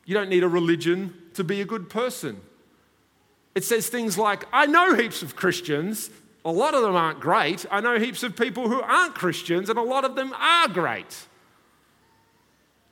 You 0.04 0.12
don't 0.12 0.28
need 0.28 0.42
a 0.42 0.48
religion 0.48 1.14
to 1.34 1.44
be 1.44 1.60
a 1.60 1.64
good 1.64 1.88
person. 1.88 2.40
It 3.54 3.62
says 3.62 3.86
things 3.86 4.18
like, 4.18 4.46
I 4.52 4.66
know 4.66 4.96
heaps 4.96 5.22
of 5.22 5.36
Christians, 5.36 6.10
a 6.44 6.50
lot 6.50 6.74
of 6.74 6.82
them 6.82 6.96
aren't 6.96 7.20
great. 7.20 7.64
I 7.70 7.80
know 7.80 7.96
heaps 7.96 8.24
of 8.24 8.34
people 8.34 8.68
who 8.68 8.82
aren't 8.82 9.14
Christians, 9.14 9.70
and 9.70 9.78
a 9.78 9.82
lot 9.82 10.04
of 10.04 10.16
them 10.16 10.32
are 10.32 10.66
great. 10.66 11.28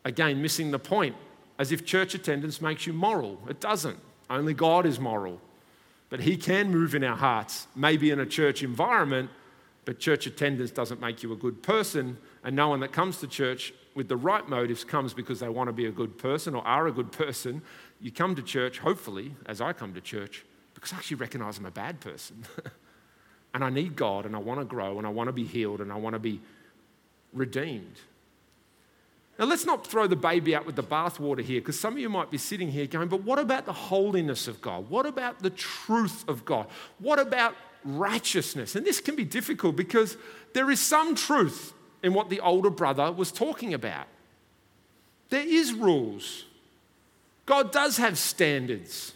Again, 0.04 0.40
missing 0.40 0.70
the 0.70 0.78
point, 0.78 1.16
as 1.58 1.72
if 1.72 1.84
church 1.84 2.14
attendance 2.14 2.60
makes 2.60 2.86
you 2.86 2.92
moral. 2.92 3.40
It 3.48 3.58
doesn't. 3.58 3.98
Only 4.30 4.54
God 4.54 4.86
is 4.86 5.00
moral. 5.00 5.40
But 6.10 6.20
He 6.20 6.36
can 6.36 6.70
move 6.70 6.94
in 6.94 7.02
our 7.02 7.16
hearts, 7.16 7.66
maybe 7.74 8.12
in 8.12 8.20
a 8.20 8.26
church 8.26 8.62
environment, 8.62 9.30
but 9.86 10.00
church 10.00 10.26
attendance 10.26 10.72
doesn't 10.72 11.00
make 11.00 11.22
you 11.22 11.32
a 11.32 11.36
good 11.36 11.62
person. 11.62 12.18
And 12.44 12.54
no 12.54 12.68
one 12.68 12.80
that 12.80 12.92
comes 12.92 13.18
to 13.18 13.28
church 13.28 13.72
with 13.94 14.08
the 14.08 14.16
right 14.16 14.46
motives 14.46 14.84
comes 14.84 15.14
because 15.14 15.40
they 15.40 15.48
want 15.48 15.68
to 15.68 15.72
be 15.72 15.86
a 15.86 15.92
good 15.92 16.18
person 16.18 16.54
or 16.54 16.66
are 16.66 16.88
a 16.88 16.92
good 16.92 17.12
person. 17.12 17.62
You 18.00 18.10
come 18.10 18.34
to 18.34 18.42
church, 18.42 18.80
hopefully, 18.80 19.34
as 19.46 19.60
I 19.60 19.72
come 19.72 19.94
to 19.94 20.00
church, 20.00 20.44
because 20.74 20.92
I 20.92 20.96
actually 20.96 21.18
recognize 21.18 21.56
I'm 21.56 21.66
a 21.66 21.70
bad 21.70 22.00
person. 22.00 22.44
and 23.54 23.62
I 23.62 23.70
need 23.70 23.94
God 23.94 24.26
and 24.26 24.34
I 24.34 24.40
want 24.40 24.60
to 24.60 24.64
grow 24.64 24.98
and 24.98 25.06
I 25.06 25.10
want 25.10 25.28
to 25.28 25.32
be 25.32 25.44
healed 25.44 25.80
and 25.80 25.92
I 25.92 25.96
want 25.96 26.14
to 26.14 26.20
be 26.20 26.40
redeemed. 27.32 28.00
Now, 29.38 29.44
let's 29.44 29.66
not 29.66 29.86
throw 29.86 30.08
the 30.08 30.16
baby 30.16 30.56
out 30.56 30.66
with 30.66 30.76
the 30.76 30.82
bathwater 30.82 31.42
here, 31.42 31.60
because 31.60 31.78
some 31.78 31.92
of 31.92 31.98
you 31.98 32.08
might 32.08 32.30
be 32.30 32.38
sitting 32.38 32.70
here 32.70 32.86
going, 32.86 33.08
but 33.08 33.22
what 33.22 33.38
about 33.38 33.66
the 33.66 33.72
holiness 33.72 34.48
of 34.48 34.62
God? 34.62 34.88
What 34.88 35.04
about 35.04 35.40
the 35.40 35.50
truth 35.50 36.26
of 36.26 36.44
God? 36.44 36.66
What 36.98 37.18
about 37.18 37.54
righteousness? 37.86 38.76
And 38.76 38.84
this 38.84 39.00
can 39.00 39.16
be 39.16 39.24
difficult 39.24 39.76
because 39.76 40.16
there 40.52 40.70
is 40.70 40.80
some 40.80 41.14
truth 41.14 41.72
in 42.02 42.14
what 42.14 42.30
the 42.30 42.40
older 42.40 42.70
brother 42.70 43.10
was 43.12 43.32
talking 43.32 43.74
about. 43.74 44.06
There 45.30 45.46
is 45.46 45.72
rules. 45.72 46.44
God 47.46 47.72
does 47.72 47.96
have 47.96 48.18
standards. 48.18 49.12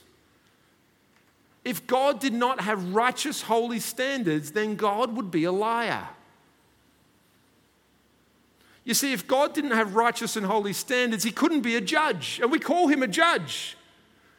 If 1.64 1.86
God 1.86 2.20
did 2.20 2.32
not 2.32 2.60
have 2.60 2.94
righteous, 2.94 3.42
holy 3.42 3.80
standards, 3.80 4.52
then 4.52 4.76
God 4.76 5.14
would 5.16 5.30
be 5.30 5.44
a 5.44 5.52
liar. 5.52 6.08
You 8.84 8.94
see, 8.94 9.12
if 9.12 9.26
God 9.26 9.52
didn't 9.52 9.72
have 9.72 9.94
righteous 9.94 10.36
and 10.36 10.46
holy 10.46 10.72
standards, 10.72 11.22
he 11.22 11.30
couldn't 11.30 11.60
be 11.60 11.76
a 11.76 11.80
judge, 11.80 12.40
and 12.40 12.50
we 12.50 12.58
call 12.58 12.88
him 12.88 13.02
a 13.02 13.06
judge. 13.06 13.76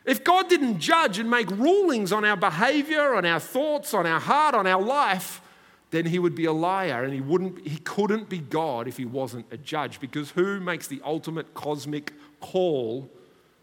If 0.06 0.24
God 0.24 0.50
didn't 0.50 0.80
judge 0.80 1.20
and 1.20 1.30
make 1.30 1.50
rulings 1.52 2.12
on 2.12 2.26
our 2.26 2.38
behavior, 2.38 3.14
on 3.14 3.26
our 3.26 3.40
thoughts, 3.40 3.94
on 3.94 4.08
our 4.08 4.20
heart, 4.20 4.56
on 4.56 4.66
our 4.66 4.82
life, 4.82 5.42
then 5.92 6.06
he 6.06 6.18
would 6.18 6.34
be 6.34 6.46
a 6.46 6.54
liar 6.54 7.04
and 7.04 7.14
he 7.14 7.22
wouldn't 7.22 7.68
he 7.68 7.78
couldn't 7.78 8.30
be 8.30 8.40
God 8.40 8.88
if 8.88 8.98
he 8.98 9.06
wasn't 9.06 9.46
a 9.52 9.58
judge 9.58 10.00
because 10.00 10.32
who 10.32 10.60
makes 10.60 10.88
the 10.88 11.02
ultimate 11.04 11.54
cosmic 11.54 12.14
call 12.40 13.10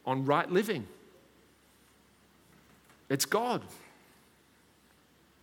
on 0.07 0.25
right 0.25 0.51
living? 0.51 0.87
It's 3.09 3.25
God. 3.25 3.63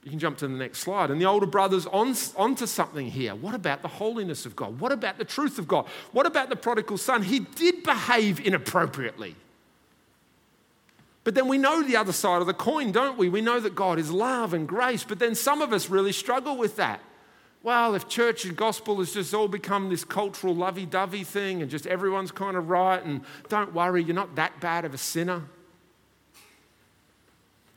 You 0.03 0.11
can 0.11 0.19
jump 0.19 0.37
to 0.37 0.47
the 0.47 0.53
next 0.53 0.79
slide. 0.79 1.09
And 1.09 1.19
the 1.19 1.25
older 1.25 1.47
brother's 1.47 1.87
on, 1.87 2.13
onto 2.37 2.67
something 2.67 3.09
here. 3.09 3.33
What 3.33 3.55
about 3.55 3.81
the 3.81 3.87
holiness 3.87 4.45
of 4.45 4.55
God? 4.55 4.79
What 4.79 4.91
about 4.91 5.17
the 5.17 5.25
truth 5.25 5.57
of 5.57 5.67
God? 5.67 5.87
What 6.11 6.27
about 6.27 6.49
the 6.49 6.55
prodigal 6.55 6.99
son? 6.99 7.23
He 7.23 7.39
did 7.39 7.81
behave 7.81 8.39
inappropriately. 8.39 9.35
But 11.25 11.33
then 11.33 11.47
we 11.47 11.57
know 11.57 11.81
the 11.81 11.97
other 11.97 12.13
side 12.13 12.39
of 12.39 12.47
the 12.47 12.53
coin, 12.53 12.91
don't 12.91 13.17
we? 13.17 13.29
We 13.29 13.41
know 13.41 13.59
that 13.59 13.73
God 13.73 13.97
is 13.97 14.11
love 14.11 14.53
and 14.53 14.67
grace, 14.67 15.03
but 15.03 15.17
then 15.17 15.33
some 15.33 15.59
of 15.61 15.73
us 15.73 15.89
really 15.89 16.11
struggle 16.11 16.55
with 16.55 16.77
that. 16.77 17.01
Well, 17.63 17.95
if 17.95 18.07
church 18.07 18.45
and 18.45 18.55
gospel 18.55 18.97
has 18.97 19.11
just 19.11 19.33
all 19.33 19.47
become 19.47 19.89
this 19.89 20.03
cultural 20.03 20.53
lovey 20.53 20.85
dovey 20.85 21.23
thing 21.23 21.63
and 21.63 21.71
just 21.71 21.87
everyone's 21.87 22.31
kind 22.31 22.55
of 22.55 22.69
right, 22.69 23.03
and 23.03 23.21
don't 23.49 23.73
worry, 23.73 24.03
you're 24.03 24.15
not 24.15 24.35
that 24.35 24.59
bad 24.61 24.85
of 24.85 24.93
a 24.93 24.99
sinner. 24.99 25.41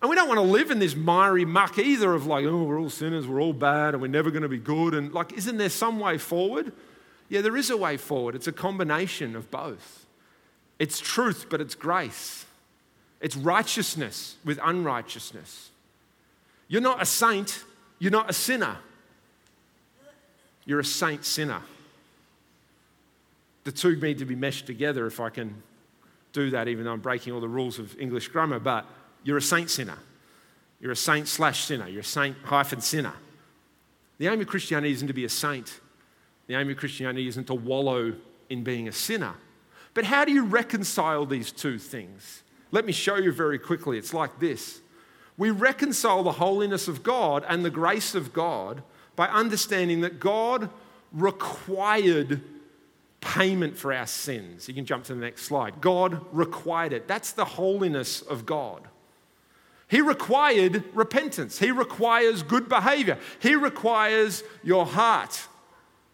And 0.03 0.11
we 0.11 0.15
don't 0.15 0.29
want 0.29 0.39
to 0.39 0.43
live 0.43 0.71
in 0.71 0.79
this 0.79 0.95
miry 0.95 1.47
muck 1.47 1.79
either 1.79 2.13
of 2.13 2.27
like, 2.27 2.45
oh, 2.45 2.65
we're 2.65 2.79
all 2.79 2.91
sinners, 2.91 3.27
we're 3.27 3.41
all 3.41 3.55
bad, 3.55 3.95
and 3.95 4.03
we're 4.03 4.09
never 4.09 4.31
going 4.31 4.43
to 4.43 4.49
be 4.49 4.59
good. 4.59 4.93
And 4.93 5.15
like, 5.15 5.33
isn't 5.33 5.57
there 5.57 5.71
some 5.71 5.99
way 5.99 6.19
forward? 6.19 6.71
Yeah, 7.31 7.41
there 7.41 7.57
is 7.57 7.71
a 7.71 7.79
way 7.79 7.97
forward. 7.97 8.35
It's 8.35 8.47
a 8.47 8.53
combination 8.53 9.35
of 9.35 9.51
both. 9.51 10.07
It's 10.79 11.01
truth, 11.01 11.47
but 11.49 11.63
it's 11.63 11.75
grace. 11.75 12.45
It's 13.21 13.37
righteousness 13.37 14.37
with 14.45 14.59
unrighteousness. 14.63 15.71
You're 16.69 16.83
not 16.83 17.03
a 17.03 17.07
saint, 17.07 17.65
you're 17.99 18.13
not 18.13 18.31
a 18.31 18.33
sinner. 18.33 18.77
You're 20.65 20.81
a 20.81 20.85
saint 20.85 21.25
sinner. 21.25 21.63
The 23.65 23.73
two 23.73 23.97
need 23.97 24.19
to 24.19 24.27
be 24.27 24.37
meshed 24.37 24.67
together 24.67 25.07
if 25.07 25.19
I 25.19 25.31
can 25.31 25.63
do 26.33 26.51
that, 26.51 26.69
even 26.69 26.85
though 26.85 26.93
I'm 26.93 27.01
breaking 27.01 27.33
all 27.33 27.41
the 27.41 27.49
rules 27.49 27.79
of 27.79 27.99
English 27.99 28.29
grammar. 28.29 28.59
But 28.59 28.85
you're 29.25 29.39
a 29.39 29.43
saint 29.43 29.71
sinner. 29.71 29.99
You're 30.81 30.93
a 30.93 30.97
saint 30.97 31.27
slash 31.27 31.65
sinner. 31.65 31.89
You're 31.89 32.03
a 32.03 32.05
saint 32.05 32.37
hyphen 32.45 32.81
sinner. 32.83 33.15
The 34.19 34.27
aim 34.27 34.41
of 34.41 34.47
Christianity 34.47 34.93
isn't 34.93 35.09
to 35.09 35.15
be 35.15 35.25
a 35.25 35.29
saint. 35.29 35.81
The 36.49 36.55
aim 36.55 36.71
of 36.71 36.77
Christianity 36.77 37.29
isn't 37.29 37.47
to 37.47 37.55
wallow 37.55 38.15
in 38.49 38.63
being 38.63 38.89
a 38.89 38.93
sinner. 38.93 39.35
But 39.95 40.05
how 40.05 40.25
do 40.25 40.33
you 40.33 40.45
reconcile 40.45 41.27
these 41.27 41.51
two 41.51 41.79
things? 41.79 42.43
Let 42.71 42.85
me 42.85 42.93
show 42.93 43.17
you 43.17 43.33
very 43.33 43.59
quickly. 43.59 43.99
It's 43.99 44.15
like 44.15 44.39
this 44.39 44.81
we 45.37 45.51
reconcile 45.51 46.25
the 46.25 46.33
holiness 46.33 46.89
of 46.89 47.03
God 47.03 47.45
and 47.49 47.65
the 47.65 47.71
grace 47.71 48.15
of 48.15 48.33
God 48.33 48.83
by 49.15 49.29
understanding 49.29 50.01
that 50.01 50.21
God 50.21 50.69
required 51.13 52.43
payment 53.21 53.77
for 53.77 53.93
our 53.93 54.07
sins. 54.07 54.69
You 54.69 54.75
can 54.75 54.85
jump 54.85 55.05
to 55.05 55.15
the 55.15 55.21
next 55.21 55.43
slide. 55.43 55.81
God 55.81 56.25
required 56.33 56.93
it. 56.93 57.09
That's 57.09 57.33
the 57.33 57.45
holiness 57.45 58.21
of 58.23 58.47
God. 58.47 58.83
He 59.89 60.01
required 60.01 60.85
repentance. 60.95 61.59
He 61.59 61.71
requires 61.71 62.43
good 62.43 62.69
behavior. 62.69 63.19
He 63.39 63.55
requires 63.55 64.43
your 64.63 64.85
heart 64.85 65.48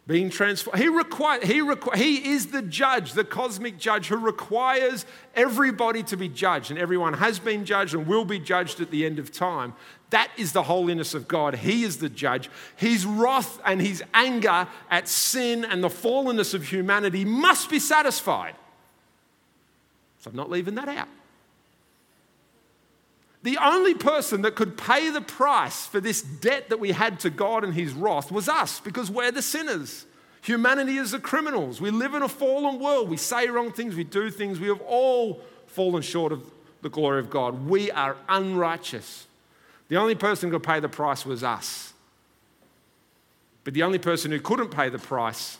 being 0.06 0.28
transformed. 0.28 0.78
He, 0.78 0.88
require, 0.88 1.40
he, 1.40 1.60
requ- 1.60 1.96
he 1.96 2.32
is 2.32 2.48
the 2.48 2.60
judge, 2.60 3.14
the 3.14 3.24
cosmic 3.24 3.78
judge 3.78 4.08
who 4.08 4.18
requires 4.18 5.06
everybody 5.34 6.02
to 6.04 6.16
be 6.16 6.28
judged. 6.28 6.70
And 6.70 6.78
everyone 6.78 7.14
has 7.14 7.38
been 7.38 7.64
judged 7.64 7.94
and 7.94 8.06
will 8.06 8.26
be 8.26 8.38
judged 8.38 8.80
at 8.80 8.90
the 8.90 9.06
end 9.06 9.18
of 9.18 9.32
time. 9.32 9.74
That 10.10 10.30
is 10.36 10.52
the 10.52 10.64
holiness 10.64 11.14
of 11.14 11.26
God. 11.26 11.54
He 11.54 11.84
is 11.84 11.96
the 11.98 12.10
judge. 12.10 12.50
His 12.76 13.06
wrath 13.06 13.58
and 13.64 13.80
his 13.80 14.02
anger 14.12 14.68
at 14.90 15.08
sin 15.08 15.64
and 15.64 15.82
the 15.82 15.88
fallenness 15.88 16.52
of 16.52 16.68
humanity 16.68 17.24
must 17.24 17.70
be 17.70 17.78
satisfied. 17.78 18.54
So 20.20 20.30
I'm 20.30 20.36
not 20.36 20.50
leaving 20.50 20.74
that 20.74 20.88
out. 20.88 21.08
The 23.44 23.58
only 23.58 23.92
person 23.92 24.40
that 24.42 24.54
could 24.54 24.78
pay 24.78 25.10
the 25.10 25.20
price 25.20 25.86
for 25.86 26.00
this 26.00 26.22
debt 26.22 26.70
that 26.70 26.80
we 26.80 26.92
had 26.92 27.20
to 27.20 27.30
God 27.30 27.62
and 27.62 27.74
His 27.74 27.92
wrath 27.92 28.32
was 28.32 28.48
us 28.48 28.80
because 28.80 29.10
we're 29.10 29.30
the 29.30 29.42
sinners. 29.42 30.06
Humanity 30.40 30.96
is 30.96 31.10
the 31.10 31.18
criminals. 31.18 31.78
We 31.78 31.90
live 31.90 32.14
in 32.14 32.22
a 32.22 32.28
fallen 32.28 32.80
world. 32.80 33.10
We 33.10 33.18
say 33.18 33.48
wrong 33.48 33.70
things, 33.70 33.94
we 33.96 34.04
do 34.04 34.30
things. 34.30 34.58
We 34.58 34.68
have 34.68 34.80
all 34.80 35.42
fallen 35.66 36.00
short 36.00 36.32
of 36.32 36.50
the 36.80 36.88
glory 36.88 37.20
of 37.20 37.28
God. 37.28 37.66
We 37.66 37.90
are 37.90 38.16
unrighteous. 38.30 39.26
The 39.88 39.96
only 39.96 40.14
person 40.14 40.48
who 40.48 40.56
could 40.56 40.66
pay 40.66 40.80
the 40.80 40.88
price 40.88 41.26
was 41.26 41.44
us. 41.44 41.92
But 43.62 43.74
the 43.74 43.82
only 43.82 43.98
person 43.98 44.30
who 44.30 44.40
couldn't 44.40 44.70
pay 44.70 44.88
the 44.88 44.98
price 44.98 45.58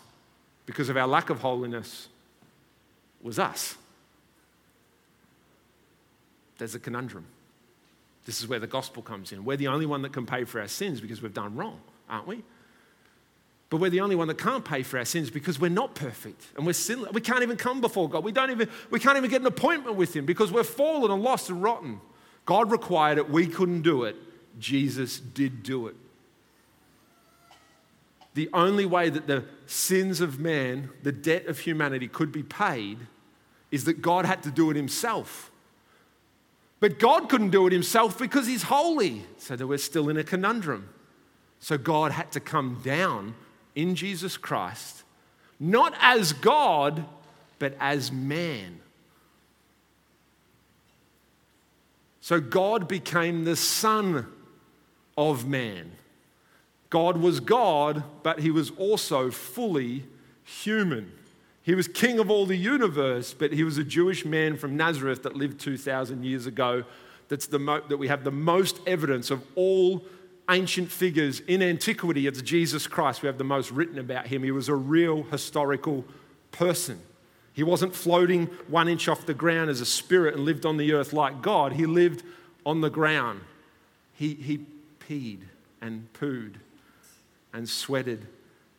because 0.64 0.88
of 0.88 0.96
our 0.96 1.06
lack 1.06 1.28
of 1.28 1.40
holiness 1.40 2.08
was 3.22 3.38
us. 3.38 3.76
There's 6.56 6.74
a 6.74 6.78
conundrum. 6.78 7.26
This 8.24 8.40
is 8.40 8.48
where 8.48 8.58
the 8.58 8.66
gospel 8.66 9.02
comes 9.02 9.32
in. 9.32 9.44
We're 9.44 9.56
the 9.56 9.68
only 9.68 9.86
one 9.86 10.02
that 10.02 10.12
can 10.12 10.26
pay 10.26 10.44
for 10.44 10.60
our 10.60 10.68
sins 10.68 11.00
because 11.00 11.20
we've 11.20 11.34
done 11.34 11.56
wrong, 11.56 11.80
aren't 12.08 12.26
we? 12.26 12.42
But 13.70 13.80
we're 13.80 13.90
the 13.90 14.00
only 14.00 14.16
one 14.16 14.28
that 14.28 14.38
can't 14.38 14.64
pay 14.64 14.82
for 14.82 14.98
our 14.98 15.04
sins 15.04 15.30
because 15.30 15.58
we're 15.58 15.68
not 15.68 15.94
perfect 15.94 16.42
and 16.56 16.64
we're 16.64 16.74
sinless. 16.74 17.12
We 17.12 17.20
can't 17.20 17.42
even 17.42 17.56
come 17.56 17.80
before 17.80 18.08
God. 18.08 18.24
We, 18.24 18.32
don't 18.32 18.50
even, 18.50 18.68
we 18.90 19.00
can't 19.00 19.16
even 19.16 19.30
get 19.30 19.40
an 19.40 19.46
appointment 19.46 19.96
with 19.96 20.14
Him 20.14 20.24
because 20.26 20.52
we're 20.52 20.64
fallen 20.64 21.10
and 21.10 21.22
lost 21.22 21.50
and 21.50 21.62
rotten. 21.62 22.00
God 22.46 22.70
required 22.70 23.18
it. 23.18 23.28
We 23.28 23.46
couldn't 23.46 23.82
do 23.82 24.04
it. 24.04 24.16
Jesus 24.58 25.18
did 25.18 25.62
do 25.62 25.88
it. 25.88 25.96
The 28.34 28.48
only 28.52 28.84
way 28.86 29.10
that 29.10 29.26
the 29.26 29.44
sins 29.66 30.20
of 30.20 30.38
man, 30.38 30.90
the 31.02 31.12
debt 31.12 31.46
of 31.46 31.60
humanity, 31.60 32.08
could 32.08 32.32
be 32.32 32.42
paid 32.42 32.98
is 33.70 33.84
that 33.84 34.02
God 34.02 34.24
had 34.24 34.42
to 34.44 34.50
do 34.50 34.70
it 34.70 34.76
Himself. 34.76 35.50
But 36.84 36.98
God 36.98 37.30
couldn't 37.30 37.48
do 37.48 37.66
it 37.66 37.72
himself 37.72 38.18
because 38.18 38.46
he's 38.46 38.64
holy. 38.64 39.22
So 39.38 39.56
that 39.56 39.66
we're 39.66 39.78
still 39.78 40.10
in 40.10 40.18
a 40.18 40.22
conundrum. 40.22 40.90
So 41.58 41.78
God 41.78 42.12
had 42.12 42.30
to 42.32 42.40
come 42.40 42.82
down 42.84 43.34
in 43.74 43.94
Jesus 43.94 44.36
Christ, 44.36 45.02
not 45.58 45.94
as 45.98 46.34
God, 46.34 47.06
but 47.58 47.74
as 47.80 48.12
man. 48.12 48.80
So 52.20 52.38
God 52.38 52.86
became 52.86 53.44
the 53.44 53.56
Son 53.56 54.26
of 55.16 55.48
man. 55.48 55.90
God 56.90 57.16
was 57.16 57.40
God, 57.40 58.02
but 58.22 58.40
he 58.40 58.50
was 58.50 58.70
also 58.72 59.30
fully 59.30 60.04
human. 60.42 61.10
He 61.64 61.74
was 61.74 61.88
king 61.88 62.18
of 62.18 62.30
all 62.30 62.44
the 62.44 62.56
universe, 62.56 63.32
but 63.32 63.50
he 63.50 63.64
was 63.64 63.78
a 63.78 63.84
Jewish 63.84 64.26
man 64.26 64.58
from 64.58 64.76
Nazareth 64.76 65.22
that 65.22 65.34
lived 65.34 65.58
2,000 65.60 66.22
years 66.22 66.44
ago. 66.44 66.84
That's 67.28 67.46
the 67.46 67.58
mo- 67.58 67.82
that 67.88 67.96
we 67.96 68.08
have 68.08 68.22
the 68.22 68.30
most 68.30 68.80
evidence 68.86 69.30
of 69.30 69.42
all 69.54 70.04
ancient 70.50 70.90
figures 70.90 71.40
in 71.40 71.62
antiquity. 71.62 72.26
It's 72.26 72.42
Jesus 72.42 72.86
Christ. 72.86 73.22
We 73.22 73.28
have 73.28 73.38
the 73.38 73.44
most 73.44 73.70
written 73.70 73.98
about 73.98 74.26
him. 74.26 74.42
He 74.42 74.50
was 74.50 74.68
a 74.68 74.74
real 74.74 75.22
historical 75.22 76.04
person. 76.52 77.00
He 77.54 77.62
wasn't 77.62 77.94
floating 77.94 78.46
one 78.68 78.86
inch 78.86 79.08
off 79.08 79.24
the 79.24 79.32
ground 79.32 79.70
as 79.70 79.80
a 79.80 79.86
spirit 79.86 80.34
and 80.34 80.44
lived 80.44 80.66
on 80.66 80.76
the 80.76 80.92
earth 80.92 81.14
like 81.14 81.40
God. 81.40 81.72
He 81.72 81.86
lived 81.86 82.24
on 82.66 82.82
the 82.82 82.90
ground. 82.90 83.40
He, 84.12 84.34
he 84.34 84.66
peed 85.00 85.40
and 85.80 86.12
pooed 86.12 86.56
and 87.54 87.66
sweated 87.66 88.26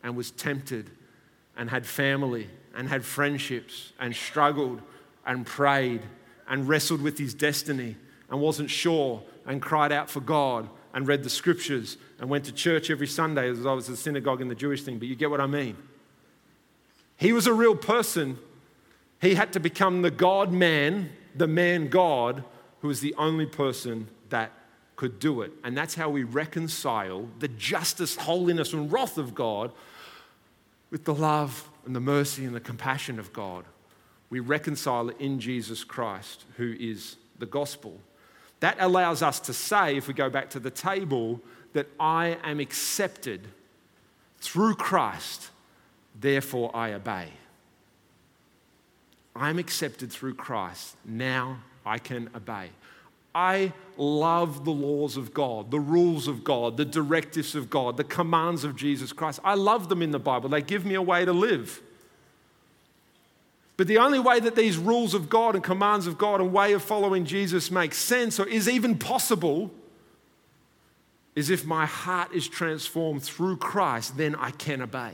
and 0.04 0.14
was 0.14 0.30
tempted 0.30 0.92
and 1.56 1.68
had 1.68 1.84
family 1.84 2.48
and 2.76 2.88
had 2.88 3.04
friendships 3.04 3.92
and 3.98 4.14
struggled 4.14 4.80
and 5.26 5.44
prayed 5.44 6.02
and 6.48 6.68
wrestled 6.68 7.02
with 7.02 7.18
his 7.18 7.34
destiny 7.34 7.96
and 8.30 8.40
wasn't 8.40 8.70
sure 8.70 9.22
and 9.46 9.60
cried 9.60 9.90
out 9.90 10.08
for 10.08 10.20
God 10.20 10.68
and 10.94 11.08
read 11.08 11.24
the 11.24 11.30
scriptures 11.30 11.96
and 12.20 12.30
went 12.30 12.44
to 12.44 12.52
church 12.52 12.90
every 12.90 13.06
Sunday 13.06 13.50
as 13.50 13.66
I 13.66 13.72
was 13.72 13.88
a 13.88 13.96
synagogue 13.96 14.40
in 14.40 14.48
the 14.48 14.54
Jewish 14.54 14.82
thing, 14.82 14.98
but 14.98 15.08
you 15.08 15.16
get 15.16 15.30
what 15.30 15.40
I 15.40 15.46
mean. 15.46 15.76
He 17.16 17.32
was 17.32 17.46
a 17.46 17.52
real 17.52 17.74
person 17.74 18.38
he 19.20 19.34
had 19.34 19.52
to 19.54 19.60
become 19.60 20.02
the 20.02 20.10
God 20.10 20.52
man, 20.52 21.10
the 21.34 21.46
man 21.46 21.88
God, 21.88 22.44
who 22.80 22.88
was 22.88 23.00
the 23.00 23.14
only 23.14 23.46
person 23.46 24.08
that 24.28 24.52
could 24.96 25.18
do 25.18 25.42
it. 25.42 25.52
And 25.64 25.76
that's 25.76 25.94
how 25.94 26.10
we 26.10 26.22
reconcile 26.24 27.28
the 27.38 27.48
justice, 27.48 28.16
holiness, 28.16 28.72
and 28.72 28.92
wrath 28.92 29.18
of 29.18 29.34
God 29.34 29.72
with 30.90 31.04
the 31.04 31.14
love 31.14 31.68
and 31.86 31.96
the 31.96 32.00
mercy 32.00 32.44
and 32.44 32.54
the 32.54 32.60
compassion 32.60 33.18
of 33.18 33.32
God. 33.32 33.64
We 34.28 34.40
reconcile 34.40 35.08
it 35.08 35.16
in 35.20 35.40
Jesus 35.40 35.84
Christ, 35.84 36.44
who 36.56 36.74
is 36.78 37.16
the 37.38 37.46
gospel. 37.46 38.00
That 38.60 38.76
allows 38.80 39.22
us 39.22 39.38
to 39.40 39.52
say, 39.52 39.96
if 39.96 40.08
we 40.08 40.14
go 40.14 40.28
back 40.28 40.50
to 40.50 40.60
the 40.60 40.70
table, 40.70 41.40
that 41.72 41.86
I 42.00 42.38
am 42.42 42.58
accepted 42.58 43.46
through 44.38 44.74
Christ, 44.74 45.50
therefore 46.18 46.74
I 46.74 46.92
obey. 46.92 47.28
I'm 49.34 49.58
accepted 49.58 50.10
through 50.10 50.34
Christ. 50.34 50.96
Now 51.04 51.58
I 51.84 51.98
can 51.98 52.30
obey. 52.34 52.70
I 53.36 53.74
love 53.98 54.64
the 54.64 54.70
laws 54.70 55.18
of 55.18 55.34
God, 55.34 55.70
the 55.70 55.78
rules 55.78 56.26
of 56.26 56.42
God, 56.42 56.78
the 56.78 56.86
directives 56.86 57.54
of 57.54 57.68
God, 57.68 57.98
the 57.98 58.04
commands 58.04 58.64
of 58.64 58.76
Jesus 58.76 59.12
Christ. 59.12 59.40
I 59.44 59.52
love 59.52 59.90
them 59.90 60.00
in 60.00 60.10
the 60.10 60.18
Bible. 60.18 60.48
They 60.48 60.62
give 60.62 60.86
me 60.86 60.94
a 60.94 61.02
way 61.02 61.26
to 61.26 61.34
live. 61.34 61.82
But 63.76 63.88
the 63.88 63.98
only 63.98 64.18
way 64.18 64.40
that 64.40 64.56
these 64.56 64.78
rules 64.78 65.12
of 65.12 65.28
God 65.28 65.54
and 65.54 65.62
commands 65.62 66.06
of 66.06 66.16
God 66.16 66.40
and 66.40 66.50
way 66.50 66.72
of 66.72 66.82
following 66.82 67.26
Jesus 67.26 67.70
make 67.70 67.92
sense 67.92 68.40
or 68.40 68.48
is 68.48 68.70
even 68.70 68.96
possible 68.96 69.70
is 71.34 71.50
if 71.50 71.66
my 71.66 71.84
heart 71.84 72.32
is 72.32 72.48
transformed 72.48 73.22
through 73.22 73.58
Christ, 73.58 74.16
then 74.16 74.34
I 74.34 74.50
can 74.52 74.80
obey. 74.80 75.12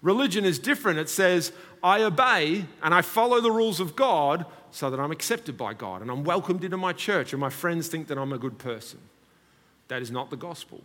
Religion 0.00 0.44
is 0.44 0.58
different. 0.58 0.98
It 0.98 1.08
says, 1.08 1.52
I 1.80 2.02
obey 2.02 2.64
and 2.82 2.92
I 2.92 3.02
follow 3.02 3.40
the 3.40 3.52
rules 3.52 3.78
of 3.78 3.94
God 3.94 4.46
so 4.72 4.90
that 4.90 4.98
I'm 4.98 5.12
accepted 5.12 5.56
by 5.56 5.74
God 5.74 6.02
and 6.02 6.10
I'm 6.10 6.24
welcomed 6.24 6.64
into 6.64 6.76
my 6.76 6.92
church 6.92 7.32
and 7.32 7.40
my 7.40 7.50
friends 7.50 7.88
think 7.88 8.08
that 8.08 8.18
I'm 8.18 8.32
a 8.32 8.38
good 8.38 8.58
person. 8.58 8.98
That 9.88 10.02
is 10.02 10.10
not 10.10 10.30
the 10.30 10.36
gospel. 10.36 10.82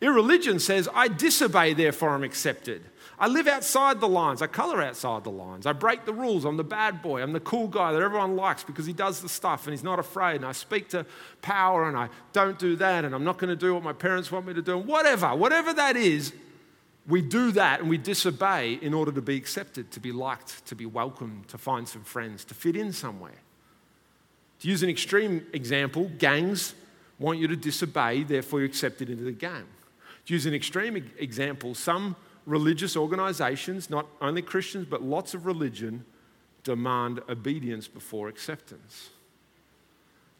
Irreligion 0.00 0.58
says, 0.58 0.88
I 0.92 1.06
disobey, 1.06 1.74
therefore 1.74 2.10
I'm 2.10 2.24
accepted. 2.24 2.82
I 3.20 3.28
live 3.28 3.46
outside 3.46 4.00
the 4.00 4.08
lines. 4.08 4.42
I 4.42 4.48
color 4.48 4.82
outside 4.82 5.22
the 5.22 5.30
lines. 5.30 5.64
I 5.64 5.72
break 5.72 6.04
the 6.04 6.12
rules. 6.12 6.44
I'm 6.44 6.56
the 6.56 6.64
bad 6.64 7.02
boy. 7.02 7.22
I'm 7.22 7.32
the 7.32 7.38
cool 7.38 7.68
guy 7.68 7.92
that 7.92 8.02
everyone 8.02 8.34
likes 8.34 8.64
because 8.64 8.84
he 8.84 8.92
does 8.92 9.20
the 9.20 9.28
stuff 9.28 9.64
and 9.64 9.72
he's 9.72 9.84
not 9.84 10.00
afraid. 10.00 10.36
And 10.36 10.44
I 10.44 10.50
speak 10.50 10.88
to 10.88 11.06
power 11.40 11.86
and 11.86 11.96
I 11.96 12.08
don't 12.32 12.58
do 12.58 12.74
that 12.76 13.04
and 13.04 13.14
I'm 13.14 13.22
not 13.22 13.38
going 13.38 13.50
to 13.50 13.56
do 13.56 13.74
what 13.74 13.84
my 13.84 13.92
parents 13.92 14.32
want 14.32 14.44
me 14.44 14.54
to 14.54 14.62
do. 14.62 14.76
And 14.76 14.88
whatever, 14.88 15.36
whatever 15.36 15.72
that 15.72 15.96
is, 15.96 16.32
we 17.06 17.20
do 17.20 17.50
that 17.52 17.80
and 17.80 17.88
we 17.88 17.98
disobey 17.98 18.74
in 18.74 18.94
order 18.94 19.10
to 19.12 19.22
be 19.22 19.36
accepted, 19.36 19.90
to 19.92 20.00
be 20.00 20.12
liked, 20.12 20.64
to 20.66 20.74
be 20.74 20.86
welcomed, 20.86 21.48
to 21.48 21.58
find 21.58 21.88
some 21.88 22.04
friends, 22.04 22.44
to 22.46 22.54
fit 22.54 22.76
in 22.76 22.92
somewhere. 22.92 23.40
To 24.60 24.68
use 24.68 24.82
an 24.82 24.88
extreme 24.88 25.44
example, 25.52 26.10
gangs 26.18 26.74
want 27.18 27.38
you 27.38 27.48
to 27.48 27.56
disobey, 27.56 28.22
therefore 28.22 28.60
you're 28.60 28.68
accepted 28.68 29.10
into 29.10 29.24
the 29.24 29.32
gang. 29.32 29.64
To 30.26 30.34
use 30.34 30.46
an 30.46 30.54
extreme 30.54 31.10
example, 31.18 31.74
some 31.74 32.14
religious 32.46 32.96
organizations, 32.96 33.90
not 33.90 34.06
only 34.20 34.42
Christians, 34.42 34.86
but 34.88 35.02
lots 35.02 35.34
of 35.34 35.46
religion, 35.46 36.04
demand 36.62 37.20
obedience 37.28 37.88
before 37.88 38.28
acceptance. 38.28 39.10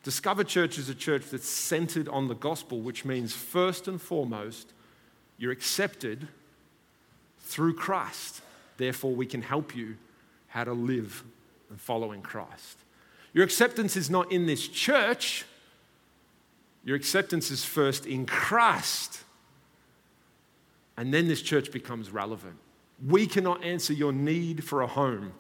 Discover 0.05 0.45
Church 0.45 0.79
is 0.79 0.89
a 0.89 0.95
church 0.95 1.25
that's 1.31 1.49
centered 1.49 2.09
on 2.09 2.29
the 2.29 2.35
gospel, 2.35 2.81
which 2.81 3.05
means 3.05 3.33
first 3.35 3.89
and 3.89 4.01
foremost, 4.01 4.73
you're 5.39 5.53
accepted 5.53 6.29
through 7.53 7.75
Christ. 7.75 8.41
Therefore, 8.79 9.15
we 9.15 9.27
can 9.27 9.43
help 9.43 9.77
you 9.77 9.97
how 10.49 10.65
to 10.65 10.73
live 10.73 11.23
and 11.71 11.81
follow 11.81 12.13
in 12.13 12.23
Christ. 12.23 12.79
Your 13.33 13.45
acceptance 13.45 13.97
is 13.97 14.11
not 14.11 14.33
in 14.33 14.47
this 14.47 14.67
church, 14.67 15.45
your 16.85 16.97
acceptance 16.97 17.51
is 17.51 17.65
first 17.65 18.07
in 18.07 18.27
Christ. 18.27 19.23
And 20.97 21.15
then 21.15 21.29
this 21.29 21.41
church 21.41 21.73
becomes 21.73 22.11
relevant. 22.11 22.57
We 23.07 23.27
cannot 23.27 23.65
answer 23.65 23.93
your 23.93 24.13
need 24.13 24.65
for 24.65 24.83
a 24.83 24.87
home. 24.87 25.33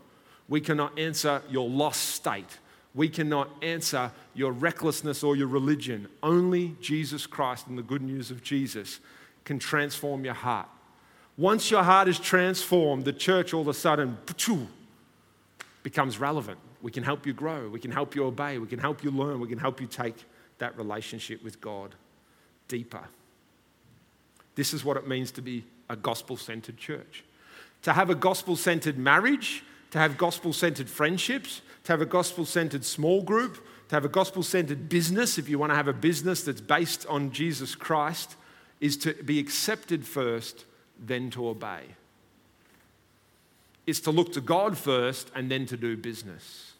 We 0.48 0.60
cannot 0.60 0.98
answer 0.98 1.42
your 1.50 1.68
lost 1.68 2.10
state. 2.10 2.58
We 2.94 3.08
cannot 3.08 3.50
answer 3.60 4.12
your 4.34 4.52
recklessness 4.52 5.22
or 5.22 5.36
your 5.36 5.48
religion. 5.48 6.08
Only 6.22 6.76
Jesus 6.80 7.26
Christ 7.26 7.66
and 7.66 7.76
the 7.76 7.82
good 7.82 8.02
news 8.02 8.30
of 8.30 8.42
Jesus 8.42 9.00
can 9.44 9.58
transform 9.58 10.24
your 10.24 10.34
heart 10.34 10.68
once 11.36 11.70
your 11.70 11.82
heart 11.82 12.08
is 12.08 12.18
transformed, 12.18 13.04
the 13.04 13.12
church 13.12 13.54
all 13.54 13.62
of 13.62 13.68
a 13.68 13.74
sudden 13.74 14.18
becomes 15.82 16.18
relevant. 16.18 16.58
We 16.82 16.90
can 16.90 17.02
help 17.02 17.26
you 17.26 17.32
grow. 17.32 17.68
We 17.68 17.80
can 17.80 17.90
help 17.90 18.14
you 18.14 18.24
obey. 18.24 18.58
We 18.58 18.66
can 18.66 18.78
help 18.78 19.02
you 19.02 19.10
learn. 19.10 19.40
We 19.40 19.48
can 19.48 19.58
help 19.58 19.80
you 19.80 19.86
take 19.86 20.16
that 20.58 20.76
relationship 20.76 21.42
with 21.42 21.60
God 21.60 21.94
deeper. 22.68 23.04
This 24.54 24.74
is 24.74 24.84
what 24.84 24.96
it 24.96 25.08
means 25.08 25.30
to 25.32 25.42
be 25.42 25.64
a 25.88 25.96
gospel 25.96 26.36
centered 26.36 26.76
church. 26.76 27.24
To 27.82 27.92
have 27.92 28.10
a 28.10 28.14
gospel 28.14 28.56
centered 28.56 28.98
marriage, 28.98 29.64
to 29.90 29.98
have 29.98 30.18
gospel 30.18 30.52
centered 30.52 30.88
friendships, 30.88 31.62
to 31.84 31.92
have 31.92 32.00
a 32.00 32.06
gospel 32.06 32.44
centered 32.44 32.84
small 32.84 33.22
group, 33.22 33.66
to 33.88 33.96
have 33.96 34.04
a 34.04 34.08
gospel 34.08 34.42
centered 34.42 34.88
business, 34.88 35.38
if 35.38 35.48
you 35.48 35.58
want 35.58 35.70
to 35.70 35.76
have 35.76 35.88
a 35.88 35.92
business 35.92 36.44
that's 36.44 36.60
based 36.60 37.06
on 37.06 37.30
Jesus 37.30 37.74
Christ, 37.74 38.36
is 38.80 38.96
to 38.98 39.14
be 39.14 39.38
accepted 39.38 40.06
first 40.06 40.64
then 41.06 41.30
to 41.30 41.48
obey. 41.48 41.82
It's 43.86 44.00
to 44.00 44.10
look 44.10 44.32
to 44.34 44.40
God 44.40 44.78
first 44.78 45.30
and 45.34 45.50
then 45.50 45.66
to 45.66 45.76
do 45.76 45.96
business. 45.96 46.72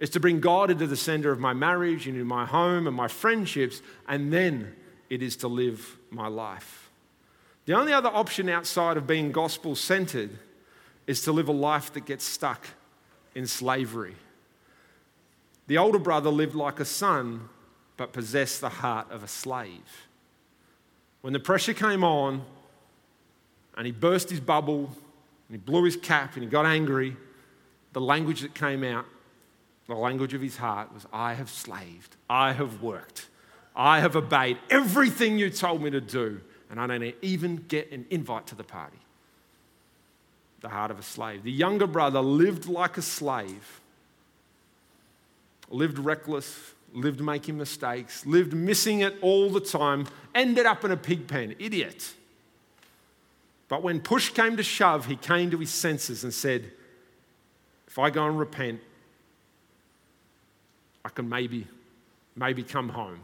It's 0.00 0.12
to 0.12 0.20
bring 0.20 0.40
God 0.40 0.70
into 0.70 0.86
the 0.86 0.96
center 0.96 1.30
of 1.30 1.40
my 1.40 1.52
marriage, 1.52 2.06
and 2.06 2.16
in 2.16 2.26
my 2.26 2.46
home 2.46 2.86
and 2.86 2.96
my 2.96 3.08
friendships, 3.08 3.82
and 4.06 4.32
then 4.32 4.74
it 5.10 5.22
is 5.22 5.36
to 5.38 5.48
live 5.48 5.96
my 6.10 6.28
life. 6.28 6.90
The 7.66 7.74
only 7.74 7.92
other 7.92 8.08
option 8.08 8.48
outside 8.48 8.96
of 8.96 9.06
being 9.06 9.32
gospel 9.32 9.74
centered 9.74 10.30
is 11.06 11.22
to 11.22 11.32
live 11.32 11.48
a 11.48 11.52
life 11.52 11.92
that 11.94 12.06
gets 12.06 12.24
stuck 12.24 12.66
in 13.34 13.46
slavery. 13.46 14.14
The 15.66 15.78
older 15.78 15.98
brother 15.98 16.30
lived 16.30 16.54
like 16.54 16.80
a 16.80 16.84
son, 16.84 17.48
but 17.96 18.12
possessed 18.12 18.60
the 18.60 18.68
heart 18.68 19.10
of 19.10 19.22
a 19.22 19.28
slave. 19.28 20.06
When 21.20 21.32
the 21.32 21.40
pressure 21.40 21.74
came 21.74 22.04
on, 22.04 22.44
and 23.78 23.86
he 23.86 23.92
burst 23.92 24.28
his 24.28 24.40
bubble 24.40 24.90
and 25.48 25.52
he 25.52 25.56
blew 25.56 25.84
his 25.84 25.96
cap 25.96 26.34
and 26.34 26.42
he 26.42 26.48
got 26.50 26.66
angry, 26.66 27.16
the 27.92 28.00
language 28.00 28.42
that 28.42 28.54
came 28.54 28.84
out, 28.84 29.06
the 29.86 29.94
language 29.94 30.34
of 30.34 30.42
his 30.42 30.56
heart 30.56 30.92
was, 30.92 31.06
I 31.12 31.34
have 31.34 31.48
slaved, 31.48 32.16
I 32.28 32.52
have 32.52 32.82
worked, 32.82 33.28
I 33.74 34.00
have 34.00 34.16
obeyed 34.16 34.58
everything 34.68 35.38
you 35.38 35.48
told 35.48 35.80
me 35.80 35.90
to 35.90 36.00
do, 36.00 36.40
and 36.68 36.78
I 36.78 36.86
don't 36.86 37.14
even 37.22 37.64
get 37.68 37.90
an 37.92 38.04
invite 38.10 38.48
to 38.48 38.54
the 38.54 38.64
party. 38.64 38.98
The 40.60 40.68
heart 40.68 40.90
of 40.90 40.98
a 40.98 41.02
slave. 41.02 41.44
The 41.44 41.52
younger 41.52 41.86
brother 41.86 42.20
lived 42.20 42.66
like 42.66 42.98
a 42.98 43.02
slave, 43.02 43.80
lived 45.70 46.00
reckless, 46.00 46.74
lived 46.92 47.20
making 47.20 47.56
mistakes, 47.56 48.26
lived 48.26 48.52
missing 48.52 49.00
it 49.00 49.14
all 49.22 49.48
the 49.50 49.60
time, 49.60 50.08
ended 50.34 50.66
up 50.66 50.84
in 50.84 50.90
a 50.90 50.96
pig 50.96 51.28
pen. 51.28 51.54
Idiot. 51.60 52.14
But 53.68 53.82
when 53.82 54.00
push 54.00 54.30
came 54.30 54.56
to 54.56 54.62
shove, 54.62 55.06
he 55.06 55.16
came 55.16 55.50
to 55.50 55.58
his 55.58 55.70
senses 55.70 56.24
and 56.24 56.32
said, 56.32 56.72
If 57.86 57.98
I 57.98 58.10
go 58.10 58.26
and 58.26 58.38
repent, 58.38 58.80
I 61.04 61.10
can 61.10 61.28
maybe, 61.28 61.66
maybe 62.34 62.62
come 62.62 62.88
home. 62.88 63.20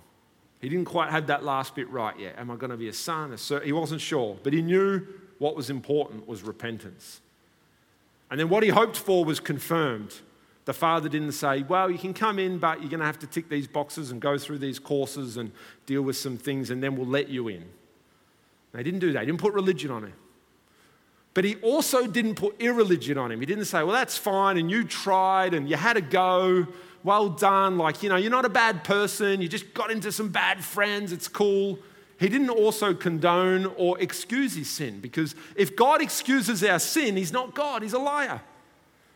He 0.60 0.68
didn't 0.68 0.86
quite 0.86 1.10
have 1.10 1.26
that 1.26 1.44
last 1.44 1.74
bit 1.74 1.88
right 1.90 2.18
yet. 2.18 2.38
Am 2.38 2.50
I 2.50 2.56
going 2.56 2.70
to 2.70 2.76
be 2.76 2.88
a 2.88 2.92
son? 2.92 3.34
A? 3.34 3.60
He 3.60 3.72
wasn't 3.72 4.00
sure, 4.00 4.38
but 4.42 4.52
he 4.52 4.62
knew 4.62 5.06
what 5.38 5.56
was 5.56 5.68
important 5.68 6.26
was 6.26 6.42
repentance. 6.42 7.20
And 8.30 8.40
then 8.40 8.48
what 8.48 8.62
he 8.62 8.70
hoped 8.70 8.96
for 8.96 9.24
was 9.24 9.40
confirmed. 9.40 10.14
The 10.64 10.72
father 10.72 11.08
didn't 11.08 11.32
say, 11.32 11.62
Well, 11.62 11.90
you 11.90 11.98
can 11.98 12.14
come 12.14 12.38
in, 12.38 12.58
but 12.58 12.80
you're 12.80 12.90
going 12.90 13.00
to 13.00 13.06
have 13.06 13.18
to 13.20 13.26
tick 13.26 13.48
these 13.48 13.66
boxes 13.66 14.10
and 14.10 14.20
go 14.20 14.38
through 14.38 14.58
these 14.58 14.78
courses 14.78 15.36
and 15.36 15.52
deal 15.86 16.02
with 16.02 16.16
some 16.16 16.36
things, 16.36 16.70
and 16.70 16.82
then 16.82 16.96
we'll 16.96 17.06
let 17.06 17.28
you 17.28 17.48
in. 17.48 17.64
They 18.72 18.82
didn't 18.82 19.00
do 19.00 19.12
that. 19.12 19.20
He 19.20 19.26
didn't 19.26 19.40
put 19.40 19.52
religion 19.52 19.90
on 19.90 20.04
him. 20.04 20.14
But 21.34 21.44
he 21.44 21.56
also 21.56 22.06
didn't 22.06 22.36
put 22.36 22.60
irreligion 22.60 23.18
on 23.18 23.32
him. 23.32 23.40
He 23.40 23.46
didn't 23.46 23.64
say, 23.66 23.82
Well, 23.82 23.92
that's 23.92 24.16
fine, 24.16 24.56
and 24.56 24.70
you 24.70 24.84
tried, 24.84 25.52
and 25.52 25.68
you 25.68 25.76
had 25.76 25.96
a 25.96 26.00
go. 26.00 26.66
Well 27.02 27.28
done. 27.28 27.76
Like, 27.76 28.02
you 28.02 28.08
know, 28.08 28.16
you're 28.16 28.30
not 28.30 28.46
a 28.46 28.50
bad 28.50 28.82
person. 28.82 29.42
You 29.42 29.48
just 29.48 29.74
got 29.74 29.90
into 29.90 30.10
some 30.10 30.30
bad 30.30 30.64
friends. 30.64 31.12
It's 31.12 31.28
cool. 31.28 31.78
He 32.18 32.28
didn't 32.28 32.48
also 32.48 32.94
condone 32.94 33.66
or 33.76 34.00
excuse 34.00 34.54
his 34.54 34.70
sin 34.70 35.00
because 35.00 35.34
if 35.56 35.76
God 35.76 36.00
excuses 36.00 36.64
our 36.64 36.78
sin, 36.78 37.16
he's 37.16 37.32
not 37.32 37.54
God, 37.54 37.82
he's 37.82 37.92
a 37.92 37.98
liar. 37.98 38.40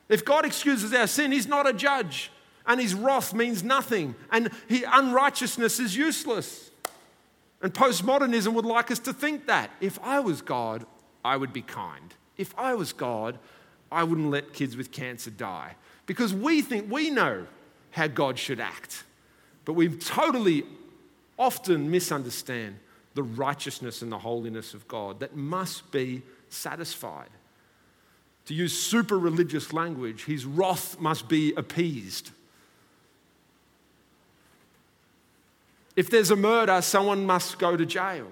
If 0.08 0.24
God 0.24 0.44
excuses 0.46 0.92
our 0.94 1.06
sin, 1.06 1.32
He's 1.32 1.46
not 1.46 1.68
a 1.68 1.72
judge, 1.72 2.30
and 2.66 2.80
His 2.80 2.94
wrath 2.94 3.34
means 3.34 3.62
nothing, 3.62 4.14
and 4.30 4.50
he, 4.68 4.84
unrighteousness 4.84 5.78
is 5.78 5.96
useless. 5.96 6.70
And 7.60 7.74
postmodernism 7.74 8.52
would 8.54 8.64
like 8.64 8.90
us 8.90 9.00
to 9.00 9.12
think 9.12 9.46
that. 9.46 9.70
If 9.80 9.98
I 10.02 10.20
was 10.20 10.42
God, 10.42 10.86
I 11.28 11.36
would 11.36 11.52
be 11.52 11.60
kind. 11.60 12.14
If 12.38 12.54
I 12.56 12.74
was 12.74 12.94
God, 12.94 13.38
I 13.92 14.02
wouldn't 14.02 14.30
let 14.30 14.54
kids 14.54 14.78
with 14.78 14.90
cancer 14.90 15.30
die. 15.30 15.74
Because 16.06 16.32
we 16.32 16.62
think 16.62 16.90
we 16.90 17.10
know 17.10 17.46
how 17.90 18.06
God 18.06 18.38
should 18.38 18.60
act. 18.60 19.04
But 19.66 19.74
we 19.74 19.90
totally 19.90 20.64
often 21.38 21.90
misunderstand 21.90 22.78
the 23.12 23.22
righteousness 23.22 24.00
and 24.00 24.10
the 24.10 24.18
holiness 24.18 24.72
of 24.72 24.88
God 24.88 25.20
that 25.20 25.36
must 25.36 25.90
be 25.90 26.22
satisfied. 26.48 27.28
To 28.46 28.54
use 28.54 28.72
super 28.72 29.18
religious 29.18 29.74
language, 29.74 30.24
his 30.24 30.46
wrath 30.46 30.98
must 30.98 31.28
be 31.28 31.52
appeased. 31.56 32.30
If 35.94 36.08
there's 36.08 36.30
a 36.30 36.36
murder, 36.36 36.80
someone 36.80 37.26
must 37.26 37.58
go 37.58 37.76
to 37.76 37.84
jail. 37.84 38.28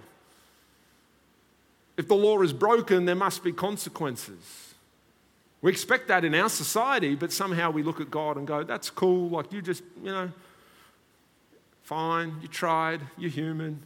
If 1.96 2.08
the 2.08 2.14
law 2.14 2.40
is 2.42 2.52
broken, 2.52 3.06
there 3.06 3.14
must 3.14 3.42
be 3.42 3.52
consequences. 3.52 4.74
We 5.62 5.70
expect 5.70 6.08
that 6.08 6.24
in 6.24 6.34
our 6.34 6.48
society, 6.48 7.14
but 7.14 7.32
somehow 7.32 7.70
we 7.70 7.82
look 7.82 8.00
at 8.00 8.10
God 8.10 8.36
and 8.36 8.46
go, 8.46 8.62
that's 8.62 8.90
cool. 8.90 9.30
Like 9.30 9.52
you 9.52 9.62
just, 9.62 9.82
you 10.02 10.10
know, 10.10 10.30
fine, 11.82 12.36
you 12.42 12.48
tried, 12.48 13.00
you're 13.16 13.30
human. 13.30 13.82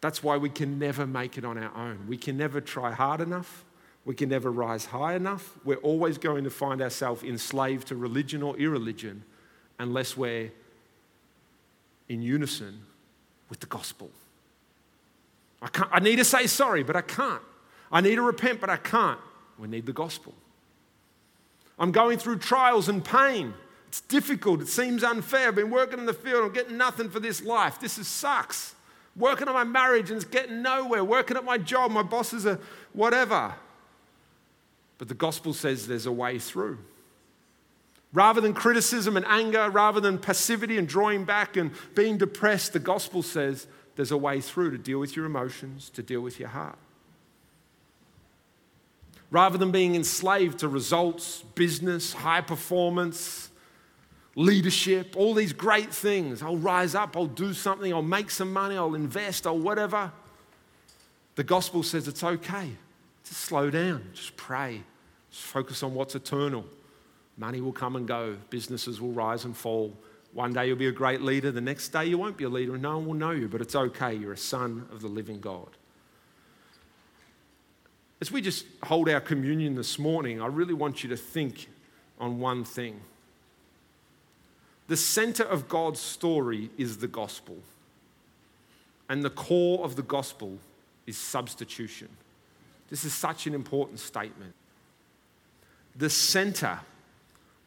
That's 0.00 0.22
why 0.22 0.36
we 0.36 0.48
can 0.48 0.78
never 0.78 1.06
make 1.06 1.38
it 1.38 1.44
on 1.44 1.58
our 1.58 1.74
own. 1.76 2.06
We 2.08 2.16
can 2.16 2.36
never 2.36 2.60
try 2.60 2.92
hard 2.92 3.20
enough. 3.20 3.64
We 4.04 4.14
can 4.14 4.28
never 4.28 4.50
rise 4.50 4.86
high 4.86 5.14
enough. 5.14 5.56
We're 5.64 5.76
always 5.76 6.18
going 6.18 6.44
to 6.44 6.50
find 6.50 6.82
ourselves 6.82 7.22
enslaved 7.22 7.88
to 7.88 7.96
religion 7.96 8.42
or 8.42 8.56
irreligion 8.58 9.22
unless 9.78 10.16
we're 10.16 10.52
in 12.08 12.20
unison 12.20 12.80
with 13.48 13.60
the 13.60 13.66
gospel. 13.66 14.10
I, 15.64 15.68
can't, 15.68 15.88
I 15.90 15.98
need 15.98 16.16
to 16.16 16.24
say 16.24 16.46
sorry, 16.46 16.82
but 16.82 16.94
I 16.94 17.00
can't. 17.00 17.40
I 17.90 18.02
need 18.02 18.16
to 18.16 18.22
repent, 18.22 18.60
but 18.60 18.68
I 18.68 18.76
can't. 18.76 19.18
We 19.58 19.66
need 19.66 19.86
the 19.86 19.92
gospel. 19.92 20.34
I'm 21.78 21.90
going 21.90 22.18
through 22.18 22.38
trials 22.38 22.88
and 22.88 23.02
pain. 23.02 23.54
It's 23.88 24.02
difficult. 24.02 24.60
It 24.60 24.68
seems 24.68 25.02
unfair. 25.02 25.48
I've 25.48 25.54
been 25.54 25.70
working 25.70 25.98
in 25.98 26.06
the 26.06 26.12
field. 26.12 26.44
I'm 26.44 26.52
getting 26.52 26.76
nothing 26.76 27.08
for 27.08 27.18
this 27.18 27.42
life. 27.42 27.80
This 27.80 27.96
is, 27.96 28.06
sucks. 28.06 28.74
Working 29.16 29.48
on 29.48 29.54
my 29.54 29.64
marriage 29.64 30.10
and 30.10 30.16
it's 30.16 30.28
getting 30.28 30.60
nowhere. 30.60 31.02
Working 31.02 31.36
at 31.36 31.44
my 31.44 31.56
job. 31.56 31.90
My 31.90 32.02
bosses 32.02 32.46
are 32.46 32.58
whatever. 32.92 33.54
But 34.98 35.08
the 35.08 35.14
gospel 35.14 35.54
says 35.54 35.86
there's 35.86 36.06
a 36.06 36.12
way 36.12 36.38
through. 36.38 36.78
Rather 38.12 38.40
than 38.40 38.52
criticism 38.52 39.16
and 39.16 39.24
anger, 39.26 39.70
rather 39.70 40.00
than 40.00 40.18
passivity 40.18 40.76
and 40.76 40.86
drawing 40.86 41.24
back 41.24 41.56
and 41.56 41.70
being 41.94 42.18
depressed, 42.18 42.72
the 42.72 42.78
gospel 42.78 43.22
says 43.22 43.66
there's 43.96 44.10
a 44.10 44.16
way 44.16 44.40
through 44.40 44.70
to 44.72 44.78
deal 44.78 44.98
with 44.98 45.16
your 45.16 45.26
emotions, 45.26 45.90
to 45.90 46.02
deal 46.02 46.20
with 46.20 46.40
your 46.40 46.48
heart. 46.48 46.78
Rather 49.30 49.58
than 49.58 49.72
being 49.72 49.94
enslaved 49.94 50.60
to 50.60 50.68
results, 50.68 51.42
business, 51.54 52.12
high 52.12 52.40
performance, 52.40 53.50
leadership, 54.36 55.14
all 55.16 55.34
these 55.34 55.52
great 55.52 55.92
things. 55.92 56.42
I'll 56.42 56.56
rise 56.56 56.94
up, 56.94 57.16
I'll 57.16 57.26
do 57.26 57.52
something, 57.52 57.92
I'll 57.92 58.02
make 58.02 58.30
some 58.30 58.52
money, 58.52 58.76
I'll 58.76 58.94
invest, 58.94 59.46
I'll 59.46 59.58
whatever. 59.58 60.12
The 61.36 61.44
gospel 61.44 61.82
says 61.82 62.08
it's 62.08 62.22
okay. 62.22 62.70
Just 63.24 63.40
slow 63.40 63.70
down, 63.70 64.04
just 64.12 64.36
pray, 64.36 64.82
just 65.30 65.44
focus 65.44 65.82
on 65.82 65.94
what's 65.94 66.14
eternal. 66.14 66.64
Money 67.36 67.60
will 67.60 67.72
come 67.72 67.96
and 67.96 68.06
go, 68.06 68.36
businesses 68.50 69.00
will 69.00 69.12
rise 69.12 69.44
and 69.44 69.56
fall. 69.56 69.92
One 70.34 70.52
day 70.52 70.66
you'll 70.66 70.76
be 70.76 70.88
a 70.88 70.92
great 70.92 71.22
leader, 71.22 71.52
the 71.52 71.60
next 71.60 71.88
day 71.88 72.06
you 72.06 72.18
won't 72.18 72.36
be 72.36 72.44
a 72.44 72.48
leader, 72.48 72.74
and 72.74 72.82
no 72.82 72.98
one 72.98 73.06
will 73.06 73.14
know 73.14 73.30
you, 73.30 73.48
but 73.48 73.60
it's 73.60 73.76
okay. 73.76 74.12
You're 74.12 74.32
a 74.32 74.36
son 74.36 74.88
of 74.92 75.00
the 75.00 75.08
living 75.08 75.40
God. 75.40 75.68
As 78.20 78.32
we 78.32 78.40
just 78.40 78.66
hold 78.82 79.08
our 79.08 79.20
communion 79.20 79.76
this 79.76 79.98
morning, 79.98 80.42
I 80.42 80.46
really 80.46 80.74
want 80.74 81.04
you 81.04 81.08
to 81.10 81.16
think 81.16 81.68
on 82.18 82.40
one 82.40 82.64
thing. 82.64 83.00
The 84.88 84.96
center 84.96 85.44
of 85.44 85.68
God's 85.68 86.00
story 86.00 86.70
is 86.76 86.98
the 86.98 87.08
gospel, 87.08 87.56
and 89.08 89.22
the 89.22 89.30
core 89.30 89.84
of 89.84 89.94
the 89.94 90.02
gospel 90.02 90.58
is 91.06 91.16
substitution. 91.16 92.08
This 92.90 93.04
is 93.04 93.14
such 93.14 93.46
an 93.46 93.54
important 93.54 94.00
statement. 94.00 94.54
The 95.96 96.10
center 96.10 96.80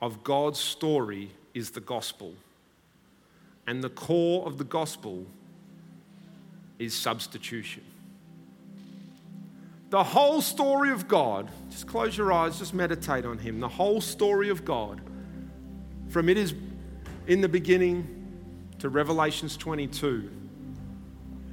of 0.02 0.24
God's 0.24 0.60
story 0.60 1.32
is 1.54 1.72
the 1.72 1.80
gospel, 1.82 2.34
and 3.68 3.84
the 3.84 3.90
core 3.90 4.48
of 4.48 4.58
the 4.58 4.64
gospel 4.64 5.26
is 6.80 6.94
substitution. 6.94 7.84
The 9.90 10.04
whole 10.04 10.42
story 10.42 10.92
of 10.92 11.08
God, 11.08 11.50
just 11.70 11.88
close 11.88 12.18
your 12.18 12.32
eyes, 12.32 12.60
just 12.60 12.74
meditate 12.74 13.26
on 13.26 13.38
Him. 13.38 13.60
The 13.60 13.68
whole 13.68 14.02
story 14.02 14.50
of 14.50 14.66
God, 14.66 15.02
from 16.10 16.30
it 16.30 16.38
is 16.38 16.54
in 17.28 17.42
the 17.42 17.50
beginning 17.50 18.14
to 18.80 18.90
Revelations 18.90 19.58
22, 19.58 20.30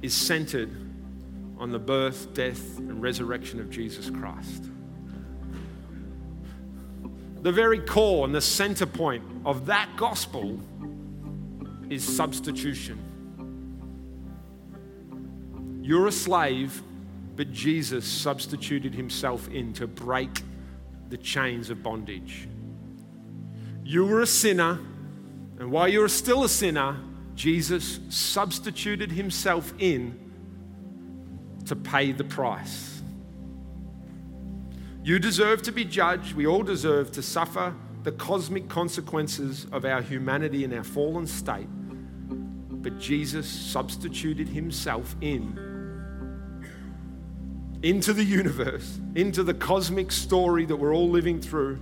is 0.01 0.13
centered 0.13 0.69
on 1.57 1.71
the 1.71 1.79
birth, 1.79 2.33
death, 2.33 2.77
and 2.77 3.01
resurrection 3.01 3.59
of 3.59 3.69
Jesus 3.69 4.09
Christ. 4.09 4.69
The 7.41 7.51
very 7.51 7.79
core 7.79 8.25
and 8.25 8.35
the 8.35 8.41
center 8.41 8.85
point 8.85 9.23
of 9.45 9.67
that 9.67 9.89
gospel 9.95 10.59
is 11.89 12.03
substitution. 12.03 12.99
You're 15.81 16.07
a 16.07 16.11
slave, 16.11 16.81
but 17.35 17.51
Jesus 17.51 18.05
substituted 18.05 18.95
himself 18.95 19.47
in 19.49 19.73
to 19.73 19.87
break 19.87 20.41
the 21.09 21.17
chains 21.17 21.69
of 21.69 21.83
bondage. 21.83 22.47
You 23.83 24.05
were 24.05 24.21
a 24.21 24.27
sinner, 24.27 24.79
and 25.59 25.71
while 25.71 25.87
you 25.87 25.99
were 25.99 26.09
still 26.09 26.43
a 26.43 26.49
sinner, 26.49 26.97
Jesus 27.35 27.99
substituted 28.09 29.11
himself 29.11 29.73
in 29.77 30.19
to 31.65 31.75
pay 31.75 32.11
the 32.11 32.23
price. 32.23 33.01
You 35.03 35.19
deserve 35.19 35.61
to 35.63 35.71
be 35.71 35.85
judged. 35.85 36.33
We 36.33 36.47
all 36.47 36.63
deserve 36.63 37.11
to 37.11 37.21
suffer 37.21 37.75
the 38.05 38.11
cosmic 38.11 38.69
consequences 38.69 39.65
of 39.71 39.83
our 39.83 39.99
humanity 39.99 40.63
and 40.63 40.71
our 40.75 40.83
fallen 40.83 41.25
state. 41.25 41.67
But 42.29 42.99
Jesus 42.99 43.49
substituted 43.49 44.47
himself 44.47 45.15
in 45.21 45.73
into 47.81 48.13
the 48.13 48.23
universe, 48.23 48.99
into 49.15 49.43
the 49.43 49.53
cosmic 49.53 50.11
story 50.11 50.65
that 50.65 50.75
we're 50.75 50.93
all 50.93 51.09
living 51.09 51.41
through, 51.41 51.79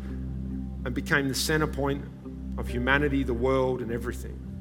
and 0.86 0.94
became 0.94 1.28
the 1.28 1.36
center 1.36 1.68
point 1.68 2.04
of 2.58 2.68
humanity, 2.68 3.24
the 3.24 3.34
world, 3.34 3.82
and 3.82 3.92
everything. 3.92 4.53